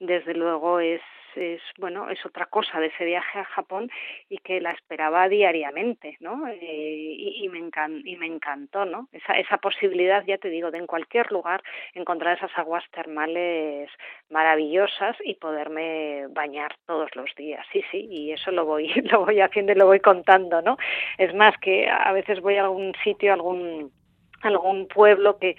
desde 0.00 0.34
luego 0.34 0.80
es 0.80 1.00
es 1.36 1.60
bueno 1.78 2.10
es 2.10 2.24
otra 2.26 2.46
cosa 2.46 2.80
de 2.80 2.86
ese 2.86 3.04
viaje 3.04 3.38
a 3.38 3.44
Japón 3.44 3.90
y 4.28 4.38
que 4.38 4.60
la 4.60 4.70
esperaba 4.72 5.28
diariamente 5.28 6.16
no 6.20 6.48
eh, 6.48 6.58
y, 6.60 7.44
y, 7.44 7.48
me 7.48 7.58
encan 7.58 8.02
y 8.04 8.16
me 8.16 8.26
encantó 8.26 8.84
no 8.84 9.08
esa 9.12 9.34
esa 9.34 9.58
posibilidad 9.58 10.24
ya 10.26 10.38
te 10.38 10.50
digo 10.50 10.70
de 10.70 10.78
en 10.78 10.86
cualquier 10.86 11.30
lugar 11.30 11.62
encontrar 11.94 12.36
esas 12.36 12.56
aguas 12.56 12.84
termales 12.90 13.90
maravillosas 14.28 15.16
y 15.24 15.34
poderme 15.34 16.26
bañar 16.30 16.76
todos 16.86 17.14
los 17.14 17.34
días. 17.36 17.66
Sí 17.72 17.82
sí 17.90 18.08
y 18.10 18.32
eso 18.32 18.50
lo 18.50 18.64
voy 18.64 18.88
lo 19.10 19.24
voy 19.24 19.40
haciendo 19.40 19.72
y 19.72 19.76
lo 19.76 19.86
voy 19.86 20.00
contando 20.00 20.62
no 20.62 20.76
es 21.18 21.34
más 21.34 21.56
que 21.58 21.88
a 21.88 22.12
veces 22.12 22.40
voy 22.40 22.56
a 22.56 22.62
algún 22.62 22.94
sitio 23.04 23.32
algún 23.32 23.92
algún 24.42 24.88
pueblo 24.88 25.38
que, 25.38 25.56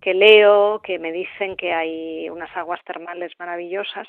que 0.00 0.14
leo, 0.14 0.80
que 0.82 0.98
me 0.98 1.12
dicen 1.12 1.56
que 1.56 1.72
hay 1.72 2.28
unas 2.28 2.54
aguas 2.56 2.82
termales 2.84 3.32
maravillosas 3.38 4.08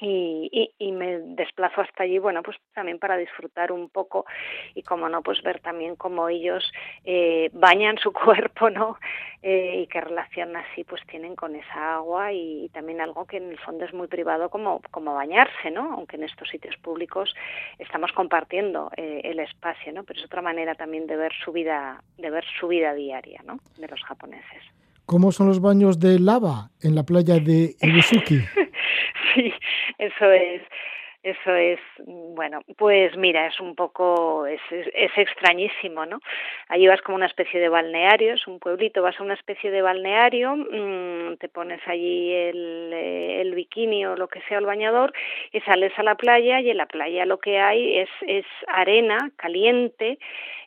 y, 0.00 0.48
y, 0.52 0.86
y, 0.86 0.92
me 0.92 1.18
desplazo 1.18 1.80
hasta 1.80 2.04
allí, 2.04 2.18
bueno, 2.18 2.42
pues 2.42 2.56
también 2.74 2.98
para 2.98 3.16
disfrutar 3.16 3.72
un 3.72 3.88
poco 3.88 4.24
y 4.74 4.82
como 4.82 5.08
no, 5.08 5.22
pues 5.22 5.42
ver 5.42 5.60
también 5.60 5.96
cómo 5.96 6.28
ellos 6.28 6.72
eh, 7.04 7.50
bañan 7.52 7.98
su 7.98 8.12
cuerpo, 8.24 8.70
¿no? 8.70 8.98
Eh, 9.42 9.82
y 9.82 9.86
qué 9.86 10.02
relación 10.02 10.54
así 10.54 10.84
pues 10.84 11.00
tienen 11.06 11.34
con 11.34 11.56
esa 11.56 11.96
agua 11.96 12.32
y, 12.32 12.64
y, 12.64 12.68
también 12.70 13.00
algo 13.00 13.24
que 13.24 13.38
en 13.38 13.50
el 13.50 13.58
fondo 13.58 13.84
es 13.84 13.94
muy 13.94 14.06
privado 14.06 14.50
como, 14.50 14.80
como 14.90 15.14
bañarse, 15.14 15.70
¿no? 15.70 15.92
Aunque 15.94 16.16
en 16.16 16.24
estos 16.24 16.48
sitios 16.48 16.76
públicos 16.76 17.34
estamos 17.78 18.12
compartiendo 18.12 18.90
eh, 18.96 19.22
el 19.24 19.40
espacio, 19.40 19.92
¿no? 19.92 20.04
Pero 20.04 20.20
es 20.20 20.26
otra 20.26 20.42
manera 20.42 20.74
también 20.74 21.06
de 21.06 21.16
ver 21.16 21.32
su 21.44 21.52
vida, 21.52 22.02
de 22.18 22.30
ver 22.30 22.44
su 22.58 22.68
vida 22.68 22.94
diaria, 22.94 23.40
¿no? 23.44 23.58
De 23.78 23.88
los 23.88 24.02
japoneses. 24.02 24.62
¿Cómo 25.06 25.32
son 25.32 25.48
los 25.48 25.60
baños 25.60 25.98
de 25.98 26.18
lava 26.18 26.70
en 26.82 26.94
la 26.94 27.02
playa 27.02 27.40
de 27.40 27.74
Ibusuki? 27.80 28.40
sí, 29.34 29.52
eso 29.98 30.32
es. 30.32 30.62
Eso 31.22 31.54
es, 31.54 31.78
bueno, 32.06 32.62
pues 32.78 33.14
mira, 33.14 33.46
es 33.46 33.60
un 33.60 33.74
poco, 33.74 34.46
es, 34.46 34.60
es, 34.70 35.10
extrañísimo, 35.18 36.06
¿no? 36.06 36.18
Allí 36.68 36.86
vas 36.86 37.02
como 37.02 37.16
una 37.16 37.26
especie 37.26 37.60
de 37.60 37.68
balneario, 37.68 38.32
es 38.32 38.46
un 38.46 38.58
pueblito, 38.58 39.02
vas 39.02 39.20
a 39.20 39.22
una 39.22 39.34
especie 39.34 39.70
de 39.70 39.82
balneario, 39.82 40.56
mmm, 40.56 41.36
te 41.36 41.50
pones 41.50 41.86
allí 41.86 42.32
el, 42.32 42.90
el 42.94 43.54
bikini 43.54 44.06
o 44.06 44.16
lo 44.16 44.28
que 44.28 44.40
sea, 44.48 44.60
el 44.60 44.64
bañador, 44.64 45.12
y 45.52 45.60
sales 45.60 45.92
a 45.98 46.02
la 46.04 46.14
playa, 46.14 46.58
y 46.60 46.70
en 46.70 46.78
la 46.78 46.86
playa 46.86 47.26
lo 47.26 47.38
que 47.38 47.60
hay 47.60 47.98
es, 47.98 48.08
es 48.22 48.46
arena 48.66 49.30
caliente, 49.36 50.18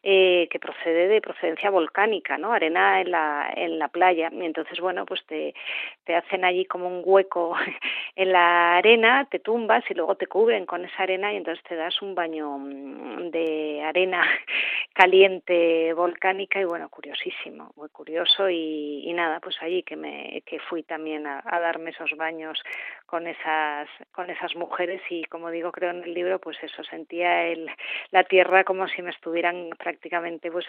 eh, 0.06 0.50
que 0.52 0.60
procede 0.60 1.08
de 1.08 1.22
procedencia 1.22 1.70
volcánica, 1.70 2.38
¿no? 2.38 2.52
Arena 2.52 3.00
en 3.00 3.10
la, 3.10 3.54
en 3.56 3.80
la 3.80 3.88
playa. 3.88 4.30
Y 4.34 4.44
entonces, 4.44 4.82
bueno, 4.82 5.06
pues 5.06 5.26
te, 5.28 5.56
te 6.04 6.14
hacen 6.14 6.44
allí 6.44 6.66
como 6.66 6.90
un 6.90 7.02
hueco 7.06 7.56
en 8.18 8.34
la 8.34 8.76
arena, 8.76 9.26
te 9.32 9.40
tumbas 9.40 9.82
y 9.90 9.94
luego 9.94 10.16
te 10.16 10.28
cubren 10.44 10.66
con 10.66 10.84
esa 10.84 11.04
arena 11.04 11.32
y 11.32 11.38
entonces 11.38 11.64
te 11.64 11.78
das 11.78 12.02
un 12.02 12.16
baño 12.16 12.58
mm, 12.58 13.30
de 13.32 13.82
arena 13.82 14.22
caliente 14.94 15.94
volcánica 15.94 16.60
y 16.60 16.66
bueno, 16.66 16.90
curiosísimo, 16.90 17.72
muy 17.78 17.88
curioso 17.88 18.50
y, 18.50 19.10
nada, 19.14 19.40
pues 19.40 19.56
allí 19.62 19.84
que 19.84 19.96
me 19.96 20.44
que 20.46 20.60
fui 20.60 20.84
también 20.84 21.26
a, 21.28 21.42
a, 21.46 21.60
darme 21.62 21.92
esos 21.92 22.12
baños 22.18 22.62
con 23.06 23.26
esas 23.28 23.88
con 24.12 24.30
esas 24.30 24.54
mujeres 24.56 25.02
y 25.10 25.24
como 25.26 25.50
digo 25.50 25.72
creo 25.72 25.92
en 25.92 26.04
el 26.04 26.14
libro 26.14 26.40
pues 26.40 26.58
eso 26.62 26.84
sentía 26.84 27.46
el 27.46 27.70
la 28.12 28.24
tierra 28.26 28.66
como 28.66 28.88
si 28.90 29.02
me 29.02 29.12
estuvieran 29.12 29.70
prácticamente 29.78 30.52
pues 30.52 30.66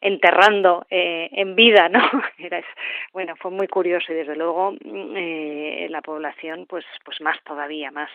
enterrando 0.00 0.86
eh, 0.88 1.28
en 1.32 1.54
vida, 1.54 1.90
¿no? 1.90 2.00
Era, 2.38 2.62
bueno, 3.12 3.34
fue 3.36 3.50
muy 3.50 3.66
curioso 3.66 4.10
y 4.12 4.16
desde 4.16 4.36
luego 4.36 4.72
mm, 4.72 5.16
eh, 5.16 5.86
la 5.90 6.00
población 6.00 6.64
pues 6.66 6.86
pues 7.04 7.20
más 7.20 7.36
todavía, 7.44 7.90
más 7.90 8.10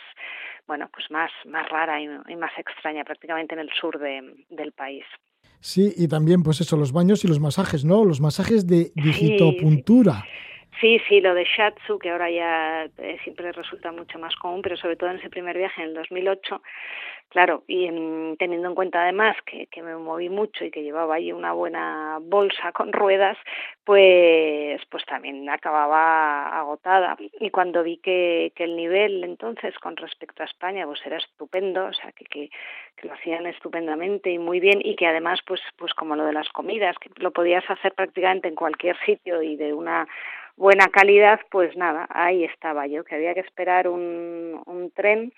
bueno, 0.67 0.89
pues 0.93 1.02
más 1.09 1.31
más 1.45 1.67
rara 1.69 2.01
y, 2.01 2.07
y 2.27 2.35
más 2.35 2.51
extraña 2.57 3.03
prácticamente 3.03 3.53
en 3.53 3.59
el 3.61 3.69
sur 3.79 3.99
de, 3.99 4.45
del 4.49 4.71
país. 4.71 5.05
Sí, 5.59 5.93
y 5.95 6.09
también, 6.09 6.43
pues 6.43 6.59
eso, 6.59 6.75
los 6.75 6.91
baños 6.91 7.23
y 7.23 7.29
los 7.29 7.39
masajes, 7.39 7.85
¿no? 7.85 8.03
Los 8.03 8.19
masajes 8.19 8.67
de 8.67 8.91
digitopuntura. 8.95 10.25
Sí, 10.81 10.99
sí, 11.07 11.21
lo 11.21 11.33
de 11.33 11.45
Shatsu, 11.45 11.99
que 11.99 12.09
ahora 12.09 12.29
ya 12.29 12.83
eh, 12.97 13.17
siempre 13.23 13.49
resulta 13.53 13.93
mucho 13.93 14.19
más 14.19 14.35
común, 14.35 14.61
pero 14.61 14.75
sobre 14.75 14.97
todo 14.97 15.11
en 15.11 15.19
ese 15.19 15.29
primer 15.29 15.57
viaje 15.57 15.81
en 15.81 15.89
el 15.89 15.93
2008, 15.93 16.61
claro, 17.33 17.63
y 17.67 17.87
teniendo 18.37 18.69
en 18.69 18.75
cuenta 18.75 19.01
además 19.01 19.35
que, 19.45 19.65
que, 19.67 19.81
me 19.81 19.97
moví 19.97 20.29
mucho 20.29 20.63
y 20.63 20.71
que 20.71 20.83
llevaba 20.83 21.15
ahí 21.15 21.31
una 21.31 21.51
buena 21.51 22.19
bolsa 22.21 22.71
con 22.71 22.93
ruedas, 22.93 23.37
pues, 23.83 24.79
pues 24.89 25.03
también 25.05 25.49
acababa 25.49 26.59
agotada. 26.59 27.17
Y 27.39 27.49
cuando 27.49 27.83
vi 27.83 27.97
que, 27.97 28.53
que 28.55 28.63
el 28.63 28.75
nivel 28.75 29.23
entonces 29.23 29.77
con 29.79 29.97
respecto 29.97 30.43
a 30.43 30.45
España 30.45 30.85
pues 30.85 31.01
era 31.05 31.17
estupendo, 31.17 31.85
o 31.85 31.93
sea, 31.93 32.11
que, 32.11 32.25
que, 32.25 32.49
lo 33.01 33.13
hacían 33.13 33.45
estupendamente 33.47 34.31
y 34.31 34.39
muy 34.39 34.61
bien 34.61 34.79
y 34.81 34.95
que 34.95 35.07
además 35.07 35.39
pues, 35.45 35.59
pues 35.75 35.93
como 35.93 36.15
lo 36.15 36.23
de 36.23 36.31
las 36.31 36.47
comidas, 36.49 36.95
que 36.99 37.09
lo 37.17 37.31
podías 37.31 37.69
hacer 37.69 37.93
prácticamente 37.93 38.47
en 38.47 38.55
cualquier 38.55 38.95
sitio 39.05 39.41
y 39.41 39.57
de 39.57 39.73
una 39.73 40.07
buena 40.55 40.87
calidad, 40.87 41.39
pues 41.51 41.75
nada, 41.75 42.07
ahí 42.09 42.43
estaba 42.43 42.87
yo, 42.87 43.03
que 43.03 43.15
había 43.15 43.33
que 43.33 43.39
esperar 43.39 43.87
un, 43.87 44.61
un 44.65 44.91
tren, 44.91 45.33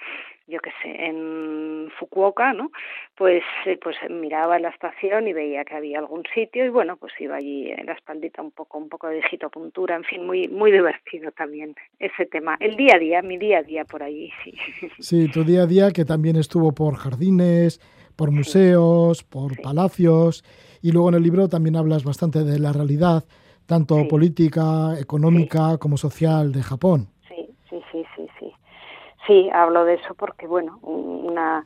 yo 0.47 0.59
qué 0.59 0.71
sé, 0.83 1.05
en 1.07 1.89
Fukuoka, 1.97 2.53
¿no? 2.53 2.71
Pues, 3.17 3.43
eh, 3.65 3.79
pues 3.81 3.95
miraba 4.09 4.59
la 4.59 4.69
estación 4.69 5.27
y 5.27 5.33
veía 5.33 5.63
que 5.63 5.75
había 5.75 5.99
algún 5.99 6.23
sitio 6.33 6.65
y 6.65 6.69
bueno, 6.69 6.97
pues 6.97 7.13
iba 7.19 7.35
allí 7.35 7.71
en 7.71 7.85
la 7.85 7.93
espaldita 7.93 8.41
un 8.41 8.51
poco, 8.51 8.77
un 8.77 8.89
poco 8.89 9.07
de 9.07 9.15
digitopuntura, 9.15 9.95
en 9.95 10.03
fin, 10.03 10.25
muy, 10.25 10.47
muy 10.47 10.71
divertido 10.71 11.31
también 11.31 11.75
ese 11.99 12.25
tema. 12.25 12.57
El 12.59 12.75
día 12.75 12.95
a 12.95 12.99
día, 12.99 13.21
mi 13.21 13.37
día 13.37 13.59
a 13.59 13.63
día 13.63 13.85
por 13.85 14.03
allí, 14.03 14.31
sí. 14.43 14.53
Sí, 14.99 15.31
tu 15.31 15.43
día 15.43 15.63
a 15.63 15.67
día 15.67 15.91
que 15.91 16.05
también 16.05 16.35
estuvo 16.35 16.73
por 16.73 16.95
jardines, 16.95 17.79
por 18.15 18.31
museos, 18.31 19.23
por 19.23 19.59
palacios 19.61 20.43
y 20.81 20.91
luego 20.91 21.09
en 21.09 21.15
el 21.15 21.23
libro 21.23 21.47
también 21.47 21.75
hablas 21.75 22.03
bastante 22.03 22.43
de 22.43 22.59
la 22.59 22.71
realidad 22.71 23.23
tanto 23.65 23.95
Sí. 23.95 24.05
política, 24.05 24.99
económica 24.99 25.77
como 25.77 25.97
social 25.97 26.51
de 26.51 26.61
Japón. 26.63 27.07
Sí, 27.27 27.49
sí, 27.69 27.81
sí, 27.91 28.03
sí, 28.15 28.27
sí. 28.39 28.51
Sí, 29.27 29.49
hablo 29.53 29.85
de 29.85 29.95
eso 29.95 30.13
porque, 30.15 30.45
bueno, 30.47 30.77
una, 30.83 31.65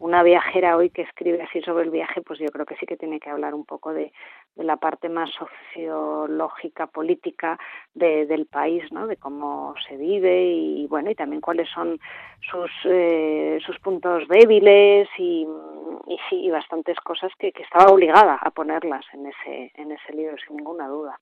una 0.00 0.22
viajera 0.22 0.78
hoy 0.78 0.88
que 0.88 1.02
escribe 1.02 1.42
así 1.42 1.60
sobre 1.60 1.84
el 1.84 1.90
viaje, 1.90 2.22
pues 2.22 2.38
yo 2.38 2.46
creo 2.46 2.64
que 2.64 2.74
sí 2.76 2.86
que 2.86 2.96
tiene 2.96 3.20
que 3.20 3.28
hablar 3.28 3.54
un 3.54 3.66
poco 3.66 3.92
de, 3.92 4.12
la 4.56 4.78
parte 4.78 5.08
más 5.08 5.30
sociológica, 5.30 6.86
política 6.86 7.58
de, 7.94 8.26
del 8.26 8.46
país, 8.46 8.82
¿no? 8.92 9.06
De 9.06 9.16
cómo 9.16 9.74
se 9.86 9.96
vive 9.96 10.52
y, 10.52 10.86
bueno, 10.86 11.10
y 11.10 11.14
también 11.14 11.42
cuáles 11.42 11.68
son 11.68 11.98
sus, 12.50 12.70
eh, 12.84 13.58
sus 13.64 13.78
puntos 13.78 14.26
débiles 14.28 15.08
y, 15.18 15.46
y 16.06 16.16
sí, 16.28 16.36
y 16.36 16.50
bastantes 16.50 16.98
cosas 17.00 17.30
que, 17.38 17.52
que 17.52 17.62
estaba 17.62 17.92
obligada 17.92 18.38
a 18.40 18.50
ponerlas 18.50 19.04
en 19.12 19.26
ese, 19.26 19.70
en 19.74 19.92
ese 19.92 20.14
libro, 20.14 20.34
sin 20.46 20.56
ninguna 20.56 20.88
duda. 20.88 21.20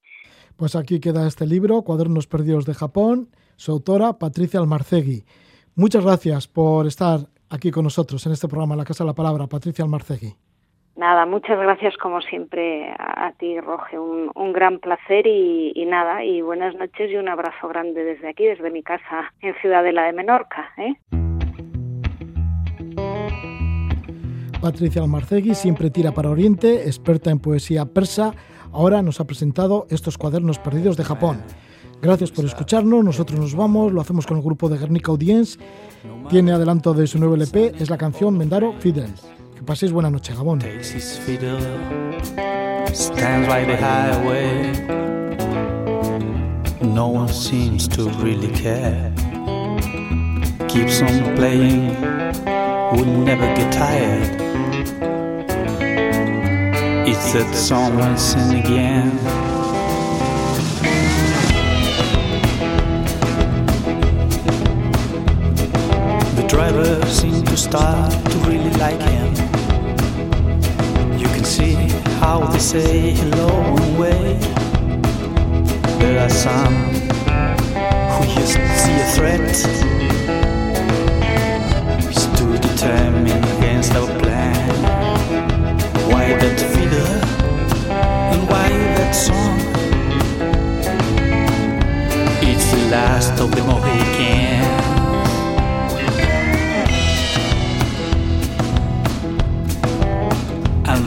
Pues 0.57 0.77
aquí 0.77 1.01
queda 1.01 1.27
este 1.27 1.47
libro, 1.47 1.83
Cuadernos 1.83 2.29
Perdidos 2.29 2.65
de 2.65 2.75
Japón, 2.75 3.29
su 3.57 3.73
autora 3.73 4.19
Patricia 4.21 4.61
Almarcegui. 4.61 5.25
Muchas 5.75 6.05
gracias 6.05 6.47
por 6.47 6.87
estar 6.87 7.21
aquí 7.51 7.71
con 7.71 7.85
nosotros 7.85 8.25
en 8.27 8.33
este 8.33 8.49
programa 8.49 8.77
La 8.77 8.85
Casa 8.85 9.05
de 9.05 9.09
la 9.09 9.15
Palabra, 9.15 9.47
Patricia 9.47 9.85
Almarcegui. 9.85 10.35
Nada, 10.97 11.27
muchas 11.27 11.59
gracias 11.61 11.97
como 11.97 12.21
siempre 12.21 12.91
a, 12.99 13.29
a 13.29 13.33
ti, 13.33 13.61
Roge. 13.61 13.99
Un, 13.99 14.33
un 14.35 14.53
gran 14.53 14.81
placer 14.81 15.29
y, 15.29 15.73
y, 15.75 15.87
nada, 15.87 16.25
y 16.25 16.43
buenas 16.43 16.75
noches 16.75 17.11
y 17.11 17.17
un 17.17 17.29
abrazo 17.29 17.69
grande 17.69 18.03
desde 18.03 18.29
aquí, 18.29 18.45
desde 18.45 18.71
mi 18.71 18.83
casa 18.83 19.33
en 19.41 19.55
Ciudadela 19.61 20.03
de 20.03 20.13
Menorca. 20.13 20.71
¿eh? 20.77 20.95
Patricia 24.61 25.01
Almarcegui 25.01 25.55
siempre 25.55 25.89
tira 25.91 26.11
para 26.11 26.31
Oriente, 26.31 26.89
experta 26.89 27.31
en 27.31 27.39
poesía 27.39 27.87
persa, 27.87 28.33
ahora 28.73 29.01
nos 29.01 29.21
ha 29.21 29.25
presentado 29.25 29.87
estos 29.91 30.19
cuadernos 30.19 30.59
perdidos 30.59 30.97
de 30.97 31.05
Japón. 31.05 31.45
Gracias 32.01 32.31
por 32.31 32.45
escucharnos, 32.45 33.05
nosotros 33.05 33.41
nos 33.41 33.55
vamos, 33.55 33.93
lo 33.93 34.01
hacemos 34.01 34.27
con 34.27 34.37
el 34.37 34.43
grupo 34.43 34.69
de 34.69 34.79
Guernica 34.79 35.11
Audience, 35.11 35.59
tiene 36.31 36.53
adelanto 36.53 36.95
de 36.95 37.07
su 37.07 37.19
nuevo 37.19 37.35
LP, 37.35 37.75
es 37.79 37.91
la 37.91 37.99
canción 37.99 38.39
Mendaro 38.39 38.75
Fidel. 38.79 39.13
Que 39.57 39.63
paséis 39.63 39.91
buena 39.91 40.09
noche, 40.09 40.33
Gabón. 40.35 40.61
No 46.81 47.09
one 47.09 47.29
seems 47.29 47.89
to 47.89 48.09
really 48.23 48.49
care. 48.53 49.13
Keeps 50.69 51.03
on 51.03 51.35
playing, 51.35 51.95
never 53.25 53.47
get 53.57 53.73
tired. 53.73 54.49
Driver 66.59 67.07
seemed 67.07 67.47
to 67.47 67.57
start 67.57 68.11
to 68.33 68.37
really 68.39 68.73
like 68.83 69.01
him. 69.01 69.31
You 71.17 71.29
can 71.29 71.45
see 71.45 71.75
how 72.19 72.41
they 72.51 72.59
say 72.59 73.13
hello 73.13 73.49
and 73.77 73.97
wave. 73.97 74.41
There 76.01 76.19
are 76.19 76.29
some 76.29 76.75
who 78.13 78.25
just 78.35 78.55
see 78.83 78.97
a 79.05 79.09
threat. 79.15 79.55
Stood 82.25 82.61
determined 82.61 83.45
against 83.55 83.93
our 83.95 84.09
plan. 84.19 84.69
Why 86.11 86.25
that 86.43 86.59
figure 86.75 87.15
and 88.33 88.43
why 88.51 88.69
that 88.99 89.13
song? 89.13 89.59
It's 92.51 92.69
the 92.73 92.83
last 92.91 93.41
of 93.41 93.53
the 93.53 93.63
Mohicans. 93.63 94.78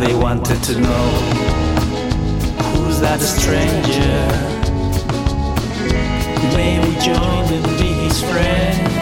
They 0.02 0.16
wanted 0.16 0.64
to 0.64 0.80
know 0.80 1.10
who's 2.74 3.00
that 3.02 3.20
stranger. 3.20 4.18
May 6.58 6.80
we 6.80 6.96
join 6.96 7.46
and 7.54 7.78
be 7.78 7.94
his 8.06 8.24
friend? 8.24 9.01